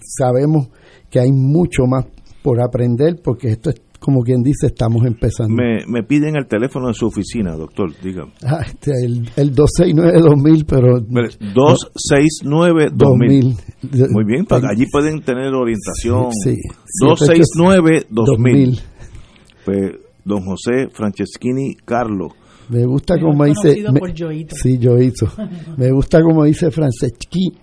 [0.02, 0.68] sabemos
[1.10, 2.06] que hay mucho más
[2.41, 6.88] por aprender porque esto es como quien dice estamos empezando Me, me piden el teléfono
[6.88, 8.31] de su oficina, doctor, dígame.
[8.43, 12.91] Ah, este, el, el 269-2000 pero 269-2000.
[12.93, 13.55] 2000.
[14.11, 16.30] Muy bien, pa- allí pueden tener orientación.
[16.43, 16.55] Sí,
[17.03, 18.80] 269-2000.
[19.65, 19.91] Pues,
[20.26, 22.31] don José Franceschini Carlos.
[22.69, 24.55] me gusta como dice me- por Yoito.
[24.55, 25.27] sí Yoito
[25.77, 27.57] me gusta como dice Franceschi Chi-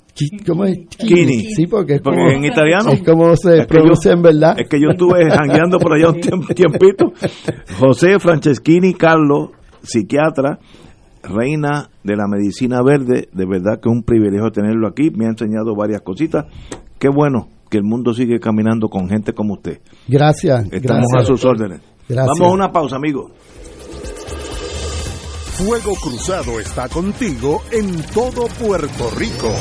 [0.46, 0.88] ¿Cómo es?
[0.88, 1.54] Chini.
[1.54, 2.90] Sí, porque es Porque como, en italiano.
[2.92, 4.54] es como se Es que pronuncia yo- en verdad.
[4.58, 7.12] Es que yo estuve jangueando por allá un tiemp- tiempito.
[7.78, 9.50] José Franceschini Carlos,
[9.82, 10.58] psiquiatra,
[11.22, 13.28] reina de la medicina verde.
[13.32, 15.10] De verdad que es un privilegio tenerlo aquí.
[15.10, 16.46] Me ha enseñado varias cositas.
[16.98, 19.80] Qué bueno que el mundo sigue caminando con gente como usted.
[20.08, 20.66] Gracias.
[20.72, 21.22] Estamos gracias.
[21.22, 21.80] a sus órdenes.
[22.08, 22.38] Gracias.
[22.38, 23.30] Vamos a una pausa, amigos.
[25.58, 29.52] Fuego Cruzado está contigo en todo Puerto Rico.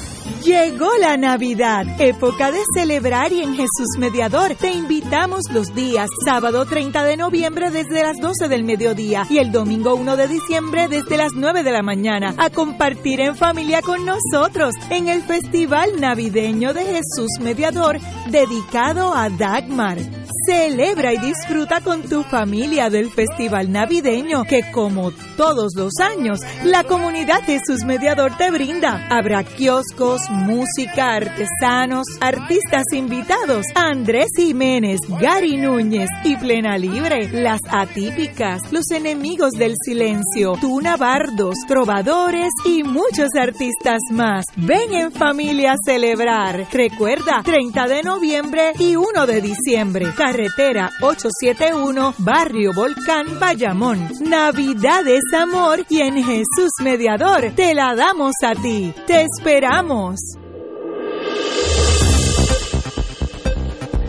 [0.43, 6.65] Llegó la Navidad, época de celebrar y en Jesús Mediador te invitamos los días sábado
[6.65, 11.17] 30 de noviembre desde las 12 del mediodía y el domingo 1 de diciembre desde
[11.17, 16.73] las 9 de la mañana a compartir en familia con nosotros en el Festival Navideño
[16.73, 17.99] de Jesús Mediador
[18.31, 19.99] dedicado a Dagmar.
[20.47, 26.83] Celebra y disfruta con tu familia del Festival Navideño que como todos los años la
[26.83, 29.07] comunidad Jesús Mediador te brinda.
[29.11, 38.71] Habrá kioscos, música, artesanos, artistas invitados, Andrés Jiménez, Gary Núñez y Plena Libre, Las Atípicas,
[38.71, 44.45] Los Enemigos del Silencio, Tuna Bardos, Trovadores y muchos artistas más.
[44.55, 46.67] Ven en familia a celebrar.
[46.71, 50.13] Recuerda, 30 de noviembre y 1 de diciembre.
[50.15, 54.09] Carretera 871, Barrio Volcán, Bayamón.
[54.21, 58.93] Navidad es amor y en Jesús Mediador te la damos a ti.
[59.05, 60.20] Te esperamos.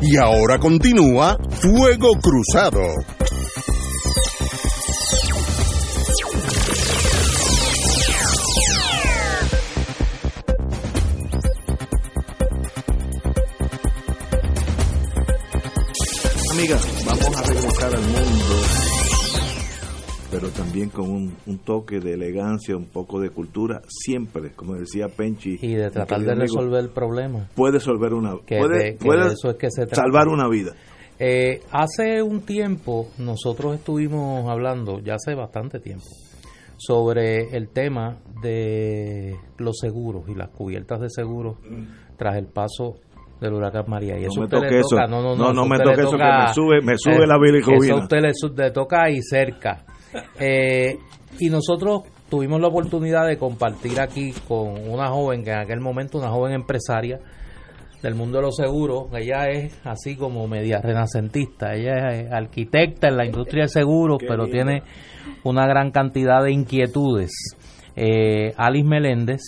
[0.04, 2.80] Y ahora continúa Fuego Cruzado.
[16.50, 18.81] Amiga, vamos a regresar al mundo
[20.32, 25.58] pero también con un, toque de elegancia, un poco de cultura, siempre, como decía Penchi.
[25.60, 27.50] Y de tratar de resolver el problema.
[27.54, 28.96] Puede resolver una puede,
[29.26, 30.72] eso es que se salvar una vida.
[31.18, 36.06] Eh, hace un tiempo nosotros estuvimos hablando, ya hace bastante tiempo,
[36.78, 41.58] sobre el tema de los seguros y las cubiertas de seguros
[42.16, 42.94] tras el paso
[43.38, 44.18] del huracán María.
[44.18, 44.96] Y eso no me toque eso.
[45.08, 47.84] No, no, no, no, me toque eso que me sube, me sube la bilirrubina.
[47.84, 48.20] Eso a usted
[48.56, 49.84] le, toca ahí cerca.
[50.38, 50.98] Eh,
[51.38, 56.18] y nosotros tuvimos la oportunidad de compartir aquí con una joven, que en aquel momento
[56.18, 57.18] una joven empresaria,
[58.02, 59.06] del mundo de los seguros.
[59.14, 61.74] Ella es así como media renacentista.
[61.74, 64.82] Ella es arquitecta en la industria de seguros, pero tiene
[65.44, 67.30] una gran cantidad de inquietudes.
[67.96, 69.40] Eh, Alice Meléndez.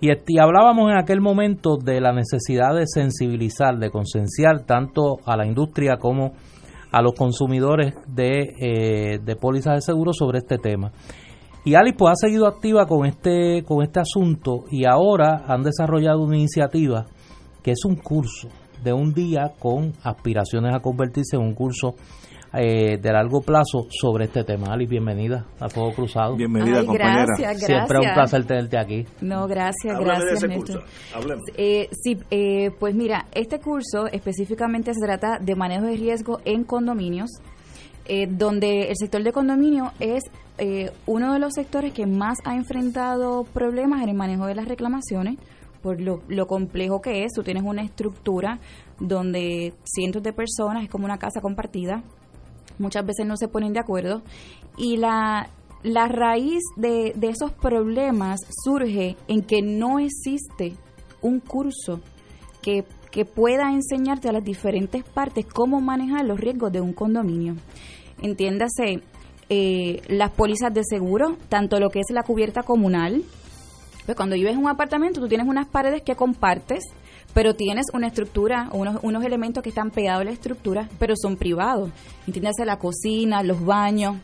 [0.00, 5.36] Y, y, hablábamos en aquel momento de la necesidad de sensibilizar, de concienciar tanto a
[5.36, 6.32] la industria como
[6.92, 10.92] a los consumidores de, eh, de pólizas de seguros sobre este tema.
[11.64, 16.22] Y Alice pues, ha seguido activa con este, con este asunto y ahora han desarrollado
[16.22, 17.06] una iniciativa
[17.62, 18.48] que es un curso
[18.82, 21.94] de un día con aspiraciones a convertirse en un curso
[22.52, 24.72] eh, de largo plazo sobre este tema.
[24.72, 26.36] Alice, bienvenida a Fuego Cruzado.
[26.36, 27.26] Bienvenida, compañera.
[27.38, 29.06] Gracias, Siempre un placer tenerte aquí.
[29.20, 30.84] No, gracias, gracias, Néstor.
[31.56, 36.64] Eh, sí, eh, pues mira, este curso específicamente se trata de manejo de riesgo en
[36.64, 37.30] condominios,
[38.06, 40.24] eh, donde el sector de condominio es
[41.06, 45.38] uno de los sectores que más ha enfrentado problemas en el manejo de las reclamaciones
[45.80, 47.32] por lo, lo, complejo que es.
[47.34, 48.58] Tú tienes una estructura
[48.98, 52.02] donde cientos de personas, es como una casa compartida,
[52.80, 54.22] muchas veces no se ponen de acuerdo
[54.76, 55.50] y la,
[55.82, 60.74] la raíz de, de esos problemas surge en que no existe
[61.22, 62.00] un curso
[62.62, 67.56] que, que pueda enseñarte a las diferentes partes cómo manejar los riesgos de un condominio.
[68.22, 69.02] Entiéndase,
[69.48, 73.24] eh, las pólizas de seguro, tanto lo que es la cubierta comunal,
[74.06, 76.84] pues cuando vives en un apartamento, tú tienes unas paredes que compartes,
[77.34, 81.36] pero tienes una estructura, unos, unos elementos que están pegados a la estructura, pero son
[81.36, 81.90] privados.
[82.26, 84.16] Entiéndase la cocina, los baños.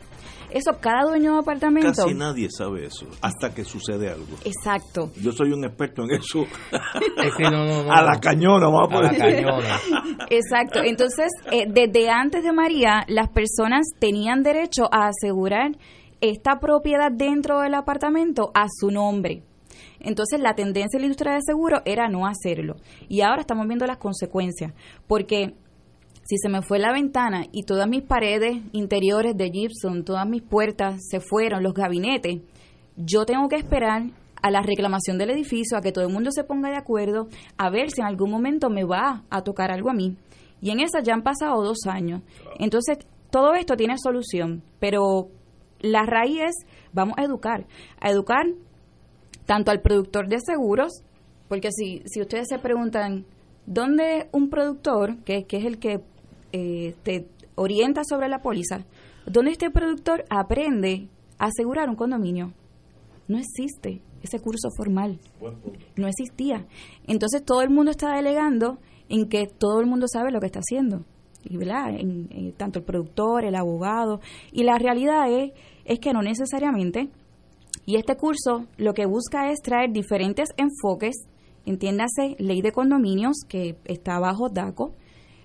[0.50, 2.04] Eso, cada dueño de apartamento.
[2.04, 4.36] Casi nadie sabe eso, hasta que sucede algo.
[4.44, 5.10] Exacto.
[5.20, 6.46] Yo soy un experto en eso.
[7.90, 9.78] a la cañona, vamos a, la cañona.
[10.30, 10.80] Exacto.
[10.84, 15.72] Entonces, eh, desde antes de María, las personas tenían derecho a asegurar
[16.20, 19.42] esta propiedad dentro del apartamento a su nombre.
[20.00, 22.76] Entonces la tendencia en la industria de seguro era no hacerlo.
[23.08, 24.72] Y ahora estamos viendo las consecuencias,
[25.06, 25.54] porque
[26.24, 30.42] si se me fue la ventana y todas mis paredes interiores de gypsum, todas mis
[30.42, 32.40] puertas se fueron, los gabinetes,
[32.96, 34.02] yo tengo que esperar
[34.42, 37.70] a la reclamación del edificio, a que todo el mundo se ponga de acuerdo, a
[37.70, 40.16] ver si en algún momento me va a tocar algo a mí.
[40.60, 42.22] Y en esa ya han pasado dos años.
[42.58, 42.98] Entonces,
[43.30, 45.28] todo esto tiene solución, pero
[45.80, 47.66] la raíz es, vamos a educar,
[48.00, 48.46] a educar
[49.46, 50.92] tanto al productor de seguros,
[51.48, 53.24] porque si, si ustedes se preguntan,
[53.66, 56.00] ¿dónde un productor, que, que es el que
[56.52, 58.84] eh, te orienta sobre la póliza,
[59.26, 61.08] ¿dónde este productor aprende
[61.38, 62.52] a asegurar un condominio?
[63.28, 65.18] No existe ese curso formal.
[65.96, 66.66] No existía.
[67.06, 68.78] Entonces todo el mundo está delegando
[69.08, 71.04] en que todo el mundo sabe lo que está haciendo.
[71.44, 71.90] Y, ¿verdad?
[71.90, 74.20] En, tanto el productor, el abogado.
[74.52, 75.52] Y la realidad es,
[75.84, 77.08] es que no necesariamente
[77.86, 81.14] y este curso lo que busca es traer diferentes enfoques,
[81.64, 84.92] entiéndase ley de condominios, que está bajo DACO,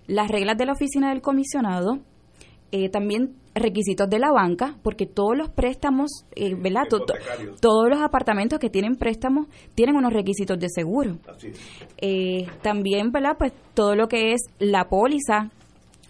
[0.08, 2.00] las reglas de la oficina del comisionado,
[2.72, 6.84] eh, también requisitos de la banca, porque todos los préstamos, eh, ¿verdad?
[7.60, 11.18] todos los apartamentos que tienen préstamos tienen unos requisitos de seguro.
[11.98, 13.36] Eh, también, ¿verdad?
[13.38, 15.52] Pues todo lo que es la póliza,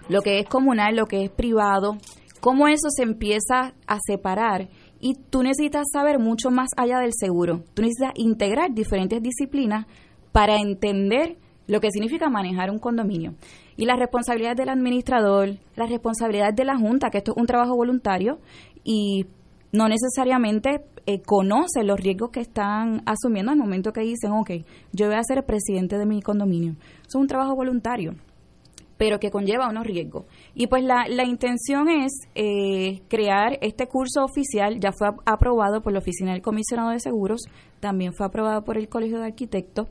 [0.08, 1.98] lo que es comunal, lo que es privado,
[2.40, 4.70] cómo eso se empieza a separar
[5.02, 7.64] y tú necesitas saber mucho más allá del seguro.
[7.74, 9.88] Tú necesitas integrar diferentes disciplinas
[10.32, 11.38] para entender
[11.68, 13.34] lo que significa manejar un condominio.
[13.78, 17.76] Y las responsabilidades del administrador, las responsabilidades de la Junta, que esto es un trabajo
[17.76, 18.40] voluntario
[18.84, 19.26] y
[19.72, 24.52] no necesariamente eh, conoce los riesgos que están asumiendo al momento que dicen, ok,
[24.92, 26.74] yo voy a ser presidente de mi condominio.
[26.74, 28.16] Eso es un trabajo voluntario
[29.02, 30.26] pero que conlleva unos riesgos.
[30.54, 35.92] Y pues la, la intención es eh, crear este curso oficial, ya fue aprobado por
[35.92, 37.42] la Oficina del Comisionado de Seguros,
[37.80, 39.88] también fue aprobado por el Colegio de Arquitectos.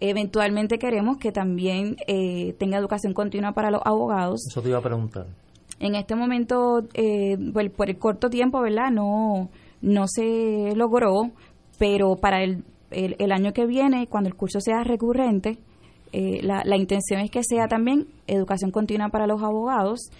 [0.00, 4.44] Eventualmente queremos que también eh, tenga educación continua para los abogados.
[4.48, 5.26] Eso te iba a preguntar.
[5.78, 8.90] En este momento, eh, pues, por el corto tiempo, ¿verdad?
[8.90, 9.50] No,
[9.82, 11.30] no se logró,
[11.78, 15.58] pero para el, el, el año que viene, cuando el curso sea recurrente,
[16.12, 20.10] eh, la, la, intención es que sea también educación continua para los abogados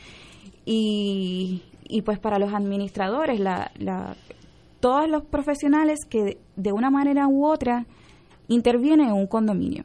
[0.65, 4.17] y, y pues para los administradores, la, la,
[4.81, 7.87] todos los profesionales que de una manera u otra
[8.49, 9.85] intervienen en un condominio.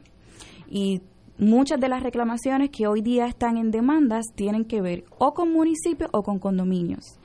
[0.70, 1.02] Y
[1.38, 5.52] muchas de las reclamaciones que hoy día están en demandas tienen que ver o con
[5.52, 7.18] municipios o con condominios.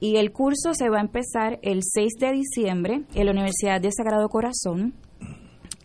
[0.00, 3.90] Y el curso se va a empezar el 6 de diciembre en la Universidad de
[3.90, 4.94] Sagrado Corazón.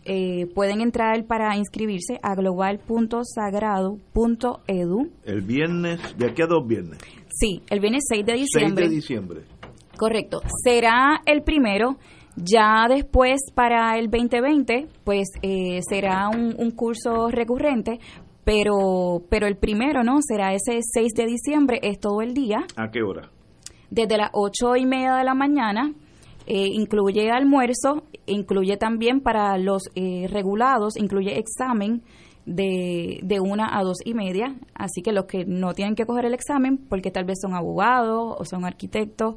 [0.06, 5.10] Eh, pueden entrar para inscribirse a global.sagrado.edu.
[5.24, 6.98] El viernes, de aquí a dos viernes.
[7.30, 8.84] Sí, el viernes 6 de diciembre.
[8.84, 9.40] 6 de diciembre.
[9.96, 10.42] Correcto.
[10.62, 11.96] Será el primero.
[12.36, 18.00] Ya después, para el 2020, pues eh, será un, un, curso recurrente,
[18.42, 20.20] pero, pero el primero, ¿no?
[20.20, 22.66] Será ese 6 de diciembre, es todo el día.
[22.76, 23.30] ¿A qué hora?
[23.88, 25.94] Desde las 8 y media de la mañana,
[26.46, 32.02] eh, incluye almuerzo, incluye también para los eh, regulados, incluye examen
[32.46, 36.26] de, de una a dos y media, así que los que no tienen que coger
[36.26, 39.36] el examen, porque tal vez son abogados o son arquitectos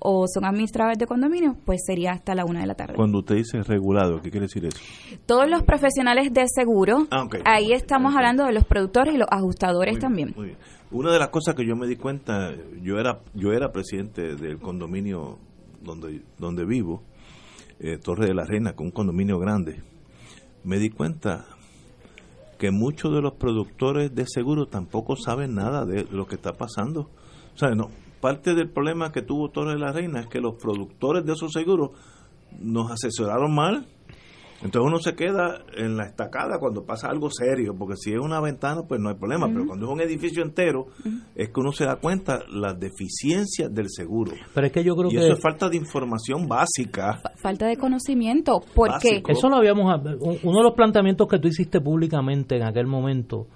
[0.00, 2.94] o son administradores de condominios, pues sería hasta la una de la tarde.
[2.94, 4.78] Cuando usted dice regulado, ¿qué quiere decir eso?
[5.26, 7.40] Todos los profesionales de seguro, ah, okay.
[7.44, 8.18] ahí estamos okay.
[8.18, 10.28] hablando de los productores y los ajustadores muy también.
[10.28, 10.58] Bien, muy bien.
[10.90, 14.58] Una de las cosas que yo me di cuenta, yo era yo era presidente del
[14.58, 15.38] condominio
[15.82, 17.02] donde donde vivo,
[17.80, 19.82] eh, Torre de la Reina, con un condominio grande.
[20.64, 21.46] Me di cuenta
[22.58, 27.08] que muchos de los productores de seguro tampoco saben nada de lo que está pasando.
[27.54, 27.90] O sea, no,
[28.20, 31.52] parte del problema que tuvo Torre de la Reina es que los productores de esos
[31.52, 31.90] seguros
[32.60, 33.86] nos asesoraron mal.
[34.60, 38.40] Entonces uno se queda en la estacada cuando pasa algo serio, porque si es una
[38.40, 39.52] ventana pues no hay problema, uh -huh.
[39.54, 41.22] pero cuando es un edificio entero uh -huh.
[41.36, 44.32] es que uno se da cuenta las deficiencias del seguro.
[44.54, 47.20] Pero es que yo creo y que eso es falta de información básica.
[47.36, 49.32] Falta de conocimiento, porque Básico.
[49.32, 49.86] eso lo habíamos
[50.42, 53.46] uno de los planteamientos que tú hiciste públicamente en aquel momento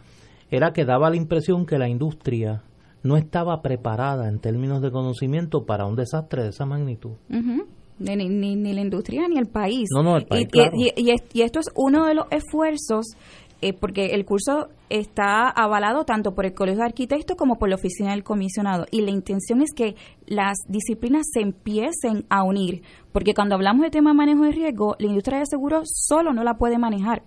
[0.50, 2.62] era que daba la impresión que la industria
[3.02, 7.12] no estaba preparada en términos de conocimiento para un desastre de esa magnitud.
[7.28, 7.66] Uh -huh.
[7.98, 9.88] Ni, ni, ni, la industria ni el país.
[9.94, 10.44] No, no, el país.
[10.44, 10.72] Y, claro.
[10.74, 13.16] y, y, y esto es uno de los esfuerzos,
[13.60, 17.76] eh, porque el curso está avalado tanto por el Colegio de Arquitectos como por la
[17.76, 18.86] Oficina del Comisionado.
[18.90, 19.94] Y la intención es que
[20.26, 22.82] las disciplinas se empiecen a unir,
[23.12, 26.42] porque cuando hablamos de tema de manejo de riesgo, la industria de seguros solo no
[26.42, 27.22] la puede manejar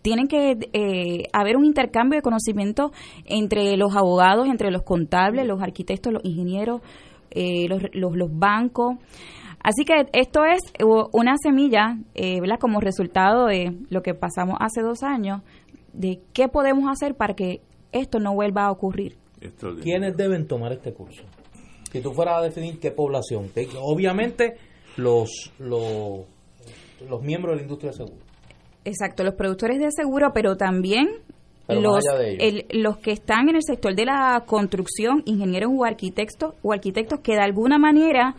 [0.00, 2.92] tienen que eh, haber un intercambio de conocimiento
[3.26, 6.80] entre los abogados, entre los contables, los arquitectos, los ingenieros,
[7.30, 8.96] eh, los, los, los, bancos.
[9.62, 10.60] Así que esto es
[11.12, 12.58] una semilla, eh, ¿verdad?
[12.60, 15.42] Como resultado de lo que pasamos hace dos años,
[15.92, 17.60] de qué podemos hacer para que
[17.92, 19.16] esto no vuelva a ocurrir.
[19.82, 21.22] ¿Quiénes deben tomar este curso?
[21.92, 24.56] Si tú fueras a definir qué población, obviamente
[24.96, 26.26] los, los,
[27.08, 28.28] los miembros de la industria de seguros
[28.84, 31.08] Exacto, los productores de seguro, pero también
[31.66, 36.54] pero los, el, los que están en el sector de la construcción, ingenieros o arquitectos,
[36.62, 38.34] o arquitectos que de alguna manera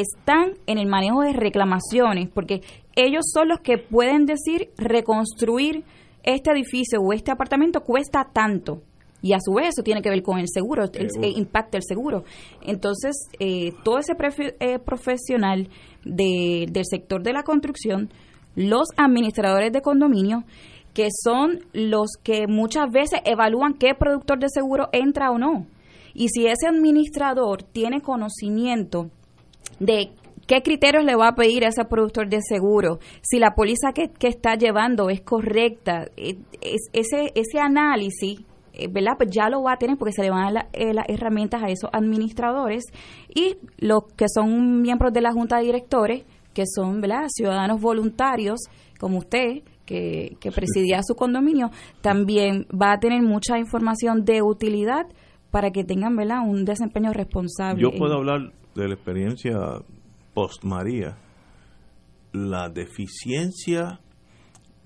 [0.00, 2.62] están en el manejo de reclamaciones, porque
[2.96, 5.84] ellos son los que pueden decir reconstruir
[6.22, 8.82] este edificio o este apartamento cuesta tanto.
[9.20, 11.84] Y a su vez eso tiene que ver con el seguro, el, el impacto del
[11.86, 12.24] seguro.
[12.62, 14.14] Entonces, eh, todo ese
[14.58, 15.68] eh, profesional
[16.04, 18.10] de, del sector de la construcción
[18.54, 20.44] los administradores de condominio,
[20.94, 25.66] que son los que muchas veces evalúan qué productor de seguro entra o no.
[26.14, 29.10] Y si ese administrador tiene conocimiento
[29.78, 30.10] de
[30.46, 34.10] qué criterios le va a pedir a ese productor de seguro, si la póliza que,
[34.10, 36.36] que está llevando es correcta, es,
[36.92, 38.40] ese, ese análisis
[38.90, 39.12] ¿verdad?
[39.18, 41.62] Pues ya lo va a tener porque se le van a dar eh, las herramientas
[41.62, 42.84] a esos administradores
[43.28, 46.24] y los que son miembros de la junta de directores
[46.54, 47.26] que son ¿verdad?
[47.28, 48.60] ciudadanos voluntarios
[48.98, 51.70] como usted, que, que presidía su condominio,
[52.02, 55.06] también va a tener mucha información de utilidad
[55.50, 56.46] para que tengan ¿verdad?
[56.46, 57.82] un desempeño responsable.
[57.82, 59.58] Yo puedo hablar de la experiencia
[60.34, 61.16] post María,
[62.32, 64.00] la deficiencia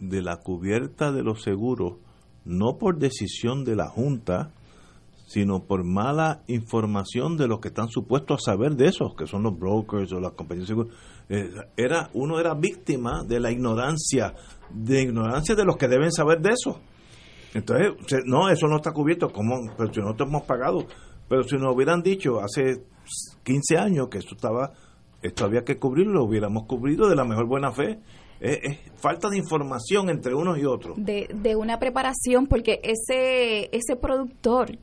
[0.01, 1.95] de la cubierta de los seguros,
[2.45, 4.51] no por decisión de la Junta,
[5.27, 9.43] sino por mala información de los que están supuestos a saber de eso, que son
[9.43, 10.95] los brokers o las compañías de seguros.
[11.29, 14.35] Eh, era, uno era víctima de la ignorancia,
[14.71, 16.81] de ignorancia de los que deben saber de eso.
[17.55, 20.87] Entonces, no, eso no está cubierto, como pero si nosotros hemos pagado.
[21.29, 22.85] Pero si nos hubieran dicho hace
[23.47, 24.73] 15 años que esto estaba,
[25.23, 28.01] esto había que cubrirlo, lo hubiéramos cubrido de la mejor buena fe.
[28.41, 30.97] Es, es, falta de información entre unos y otros.
[30.99, 34.77] De, de una preparación, porque ese, ese productor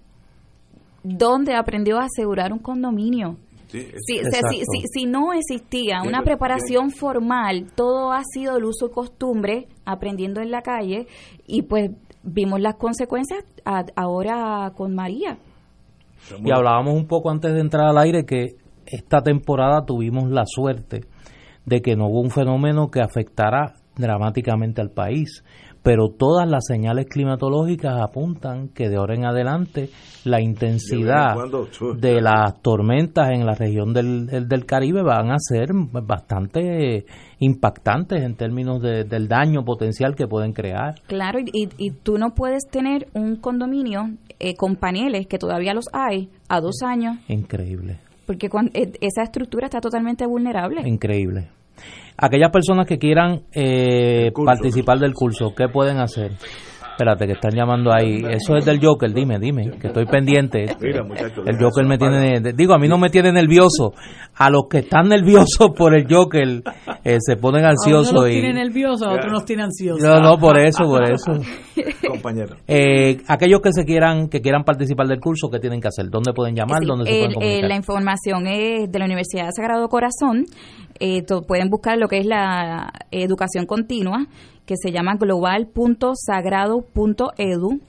[1.04, 3.38] dónde aprendió a asegurar un condominio.
[3.68, 8.66] Sí, o sea, si, si, si, no existía una preparación formal, todo ha sido el
[8.66, 11.08] uso y costumbre, aprendiendo en la calle,
[11.48, 11.90] y pues
[12.22, 13.44] vimos las consecuencias
[13.96, 15.40] ahora con María.
[16.44, 18.56] Y hablábamos un poco antes de entrar al aire que
[18.86, 21.02] esta temporada tuvimos la suerte
[21.66, 25.44] de que no hubo un fenómeno que afectara dramáticamente al país
[25.84, 29.90] pero todas las señales climatológicas apuntan que de ahora en adelante
[30.24, 31.36] la intensidad
[31.98, 37.06] de las tormentas en la región del, del, Caribe van a ser bastante
[37.40, 40.96] impactantes en términos del daño potencial que pueden crear.
[41.08, 45.86] Claro, y, y tú no puedes tener un condominio eh, con paneles, que todavía los
[45.94, 47.18] hay, a dos años.
[47.28, 48.00] Increíble.
[48.26, 50.82] Porque eh, esa estructura está totalmente vulnerable.
[50.86, 51.50] Increíble.
[52.18, 56.32] Aquellas personas que quieran eh, participar del curso, ¿qué pueden hacer?
[56.94, 58.22] Espérate, que están llamando ahí.
[58.30, 60.66] Eso es del Joker, dime, dime, que estoy pendiente.
[60.66, 63.94] el Joker me tiene, digo, a mí no me tiene nervioso.
[64.36, 66.62] A los que están nerviosos por el Joker
[67.04, 68.14] eh, se ponen ansiosos.
[68.14, 68.34] A unos y...
[68.34, 70.04] tiene nerviosos, a otros nos tienen ansiosos.
[70.04, 71.34] No, no, por eso, por eso.
[72.08, 72.58] Compañero.
[72.68, 76.12] Eh, aquellos que se quieran, que quieran participar del curso, ¿qué tienen que hacer?
[76.12, 76.82] ¿Dónde pueden llamar?
[76.86, 77.70] ¿Dónde se pueden comunicar?
[77.70, 80.46] la información es de la Universidad de Sagrado Corazón.
[81.00, 84.28] Eh, pueden buscar lo que es la educación continua
[84.66, 87.80] que se llama global.sagrado.edu.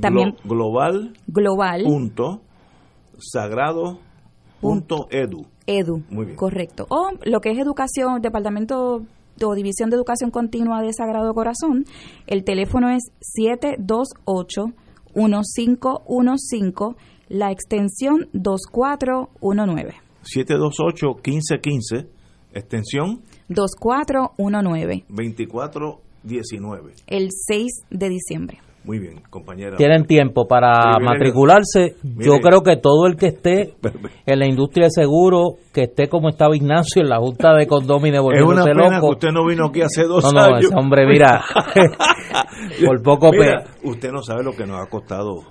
[0.00, 1.12] También global.
[1.26, 1.82] Global.
[1.84, 2.40] Punto
[3.18, 3.98] sagrado
[5.10, 5.46] edu.
[5.66, 6.02] Edu.
[6.10, 6.36] Muy bien.
[6.36, 6.86] Correcto.
[6.88, 9.02] O lo que es educación, departamento
[9.42, 11.84] o división de educación continua de Sagrado Corazón,
[12.26, 14.72] el teléfono es 728
[15.14, 16.96] 1515,
[17.28, 19.94] la extensión 2419.
[20.22, 22.17] 728 1515,
[22.58, 25.04] extensión 2419.
[25.08, 26.92] 24 19.
[27.06, 28.58] El 6 de diciembre.
[28.84, 29.76] Muy bien, compañera.
[29.76, 31.96] Tienen tiempo para matricularse.
[32.02, 33.74] Yo creo que todo el que esté
[34.26, 38.18] en la industria de seguro, que esté como estaba Ignacio en la Junta de Condómine
[38.18, 40.70] volviéndose es una pena Que usted no vino aquí hace dos no, no, años.
[40.74, 41.44] hombre, mira,
[42.86, 45.42] por poco mira, Usted no sabe lo que nos ha costado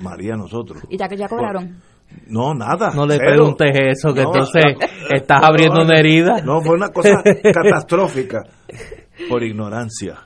[0.00, 0.82] María a nosotros.
[0.88, 1.82] ¿Y ya que ya cobraron?
[2.28, 2.92] No, nada.
[2.94, 4.64] No le preguntes eso, que entonces
[5.14, 6.40] estás abriendo una herida.
[6.44, 7.22] No, fue una cosa
[7.52, 8.42] catastrófica
[9.28, 10.16] por ignorancia.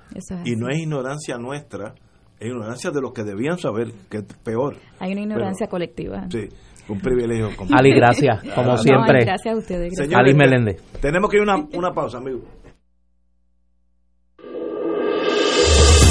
[0.44, 1.94] y no es ignorancia nuestra,
[2.38, 4.76] es ignorancia de los que debían saber, que es peor.
[4.98, 6.26] Hay una ignorancia colectiva.
[6.30, 6.48] Sí,
[6.88, 7.50] un privilegio.
[7.72, 9.24] Ali, gracias, como siempre.
[9.24, 9.92] gracias a ustedes.
[10.14, 10.82] Ali Meléndez.
[11.00, 12.40] Tenemos que ir a una, una pausa, amigo.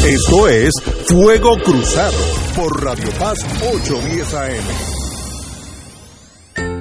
[0.06, 0.72] Esto es
[1.08, 2.18] Fuego Cruzado
[2.56, 4.99] por Radio Paz 810 AM.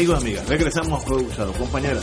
[0.00, 1.52] Amigos, amigas, regresamos a Fuego Cruzado.
[1.52, 2.00] Compañera.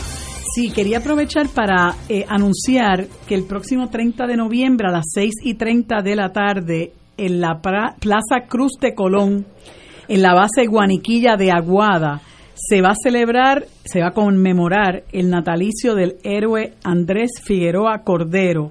[0.54, 5.34] Sí, quería aprovechar para eh, anunciar que el próximo 30 de noviembre a las 6
[5.42, 9.48] y 30 de la tarde en la Plaza Cruz de Colón,
[10.08, 12.22] en la base Guaniquilla de Aguada,
[12.54, 18.70] se va a celebrar, se va a conmemorar el natalicio del héroe Andrés Figueroa Cordero.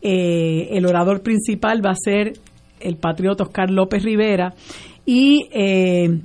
[0.00, 2.38] Eh, el orador principal va a ser
[2.80, 4.54] el patriota Oscar López Rivera
[5.04, 6.22] y eh,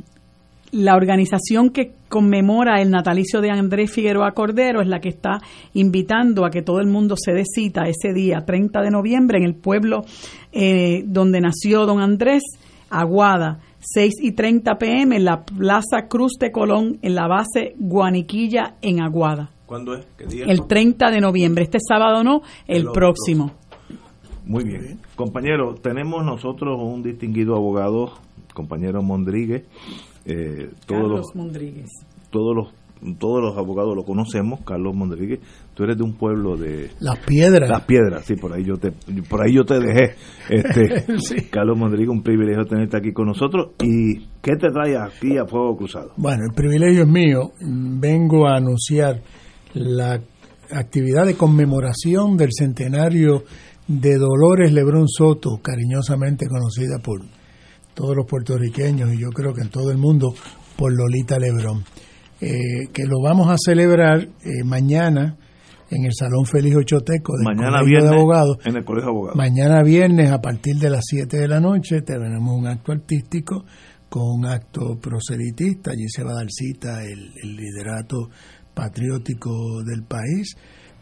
[0.72, 5.39] la organización que conmemora el natalicio de Andrés Figueroa Cordero es la que está
[5.73, 9.45] invitando a que todo el mundo se dé cita ese día, 30 de noviembre, en
[9.45, 10.03] el pueblo
[10.52, 12.44] eh, donde nació don Andrés,
[12.89, 18.76] Aguada, 6 y 30 pm, en la Plaza Cruz de Colón, en la base Guaniquilla,
[18.81, 19.52] en Aguada.
[19.65, 20.06] ¿Cuándo es?
[20.18, 20.45] ¿Qué día?
[20.48, 23.52] El 30 de noviembre, este sábado no, el, El próximo.
[24.45, 24.99] Muy bien.
[25.15, 28.14] Compañero, tenemos nosotros un distinguido abogado,
[28.53, 29.65] compañero Mondríguez.
[30.28, 31.88] Eh, todos Carlos los, Mondríguez.
[32.30, 32.74] todos los
[33.20, 35.40] todos los abogados lo conocemos, Carlos Mondríguez.
[35.74, 37.70] Tú eres de un pueblo de Las Piedras.
[37.70, 38.91] Las Piedras, sí, por ahí yo te
[39.30, 40.16] por ahí yo te dejé.
[40.49, 43.72] Este, Carlos Mondríguez, un privilegio tenerte aquí con nosotros.
[43.84, 46.14] ¿Y qué te trae aquí a Fuego Cruzado?
[46.18, 47.52] Bueno, el privilegio es mío.
[47.62, 49.22] Vengo a anunciar
[49.74, 50.20] la
[50.72, 53.44] actividad de conmemoración del centenario
[53.88, 57.22] de Dolores Lebrón Soto, cariñosamente conocida por
[57.98, 60.34] todos los puertorriqueños y yo creo que en todo el mundo
[60.78, 61.84] por Lolita Lebrón.
[62.40, 65.36] Eh, que lo vamos a celebrar eh, mañana
[65.90, 68.57] en el Salón Félix Ochoteco del Mañana Colegio viernes de Abogados.
[68.65, 69.36] en el Colegio de Abogados.
[69.36, 73.65] Mañana viernes a partir de las 7 de la noche tenemos un acto artístico
[74.07, 75.91] con un acto proselitista.
[75.91, 78.30] Allí se va a dar cita el, el liderato
[78.76, 80.56] patriótico del país.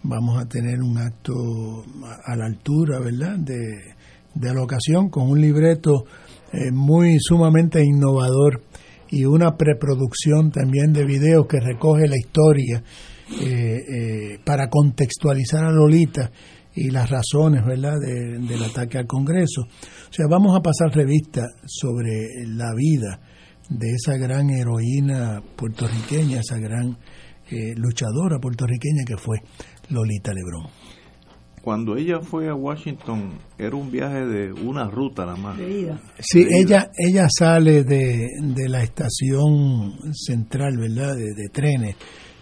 [0.04, 1.34] Vamos a tener un acto
[2.06, 3.96] a, a la altura, ¿verdad?, de,
[4.36, 6.06] de la ocasión con un libreto
[6.54, 8.62] eh, muy sumamente innovador
[9.10, 12.84] y una preproducción también de videos que recoge la historia
[13.42, 16.32] eh, eh, para contextualizar a Lolita
[16.76, 19.62] y las razones verdad de- del ataque al Congreso.
[19.62, 23.20] O sea, vamos a pasar revista sobre la vida
[23.70, 26.98] de esa gran heroína puertorriqueña, esa gran
[27.50, 29.38] eh, luchadora puertorriqueña que fue
[29.90, 30.68] Lolita Lebrón.
[31.66, 35.58] Cuando ella fue a Washington, era un viaje de una ruta nada más.
[36.20, 36.60] Sí, De ida.
[36.62, 41.96] ella, ella sale de, de la estación central, ¿verdad?, de, de trenes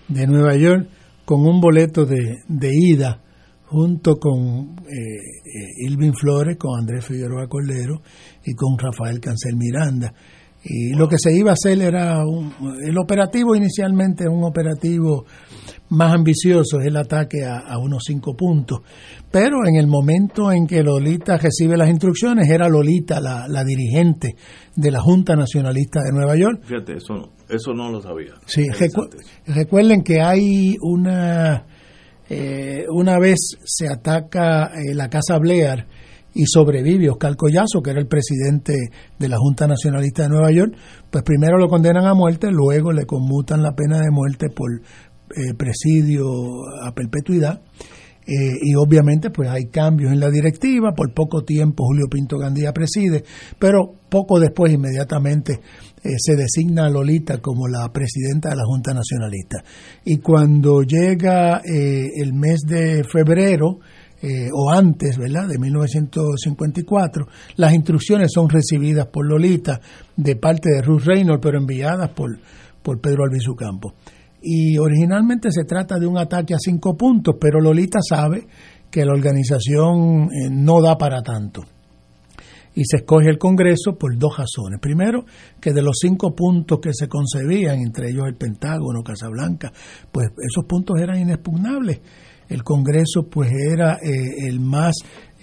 [0.09, 0.89] de Nueva York
[1.23, 3.21] con un boleto de, de ida
[3.67, 8.01] junto con eh, eh, Ilvin Flores, con Andrés Figueroa Cordero
[8.45, 10.13] y con Rafael Cancel Miranda.
[10.65, 12.53] Y lo que se iba a hacer era un,
[12.85, 15.25] el operativo inicialmente un operativo
[15.95, 18.81] más ambicioso, es el ataque a, a unos cinco puntos.
[19.31, 24.35] Pero en el momento en que Lolita recibe las instrucciones, era Lolita la, la dirigente
[24.75, 26.61] de la Junta Nacionalista de Nueva York.
[26.63, 28.33] Fíjate, eso no, eso no lo sabía.
[28.45, 29.09] Sí, recu-
[29.47, 31.65] recuerden que hay una
[32.29, 35.85] eh, una vez se ataca eh, la Casa Blair
[36.35, 38.73] y sobrevive Oscar Collazo, que era el presidente
[39.19, 40.73] de la Junta Nacionalista de Nueva York,
[41.11, 44.81] pues primero lo condenan a muerte, luego le conmutan la pena de muerte por
[45.35, 46.25] eh, presidio
[46.83, 47.61] a perpetuidad.
[48.25, 52.71] Eh, y obviamente pues hay cambios en la directiva, por poco tiempo Julio Pinto Gandía
[52.71, 53.23] preside,
[53.59, 55.53] pero poco después inmediatamente
[56.03, 59.63] eh, se designa a Lolita como la presidenta de la Junta Nacionalista.
[60.05, 63.79] Y cuando llega el mes de febrero,
[64.53, 67.27] o antes, ¿verdad?, de 1954,
[67.57, 69.81] las instrucciones son recibidas por Lolita
[70.15, 72.39] de parte de Ruth Reynolds, pero enviadas por,
[72.81, 73.93] por Pedro Albizu Campos.
[74.45, 78.45] Y originalmente se trata de un ataque a cinco puntos, pero Lolita sabe
[78.91, 81.61] que la organización eh, no da para tanto.
[82.75, 84.79] y se escoge el Congreso por dos razones.
[84.81, 85.25] Primero,
[85.61, 89.71] que de los cinco puntos que se concebían, entre ellos el Pentágono, Casablanca,
[90.11, 92.01] pues esos puntos eran inexpugnables.
[92.49, 94.95] El Congreso pues era eh, el más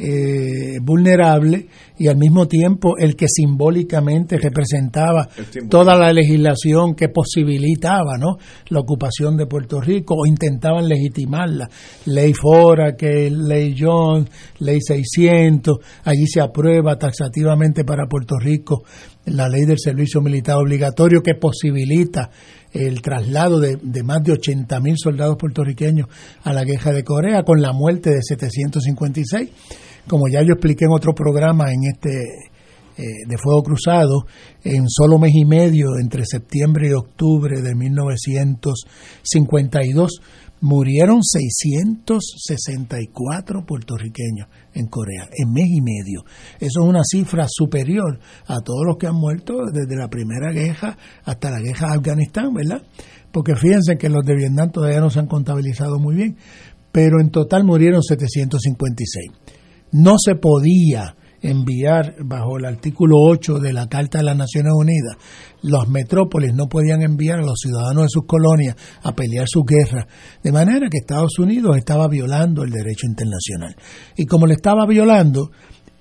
[0.03, 1.67] eh, vulnerable
[1.99, 5.29] y al mismo tiempo el que simbólicamente representaba
[5.69, 8.39] toda la legislación que posibilitaba ¿no?
[8.71, 11.69] la ocupación de Puerto Rico o intentaban legitimarla.
[12.07, 18.85] Ley Fora, que Ley Jones, Ley 600, allí se aprueba taxativamente para Puerto Rico
[19.27, 22.31] la ley del servicio militar obligatorio que posibilita
[22.73, 26.09] el traslado de, de más de 80 mil soldados puertorriqueños
[26.43, 29.51] a la guerra de Corea con la muerte de 756
[30.11, 32.51] como ya yo expliqué en otro programa en este
[32.99, 34.27] eh, de Fuego Cruzado,
[34.65, 40.21] en solo mes y medio, entre septiembre y octubre de 1952,
[40.63, 46.25] murieron 664 puertorriqueños en Corea, en mes y medio.
[46.59, 48.19] Eso es una cifra superior
[48.49, 52.53] a todos los que han muerto desde la primera guerra hasta la guerra de Afganistán,
[52.53, 52.83] ¿verdad?
[53.31, 56.37] Porque fíjense que los de Vietnam todavía no se han contabilizado muy bien,
[56.91, 59.60] pero en total murieron 756
[59.93, 65.17] no se podía enviar bajo el artículo 8 de la Carta de las Naciones Unidas,
[65.63, 70.07] los metrópolis no podían enviar a los ciudadanos de sus colonias a pelear su guerra,
[70.43, 73.75] de manera que Estados Unidos estaba violando el derecho internacional.
[74.17, 75.51] Y como le estaba violando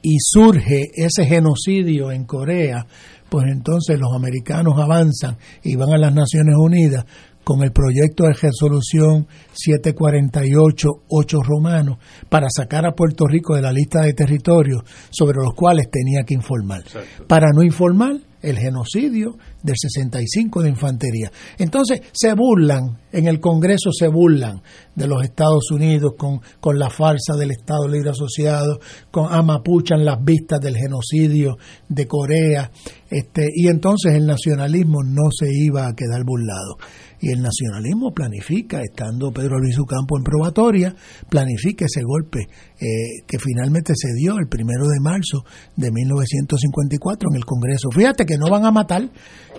[0.02, 2.86] y surge ese genocidio en Corea,
[3.30, 7.06] pues entonces los americanos avanzan y van a las Naciones Unidas
[7.50, 11.98] con el proyecto de resolución 748-8 romano
[12.30, 16.36] para sacar a Puerto Rico de la lista de territorios sobre los cuales tenía que
[16.36, 16.84] informar.
[17.28, 21.32] Para no informar el genocidio del 65 de infantería.
[21.58, 24.62] Entonces se burlan, en el Congreso se burlan
[24.94, 30.24] de los Estados Unidos con, con la farsa del Estado Libre Asociado, con amapuchan las
[30.24, 31.58] vistas del genocidio
[31.90, 32.72] de Corea,
[33.10, 36.78] este, y entonces el nacionalismo no se iba a quedar burlado
[37.22, 40.96] y el nacionalismo planifica, estando Pedro Luis Ucampo en probatoria,
[41.30, 42.40] planifica ese golpe
[42.80, 45.44] eh, que finalmente se dio el primero de marzo
[45.76, 47.90] de 1954 en el Congreso.
[47.91, 49.10] Fíjate que no van a matar,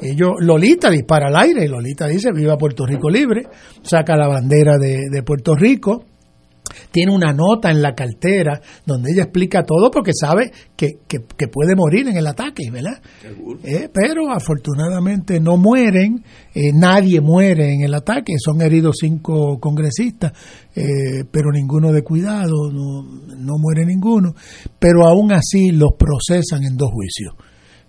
[0.01, 3.43] ellos, Lolita dispara al aire y Lolita dice viva Puerto Rico libre,
[3.83, 6.07] saca la bandera de, de Puerto Rico,
[6.91, 11.75] tiene una nota en la cartera donde ella explica todo porque sabe que, que, puede
[11.75, 13.01] morir en el ataque, ¿verdad?
[13.65, 16.25] Eh, pero afortunadamente no mueren,
[16.55, 20.33] eh, nadie muere en el ataque, son heridos cinco congresistas,
[20.75, 24.35] eh, pero ninguno de cuidado, no, no muere ninguno,
[24.79, 27.35] pero aún así los procesan en dos juicios.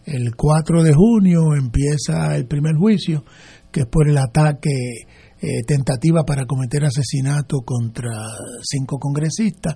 [0.05, 3.23] El 4 de junio empieza el primer juicio,
[3.71, 4.69] que es por el ataque
[5.41, 8.11] eh, tentativa para cometer asesinato contra
[8.61, 9.75] cinco congresistas.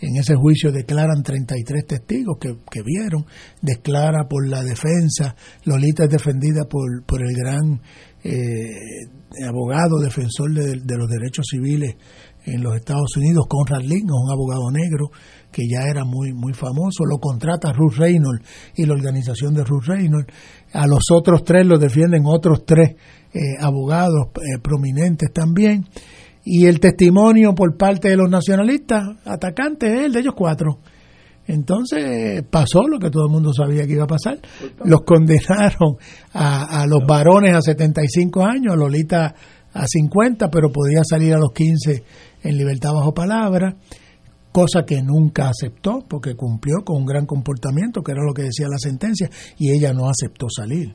[0.00, 3.24] En ese juicio declaran 33 testigos que, que vieron,
[3.62, 7.80] declara por la defensa, Lolita es defendida por, por el gran
[8.24, 9.06] eh,
[9.46, 11.94] abogado defensor de, los derechos civiles
[12.46, 15.10] en los Estados Unidos, Conrad Link, un abogado negro
[15.50, 18.44] que ya era muy muy famoso, lo contrata Ruth Reynolds
[18.76, 20.32] y la organización de Ruth Reynolds.
[20.72, 22.96] A los otros tres los defienden otros tres
[23.32, 25.84] eh, abogados eh, prominentes también,
[26.44, 30.78] y el testimonio por parte de los nacionalistas atacantes es el de ellos cuatro.
[31.46, 34.38] Entonces pasó lo que todo el mundo sabía que iba a pasar.
[34.84, 35.96] Los condenaron
[36.32, 39.34] a, a los varones a 75 años, a Lolita
[39.74, 42.02] a 50, pero podía salir a los 15
[42.44, 43.76] en libertad bajo palabra,
[44.52, 48.68] cosa que nunca aceptó porque cumplió con un gran comportamiento, que era lo que decía
[48.68, 50.94] la sentencia, y ella no aceptó salir.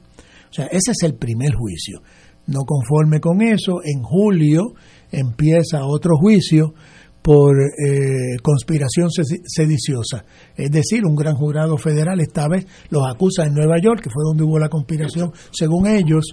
[0.49, 2.01] O sea, ese es el primer juicio.
[2.47, 4.73] No conforme con eso, en julio
[5.11, 6.73] empieza otro juicio
[7.21, 10.23] por eh, conspiración sediciosa.
[10.55, 14.23] Es decir, un gran jurado federal esta vez los acusa en Nueva York, que fue
[14.23, 16.25] donde hubo la conspiración, según ellos,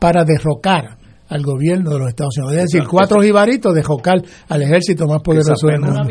[0.00, 0.98] para derrocar
[1.32, 2.56] al gobierno de los Estados Unidos.
[2.56, 6.02] Es decir, cuatro jibaritos de jocal al ejército más poderoso del mundo.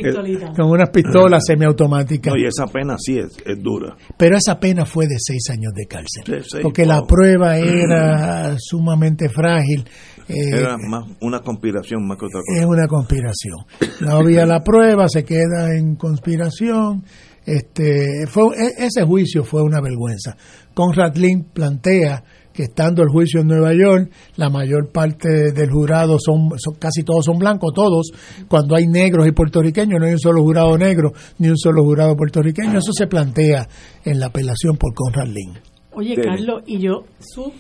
[0.56, 2.34] con unas pistolas semiautomáticas.
[2.38, 3.30] y esa pena sí es,
[3.62, 3.96] dura.
[4.18, 6.62] Pero esa pena fue de seis años de cárcel.
[6.64, 9.86] porque la prueba era sumamente frágil.
[10.28, 12.60] Eh, era más una conspiración más que otra cosa.
[12.60, 13.58] Es una conspiración.
[14.02, 17.04] No había la prueba, se queda en conspiración.
[17.46, 20.36] Este, fue, e, ese juicio fue una vergüenza.
[20.74, 22.24] Conrad Link plantea
[22.54, 26.50] que estando el juicio en Nueva York, la mayor parte del jurado son,
[26.80, 28.12] casi todos son blancos, todos,
[28.48, 32.16] cuando hay negros y puertorriqueños, no hay un solo jurado negro ni un solo jurado
[32.16, 33.68] puertorriqueño, eso se plantea
[34.04, 35.58] en la apelación por Conrad Link.
[35.94, 37.52] Oye, Carlos, y yo, su,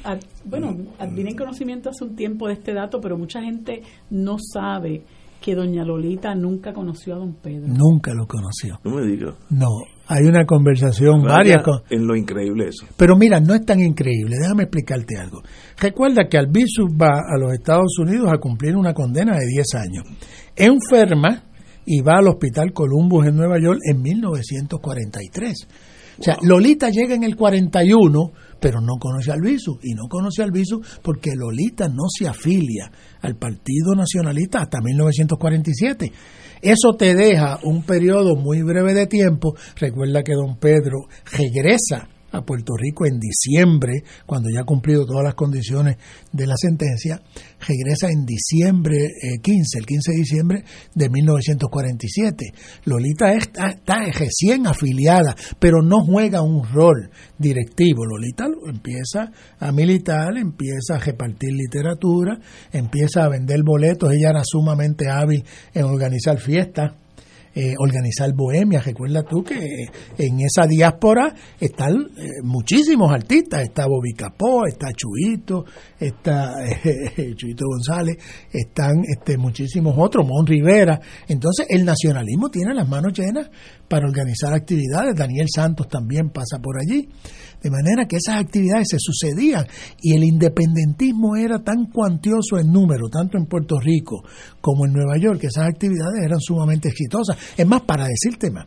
[0.46, 0.74] bueno,
[1.12, 5.04] vine en conocimiento hace un tiempo de este dato, pero mucha gente no sabe
[5.42, 7.68] que doña Lolita nunca conoció a don Pedro.
[7.68, 8.80] Nunca lo conoció.
[8.86, 9.36] No me digas.
[9.50, 9.68] No,
[10.14, 11.64] hay una conversación, varias.
[11.64, 11.84] Con...
[11.90, 12.86] En lo increíble eso.
[12.98, 14.36] Pero mira, no es tan increíble.
[14.42, 15.42] Déjame explicarte algo.
[15.80, 20.04] Recuerda que Albizu va a los Estados Unidos a cumplir una condena de 10 años.
[20.56, 21.44] Enferma
[21.86, 25.68] y va al Hospital Columbus en Nueva York en 1943.
[26.20, 29.80] O sea, Lolita llega en el 41, pero no conoce a Albizu.
[29.82, 36.12] Y no conoce a Albizu porque Lolita no se afilia al Partido Nacionalista hasta 1947.
[36.62, 39.56] Eso te deja un periodo muy breve de tiempo.
[39.78, 45.24] Recuerda que don Pedro regresa a Puerto Rico en diciembre, cuando ya ha cumplido todas
[45.24, 45.98] las condiciones
[46.32, 47.22] de la sentencia,
[47.60, 49.10] regresa en diciembre
[49.42, 50.64] 15, eh, el 15 de diciembre
[50.94, 52.54] de 1947.
[52.86, 58.06] Lolita está, está recién afiliada, pero no juega un rol directivo.
[58.06, 62.40] Lolita empieza a militar, empieza a repartir literatura,
[62.72, 64.12] empieza a vender boletos.
[64.14, 65.44] Ella era sumamente hábil
[65.74, 67.01] en organizar fiestas
[67.54, 68.80] eh, organizar bohemia.
[68.82, 69.58] Recuerda tú que
[70.18, 73.64] en esa diáspora están eh, muchísimos artistas.
[73.64, 75.66] Está Bobby Capó, está Chuito,
[76.00, 78.18] está eh, Chuito González,
[78.52, 81.00] están este, muchísimos otros, Mon Rivera.
[81.28, 83.50] Entonces el nacionalismo tiene las manos llenas
[83.88, 85.16] para organizar actividades.
[85.16, 87.10] Daniel Santos también pasa por allí.
[87.62, 89.66] De manera que esas actividades se sucedían
[90.02, 94.24] y el independentismo era tan cuantioso en número, tanto en Puerto Rico
[94.60, 97.38] como en Nueva York, que esas actividades eran sumamente exitosas.
[97.56, 98.66] Es más, para decirte más,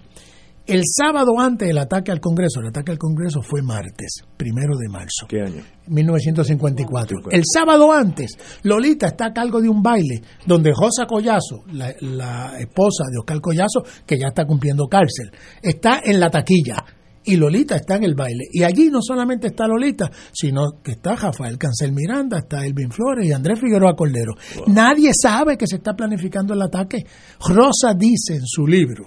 [0.67, 4.89] el sábado antes del ataque al Congreso, el ataque al Congreso fue martes, primero de
[4.89, 5.27] marzo.
[5.29, 5.63] ¿Qué año?
[5.89, 7.19] 1954.
[7.31, 12.59] El sábado antes, Lolita está a cargo de un baile donde Rosa Collazo, la, la
[12.59, 15.31] esposa de Oscar Collazo, que ya está cumpliendo cárcel,
[15.61, 16.77] está en la taquilla
[17.25, 18.45] y Lolita está en el baile.
[18.53, 23.27] Y allí no solamente está Lolita, sino que está Rafael Cancel Miranda, está Elvin Flores
[23.27, 24.35] y Andrés Figueroa Cordero.
[24.67, 27.05] Nadie sabe que se está planificando el ataque.
[27.49, 29.05] Rosa dice en su libro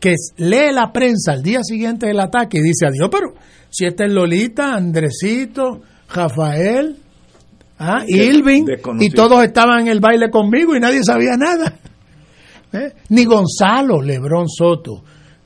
[0.00, 3.34] que lee la prensa al día siguiente del ataque y dice, adiós, pero
[3.68, 5.82] si esta es Lolita, Andresito,
[6.12, 6.96] Rafael,
[7.78, 8.04] ¿ah?
[8.06, 8.66] Ilvin,
[8.98, 11.76] y todos estaban en el baile conmigo y nadie sabía nada.
[12.72, 12.92] ¿Eh?
[13.10, 15.02] Ni Gonzalo Lebrón Soto,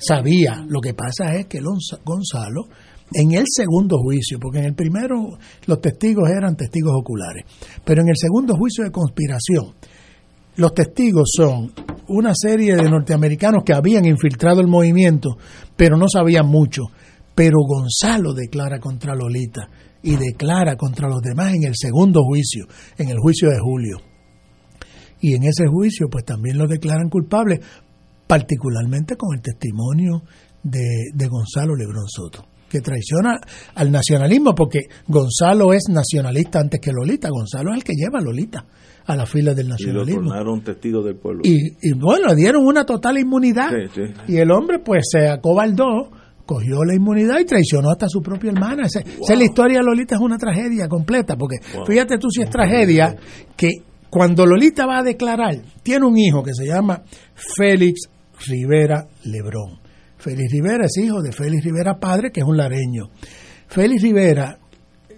[0.07, 0.65] sabía.
[0.69, 2.69] Lo que pasa es que Gonzalo,
[3.13, 7.45] en el segundo juicio, porque en el primero los testigos eran testigos oculares,
[7.85, 9.75] pero en el segundo juicio de conspiración,
[10.57, 11.73] los testigos son
[12.09, 15.37] una serie de norteamericanos que habían infiltrado el movimiento,
[15.77, 16.83] pero no sabían mucho.
[17.35, 19.69] Pero Gonzalo declara contra Lolita
[20.03, 22.67] y declara contra los demás en el segundo juicio,
[22.99, 23.97] en el juicio de julio.
[25.21, 27.61] Y en ese juicio, pues también lo declaran culpable,
[28.27, 30.23] particularmente con el testimonio
[30.63, 33.39] de, Gonzalo Lebrón Soto, que traiciona
[33.75, 38.23] al nacionalismo, porque Gonzalo es nacionalista antes que Lolita, Gonzalo es el que lleva a
[38.23, 38.65] Lolita
[39.07, 40.35] a la fila del nacionalismo.
[40.35, 41.43] Y lo testigo del pueblo.
[41.45, 43.71] Y, bueno, le dieron una total inmunidad.
[44.27, 46.11] Y el hombre pues se acobaldó,
[46.47, 48.87] cogió la inmunidad y traicionó hasta a su propia hermana.
[48.87, 51.57] Esa, es la historia de Lolita, es una tragedia completa, porque
[51.87, 53.15] fíjate tú si es tragedia
[53.57, 53.69] que
[54.09, 57.03] cuando Lolita va a declarar, tiene un hijo que se llama
[57.35, 58.09] Félix
[58.49, 59.81] Rivera Lebrón.
[60.17, 63.11] Félix Rivera es hijo de Félix Rivera padre, que es un lareño.
[63.67, 64.59] Félix Rivera,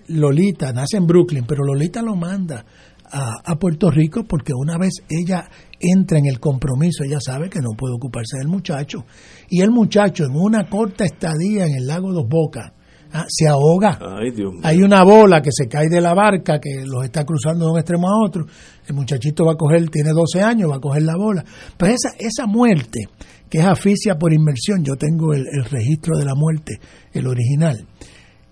[0.08, 2.64] Lolita, nace en Brooklyn, pero Lolita lo manda
[3.10, 5.48] a, Puerto Rico porque una vez ella
[5.78, 9.04] entra en el compromiso, ella sabe que no puede ocuparse del muchacho.
[9.48, 12.72] Y el muchacho en una corta estadía en el lago Dos Bocas,
[13.18, 13.98] Ah, se ahoga.
[14.62, 17.78] Hay una bola que se cae de la barca que los está cruzando de un
[17.78, 18.44] extremo a otro.
[18.86, 21.42] El muchachito va a coger, tiene 12 años, va a coger la bola.
[21.78, 23.08] Pues esa, esa muerte,
[23.48, 26.78] que es asfixia por inmersión, yo tengo el, el registro de la muerte,
[27.14, 27.86] el original.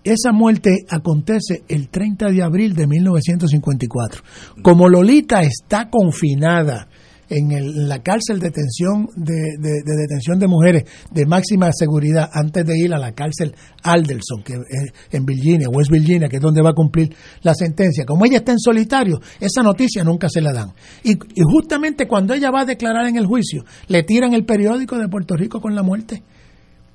[0.03, 4.23] Esa muerte acontece el 30 de abril de 1954.
[4.63, 6.87] Como Lolita está confinada
[7.29, 12.93] en, la cárcel de detención de, detención de mujeres de máxima seguridad antes de ir
[12.93, 16.73] a la cárcel Alderson, que es en Virginia, West Virginia, que es donde va a
[16.73, 18.05] cumplir la sentencia.
[18.05, 20.73] Como ella está en solitario, esa noticia nunca se la dan.
[21.03, 25.07] Y, justamente cuando ella va a declarar en el juicio, le tiran el periódico de
[25.07, 26.23] Puerto Rico con la muerte.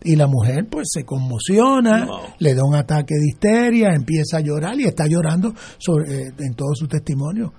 [0.02, 2.06] Y la mujer pues se conmociona,
[2.38, 6.54] le da un ataque de histeria, empieza a llorar y está llorando sobre, eh, en
[6.54, 7.52] todo su testimonio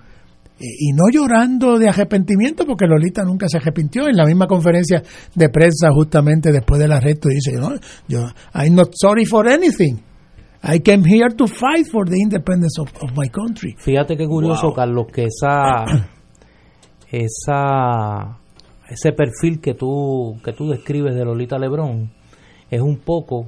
[0.62, 4.08] y no llorando de arrepentimiento porque Lolita nunca se arrepintió.
[4.08, 5.02] En la misma conferencia
[5.34, 7.70] de prensa justamente después del arresto dice no
[8.08, 8.20] yo
[8.54, 9.98] I'm not sorry for anything.
[10.64, 13.74] I came here to fight for the independence of, my country.
[13.78, 15.84] Fíjate qué curioso Carlos que esa
[17.10, 18.38] esa
[18.88, 22.12] ese perfil que tú que tú describes de Lolita Lebrón
[22.70, 23.46] es un poco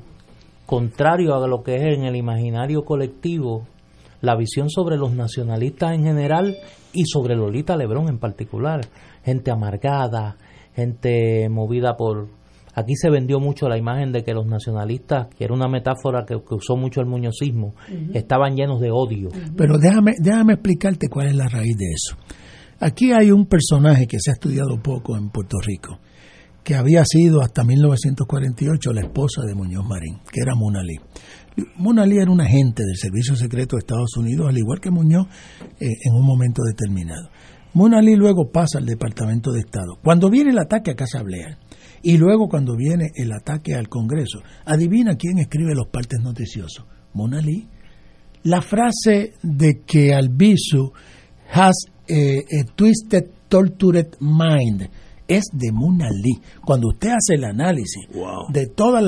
[0.67, 3.69] contrario a lo que es en el imaginario colectivo
[4.21, 6.57] la visión sobre los nacionalistas en general
[6.95, 8.81] y sobre Lolita Lebrón en particular.
[9.25, 10.37] Gente amargada,
[10.75, 12.29] gente movida por
[12.77, 16.35] Aquí se vendió mucho la imagen de que los nacionalistas, que era una metáfora que,
[16.35, 17.75] usó mucho el muñozismo,
[18.13, 19.29] estaban llenos de odio.
[19.57, 22.17] Pero déjame, déjame explicarte cuál es la raíz de eso.
[22.81, 26.01] Aquí hay un personaje que se ha estudiado poco en Puerto Rico,
[26.65, 30.99] que había sido hasta 1948 la esposa de Muñoz Marín, que era Mona Lee.
[31.77, 35.27] Mona Lee era un agente del Servicio Secreto de Estados Unidos, al igual que Muñoz,
[35.79, 37.29] eh, en un momento determinado.
[37.75, 39.99] Mona Lee luego pasa al Departamento de Estado.
[40.03, 41.59] Cuando viene el ataque a Casa Blair
[42.03, 46.87] y luego cuando viene el ataque al Congreso, adivina quién escribe los partes noticiosos.
[47.13, 47.69] Mona Lee.
[48.45, 50.93] La frase de que Albizu
[51.53, 51.77] has
[52.09, 54.89] a twisted, tortured mind
[55.29, 56.41] es de Lee.
[56.65, 58.07] Cuando usted hace el análisis
[58.51, 59.03] de todos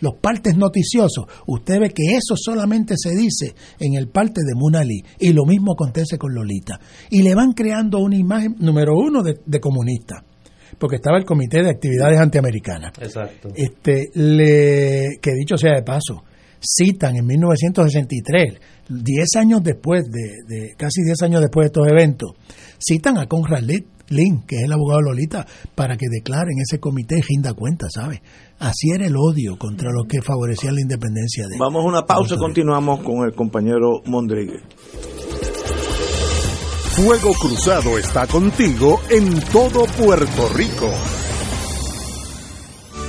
[0.00, 5.04] los partes noticiosos, usted ve que eso solamente se dice en el parte de Lee.
[5.18, 6.78] Y lo mismo acontece con Lolita.
[7.10, 10.24] Y le van creando una imagen, número uno, de, comunista.
[10.78, 12.92] Porque estaba el Comité de Actividades Antiamericanas.
[13.00, 13.48] Exacto.
[13.54, 16.24] Este, le, que dicho sea de paso,
[16.64, 18.54] citan en 1963,
[18.88, 22.32] 10 años después de, casi 10 años después de estos eventos,
[22.78, 23.62] citan a Conrad
[24.14, 27.86] Lin, que es el abogado de Lolita, para que declaren ese comité y rinda cuenta,
[27.90, 28.20] ¿sabes?
[28.58, 32.36] Así era el odio contra los que favorecían la independencia de Vamos a una pausa
[32.36, 34.62] y continuamos con el compañero Mondríguez.
[36.94, 40.88] Fuego Cruzado está contigo en todo Puerto Rico.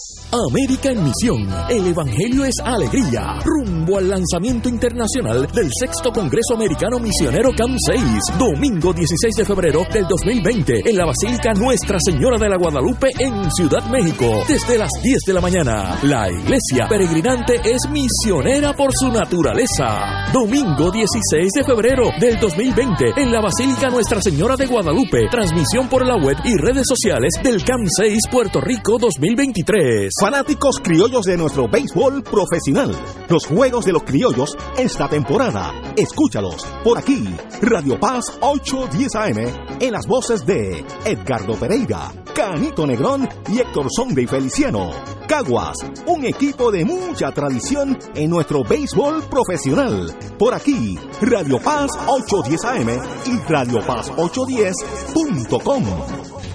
[0.50, 1.48] América en Misión.
[1.70, 3.38] El Evangelio es alegría.
[3.44, 8.02] Rumbo al lanzamiento internacional del sexto Congreso Americano Misionero CAM 6.
[8.36, 13.08] Domingo 16 de febrero del 2020 2020 en la Basílica Nuestra Señora de la Guadalupe
[13.18, 15.98] en Ciudad México, desde las 10 de la mañana.
[16.02, 20.30] La iglesia peregrinante es misionera por su naturaleza.
[20.32, 25.28] Domingo 16 de febrero del 2020 en la Basílica Nuestra Señora de Guadalupe.
[25.30, 30.10] Transmisión por la web y redes sociales del CAM 6 Puerto Rico 2023.
[30.18, 32.96] Fanáticos criollos de nuestro béisbol profesional.
[33.28, 35.74] Los juegos de los criollos esta temporada.
[35.98, 37.28] Escúchalos por aquí.
[37.60, 44.22] Radio Paz 810 AM en las voces de Edgardo Pereira, Canito Negrón y Héctor Sonde
[44.22, 44.92] y Feliciano.
[45.26, 45.74] Caguas,
[46.06, 50.14] un equipo de mucha tradición en nuestro béisbol profesional.
[50.38, 52.90] Por aquí, Radio Paz 810 AM
[53.26, 55.82] y Radio Paz 810.com.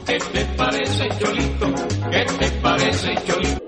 [0.05, 1.67] ¿Qué te parece, Cholito?
[2.09, 3.59] ¿Qué te parece, Cholito?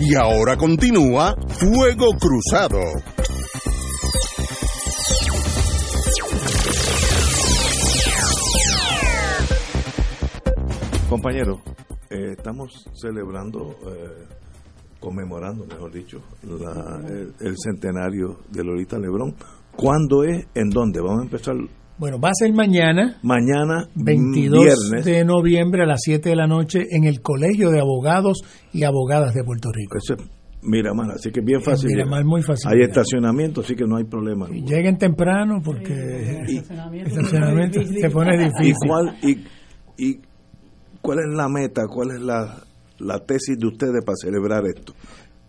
[0.00, 2.80] Y ahora continúa Fuego Cruzado.
[11.12, 11.60] Compañeros,
[12.08, 14.24] eh, estamos celebrando, eh,
[14.98, 19.34] conmemorando, mejor dicho, el, centenario de Lolita Lebrón.
[19.76, 20.46] ¿Cuándo es?
[20.54, 21.02] ¿En dónde?
[21.02, 21.54] Vamos a empezar.
[21.98, 23.18] Bueno, va a ser mañana.
[23.22, 28.40] Mañana, 22 de noviembre a las 7 de la noche en el Colegio de Abogados
[28.72, 29.98] y Abogadas de Puerto Rico.
[29.98, 30.30] Eso es
[30.62, 31.90] Miramar, así que bien fácil.
[31.90, 32.72] Miramar muy fácil.
[32.72, 34.48] Hay estacionamiento, así que no hay problema.
[34.48, 38.72] lleguen temprano porque el estacionamiento, se pone difícil.
[38.72, 39.16] ¿Y, cuál,
[39.98, 40.31] y
[41.02, 41.82] ¿Cuál es la meta?
[41.88, 44.94] ¿Cuál es la, tesis de ustedes para celebrar esto?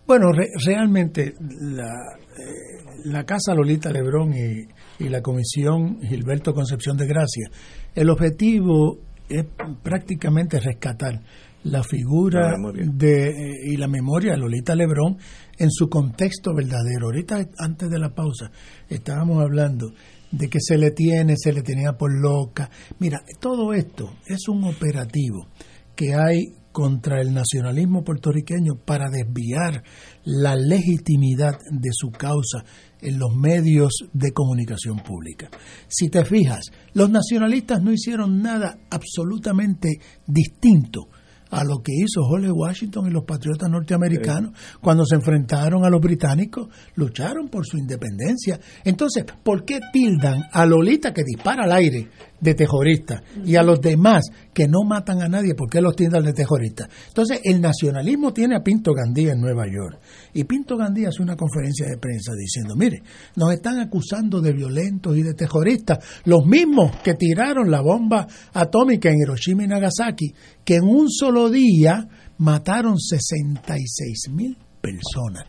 [0.06, 0.32] Bueno,
[0.66, 4.68] realmente la, eh, la Casa Lolita Lebrón y,
[5.10, 7.50] la Comisión Gilberto Concepción de Gracia,
[7.94, 9.46] el objetivo es
[9.82, 11.22] prácticamente rescatar
[11.66, 13.34] la figura de, eh,
[13.66, 15.18] y la memoria de Lolita Lebrón
[15.58, 17.08] en su contexto verdadero.
[17.08, 18.52] Ahorita, antes de la pausa,
[18.90, 19.94] estábamos hablando
[20.34, 22.70] de que se le tiene, se le tenía por loca.
[23.00, 25.48] Mira, todo esto es un operativo
[25.96, 29.84] que hay contra el nacionalismo puertorriqueño para desviar
[30.26, 32.66] la legitimidad de su causa
[33.00, 35.52] en los medios de comunicación pública.
[35.88, 41.10] Si te fijas, los nacionalistas no hicieron nada absolutamente distinto
[41.54, 44.52] a lo que hizo Jorge Washington y los patriotas norteamericanos
[44.82, 48.60] cuando se enfrentaron a los británicos, lucharon por su independencia.
[48.84, 52.10] Entonces, ¿por qué tildan a Lolita que dispara al aire
[52.44, 56.26] de terrorista y a los demás que no matan a nadie, ¿por qué los tildan
[56.26, 56.88] de terrorista?
[57.08, 60.00] Entonces, el nacionalismo tiene a Pinto Gandía en Nueva York.
[60.34, 63.02] Y Pinto Gandía hace una conferencia de prensa diciendo, mire,
[63.36, 69.10] nos están acusando de violentos y de terroristas, los mismos que tiraron la bomba atómica
[69.10, 70.34] en Hiroshima y Nagasaki,
[70.66, 72.08] que en un solo día
[72.38, 75.46] mataron 66 mil personas.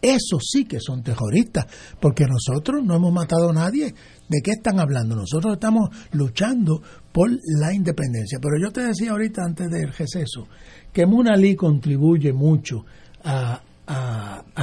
[0.00, 1.66] Eso sí que son terroristas,
[2.00, 3.92] porque nosotros no hemos matado a nadie.
[4.28, 5.16] ¿De qué están hablando?
[5.16, 6.82] Nosotros estamos luchando
[7.12, 8.38] por la independencia.
[8.40, 10.46] Pero yo te decía ahorita antes del receso
[10.92, 12.84] que Muna Lee contribuye mucho
[13.24, 13.62] a,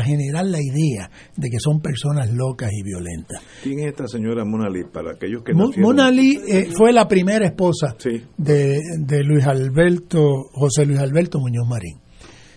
[0.03, 3.41] generar la idea de que son personas locas y violentas.
[3.63, 4.83] ¿Quién es esta señora Mona Lee?
[4.83, 7.95] Para aquellos que no Mona Lee eh, fue la primera esposa
[8.37, 12.05] de, de Luis Alberto, José Luis Alberto Muñoz Marín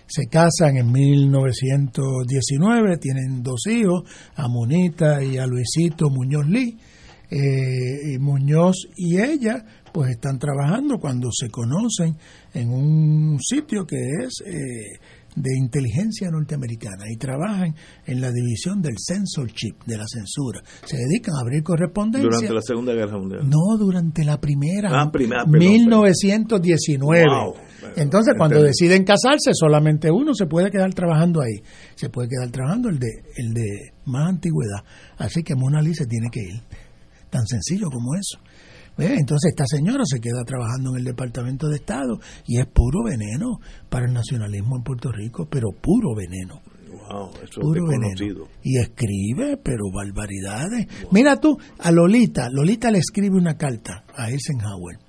[0.09, 4.03] se casan en 1919, tienen dos hijos,
[4.35, 6.75] a Monita y a Luisito Muñoz Lee.
[7.31, 12.15] Eh, y Muñoz y ella pues están trabajando cuando se conocen
[12.53, 14.99] en un sitio que es eh,
[15.35, 17.75] de inteligencia norteamericana y trabajan
[18.05, 20.61] en la división del censorship, de la censura.
[20.83, 22.29] Se dedican a abrir correspondencia.
[22.29, 23.49] Durante la Segunda Guerra Mundial.
[23.49, 24.89] No, durante la primera.
[24.91, 27.25] Ah, primera 1919.
[27.95, 31.61] Entonces, cuando deciden casarse, solamente uno se puede quedar trabajando ahí.
[31.95, 33.07] Se puede quedar trabajando el de,
[33.37, 34.83] el de más antigüedad.
[35.17, 36.61] Así que Mona Lisa tiene que ir.
[37.29, 38.39] Tan sencillo como eso.
[38.97, 43.59] Entonces esta señora se queda trabajando en el Departamento de Estado y es puro veneno
[43.89, 46.61] para el nacionalismo en Puerto Rico, pero puro veneno.
[46.89, 48.45] Wow, eso puro veneno.
[48.61, 50.87] Y escribe, pero barbaridades.
[51.11, 54.99] Mira tú, a Lolita, Lolita le escribe una carta a Eisenhower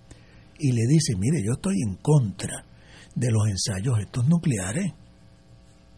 [0.59, 2.64] y le dice, mire, yo estoy en contra
[3.14, 4.92] de los ensayos estos nucleares.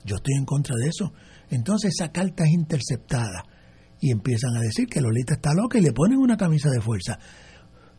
[0.05, 1.13] Yo estoy en contra de eso.
[1.51, 3.45] Entonces esa carta es interceptada
[4.03, 7.19] y empiezan a decir que Lolita está loca y le ponen una camisa de fuerza.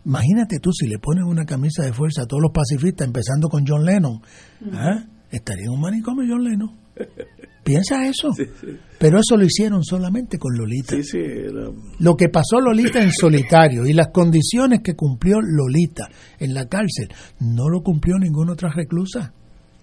[0.06, 3.64] Imagínate tú si le ponen una camisa de fuerza a todos los pacifistas, empezando con
[3.66, 4.22] John Lennon.
[4.66, 5.08] ¿eh?
[5.32, 6.78] Estaría en un manicomio John Lennon.
[7.64, 8.32] Piensa eso.
[9.00, 10.98] Pero eso lo hicieron solamente con Lolita.
[12.00, 17.08] Lo que pasó Lolita en solitario y las condiciones que cumplió Lolita en la cárcel,
[17.40, 19.34] no lo cumplió ninguna otra reclusa.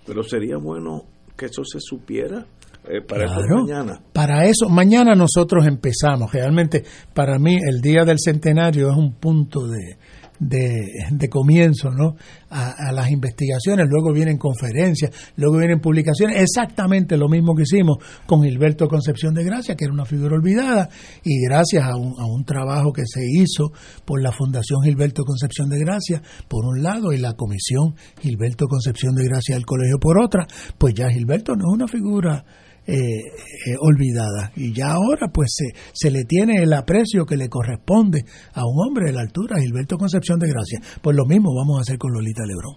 [0.07, 2.47] Pero sería bueno que eso se supiera.
[2.89, 4.01] Eh, para eso mañana.
[4.13, 6.33] Para eso, mañana nosotros empezamos.
[6.33, 6.85] Realmente,
[7.15, 9.97] para mí, el día del centenario es un punto de,
[10.41, 12.17] de, comienzo ¿no?
[12.49, 18.43] A, las investigaciones, luego vienen conferencias, luego vienen publicaciones, exactamente lo mismo que hicimos con
[18.43, 20.89] Gilberto Concepción de Gracia, que era una figura olvidada,
[21.23, 23.73] y gracias a un, a un trabajo que se hizo
[24.05, 29.15] por la Fundación Gilberto Concepción de Gracia, por un lado, y la Comisión Gilberto Concepción
[29.15, 30.47] de Gracia del Colegio por otra,
[30.79, 32.45] pues ya Gilberto no es una figura
[32.87, 34.53] eh, eh, olvidada.
[34.57, 38.25] Y ya ahora pues se, se le tiene el aprecio que le corresponde
[38.55, 40.81] a un hombre de la altura, Gilberto Concepción de Gracia.
[41.01, 42.77] Pues lo mismo vamos a hacer con Lolita Lebrón.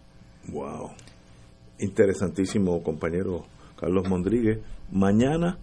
[0.51, 0.91] Wow.
[1.79, 3.45] Interesantísimo, compañero
[3.79, 4.59] Carlos Mondríguez.
[4.91, 5.57] Mañana,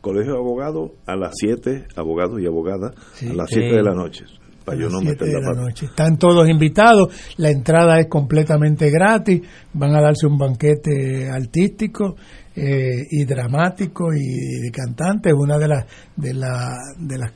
[0.00, 4.24] Colegio de Abogados, a las 7, abogados y abogadas, a las 7 de la noche.
[4.64, 5.86] Para yo no meter la, la noche.
[5.86, 9.42] Están todos invitados, la entrada es completamente gratis,
[9.72, 12.16] van a darse un banquete artístico
[12.56, 15.32] eh, y dramático y de cantantes.
[15.36, 15.84] Una de las
[16.16, 17.32] de la, de las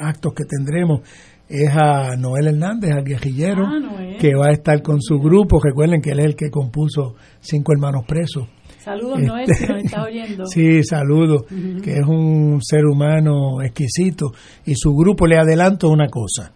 [0.00, 1.00] actos que tendremos
[1.48, 5.58] es a Noel Hernández, al guerrillero, ah, que va a estar con su grupo.
[5.62, 8.48] Recuerden que él es el que compuso Cinco Hermanos Presos.
[8.78, 10.46] Saludos, Noel, si nos está oyendo.
[10.46, 11.44] sí, saludos,
[11.82, 14.32] que es un ser humano exquisito.
[14.64, 16.52] Y su grupo, le adelanto una cosa,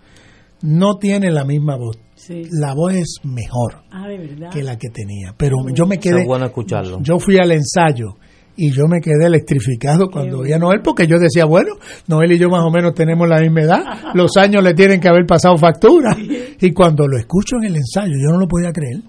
[0.62, 1.98] no tiene la misma voz
[2.28, 4.06] la voz es mejor ah,
[4.52, 5.34] que la que tenía.
[5.36, 6.24] Pero yo me quedé.
[6.24, 6.98] bueno escucharlo.
[7.02, 8.16] Yo fui al ensayo
[8.56, 11.74] y yo me quedé electrificado cuando vi a Noel porque yo decía, bueno,
[12.06, 13.80] Noel y yo más o menos tenemos la misma edad,
[14.14, 16.16] los años le tienen que haber pasado factura.
[16.60, 19.00] Y cuando lo escucho en el ensayo, yo no lo podía creer.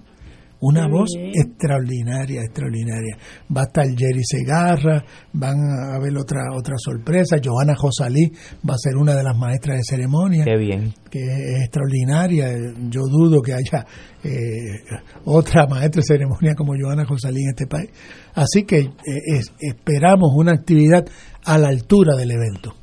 [0.65, 3.17] Una voz extraordinaria, extraordinaria.
[3.53, 5.03] Va a estar Jerry Segarra,
[5.33, 7.35] van a haber otra otra sorpresa.
[7.43, 8.31] Johanna Josalí
[8.67, 10.45] va a ser una de las maestras de ceremonia.
[10.45, 10.93] Qué bien.
[11.11, 12.53] Que es extraordinaria.
[12.89, 13.85] Yo dudo que haya
[14.23, 14.79] eh,
[15.25, 17.89] otra maestra de ceremonia como Johanna Josalí en este país.
[18.33, 21.05] Así que eh, esperamos una actividad
[21.43, 22.73] a la altura del evento.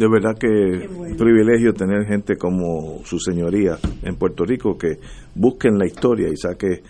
[0.00, 4.98] De verdad que un privilegio tener gente como su señoría en Puerto Rico que
[5.34, 6.82] busquen la historia y saque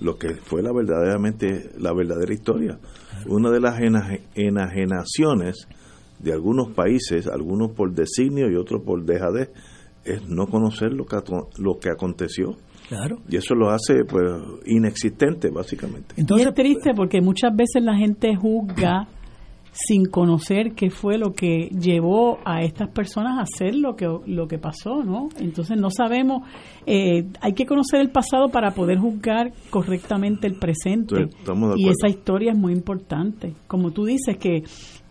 [0.00, 2.78] lo que fue la verdaderamente la verdadera historia.
[3.26, 3.80] Una de las
[4.34, 5.68] enajenaciones
[6.18, 9.50] de algunos países, algunos por designio y otros por dejadez,
[10.04, 11.16] es no conocer lo que,
[11.58, 12.56] lo que aconteció.
[12.88, 13.18] Claro.
[13.28, 14.22] Y eso lo hace pues
[14.66, 16.14] inexistente, básicamente.
[16.16, 19.08] Entonces, es triste porque muchas veces la gente juzga
[19.76, 24.48] sin conocer qué fue lo que llevó a estas personas a hacer lo que lo
[24.48, 25.28] que pasó, ¿no?
[25.38, 26.48] Entonces no sabemos,
[26.86, 31.28] eh, hay que conocer el pasado para poder juzgar correctamente el presente.
[31.76, 33.54] y esa historia es muy importante.
[33.66, 34.62] Como tú dices que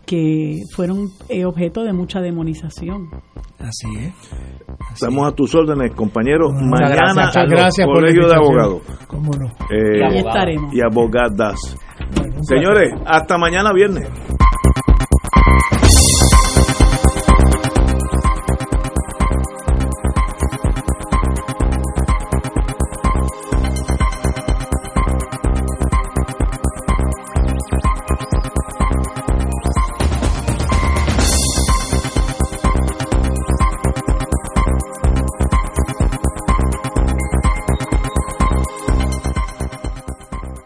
[0.06, 3.08] que fueron eh, objeto de mucha demonización.
[3.58, 4.14] Así es.
[4.92, 6.52] Estamos a tus órdenes, compañeros.
[6.52, 8.82] Mañana gracias, gracias por Colegio de Abogados.
[9.08, 9.46] ¿Cómo no?
[9.70, 10.74] Eh, y ahí estaremos.
[10.74, 11.76] Y abogadas.
[12.42, 14.08] Señores, hasta mañana viernes.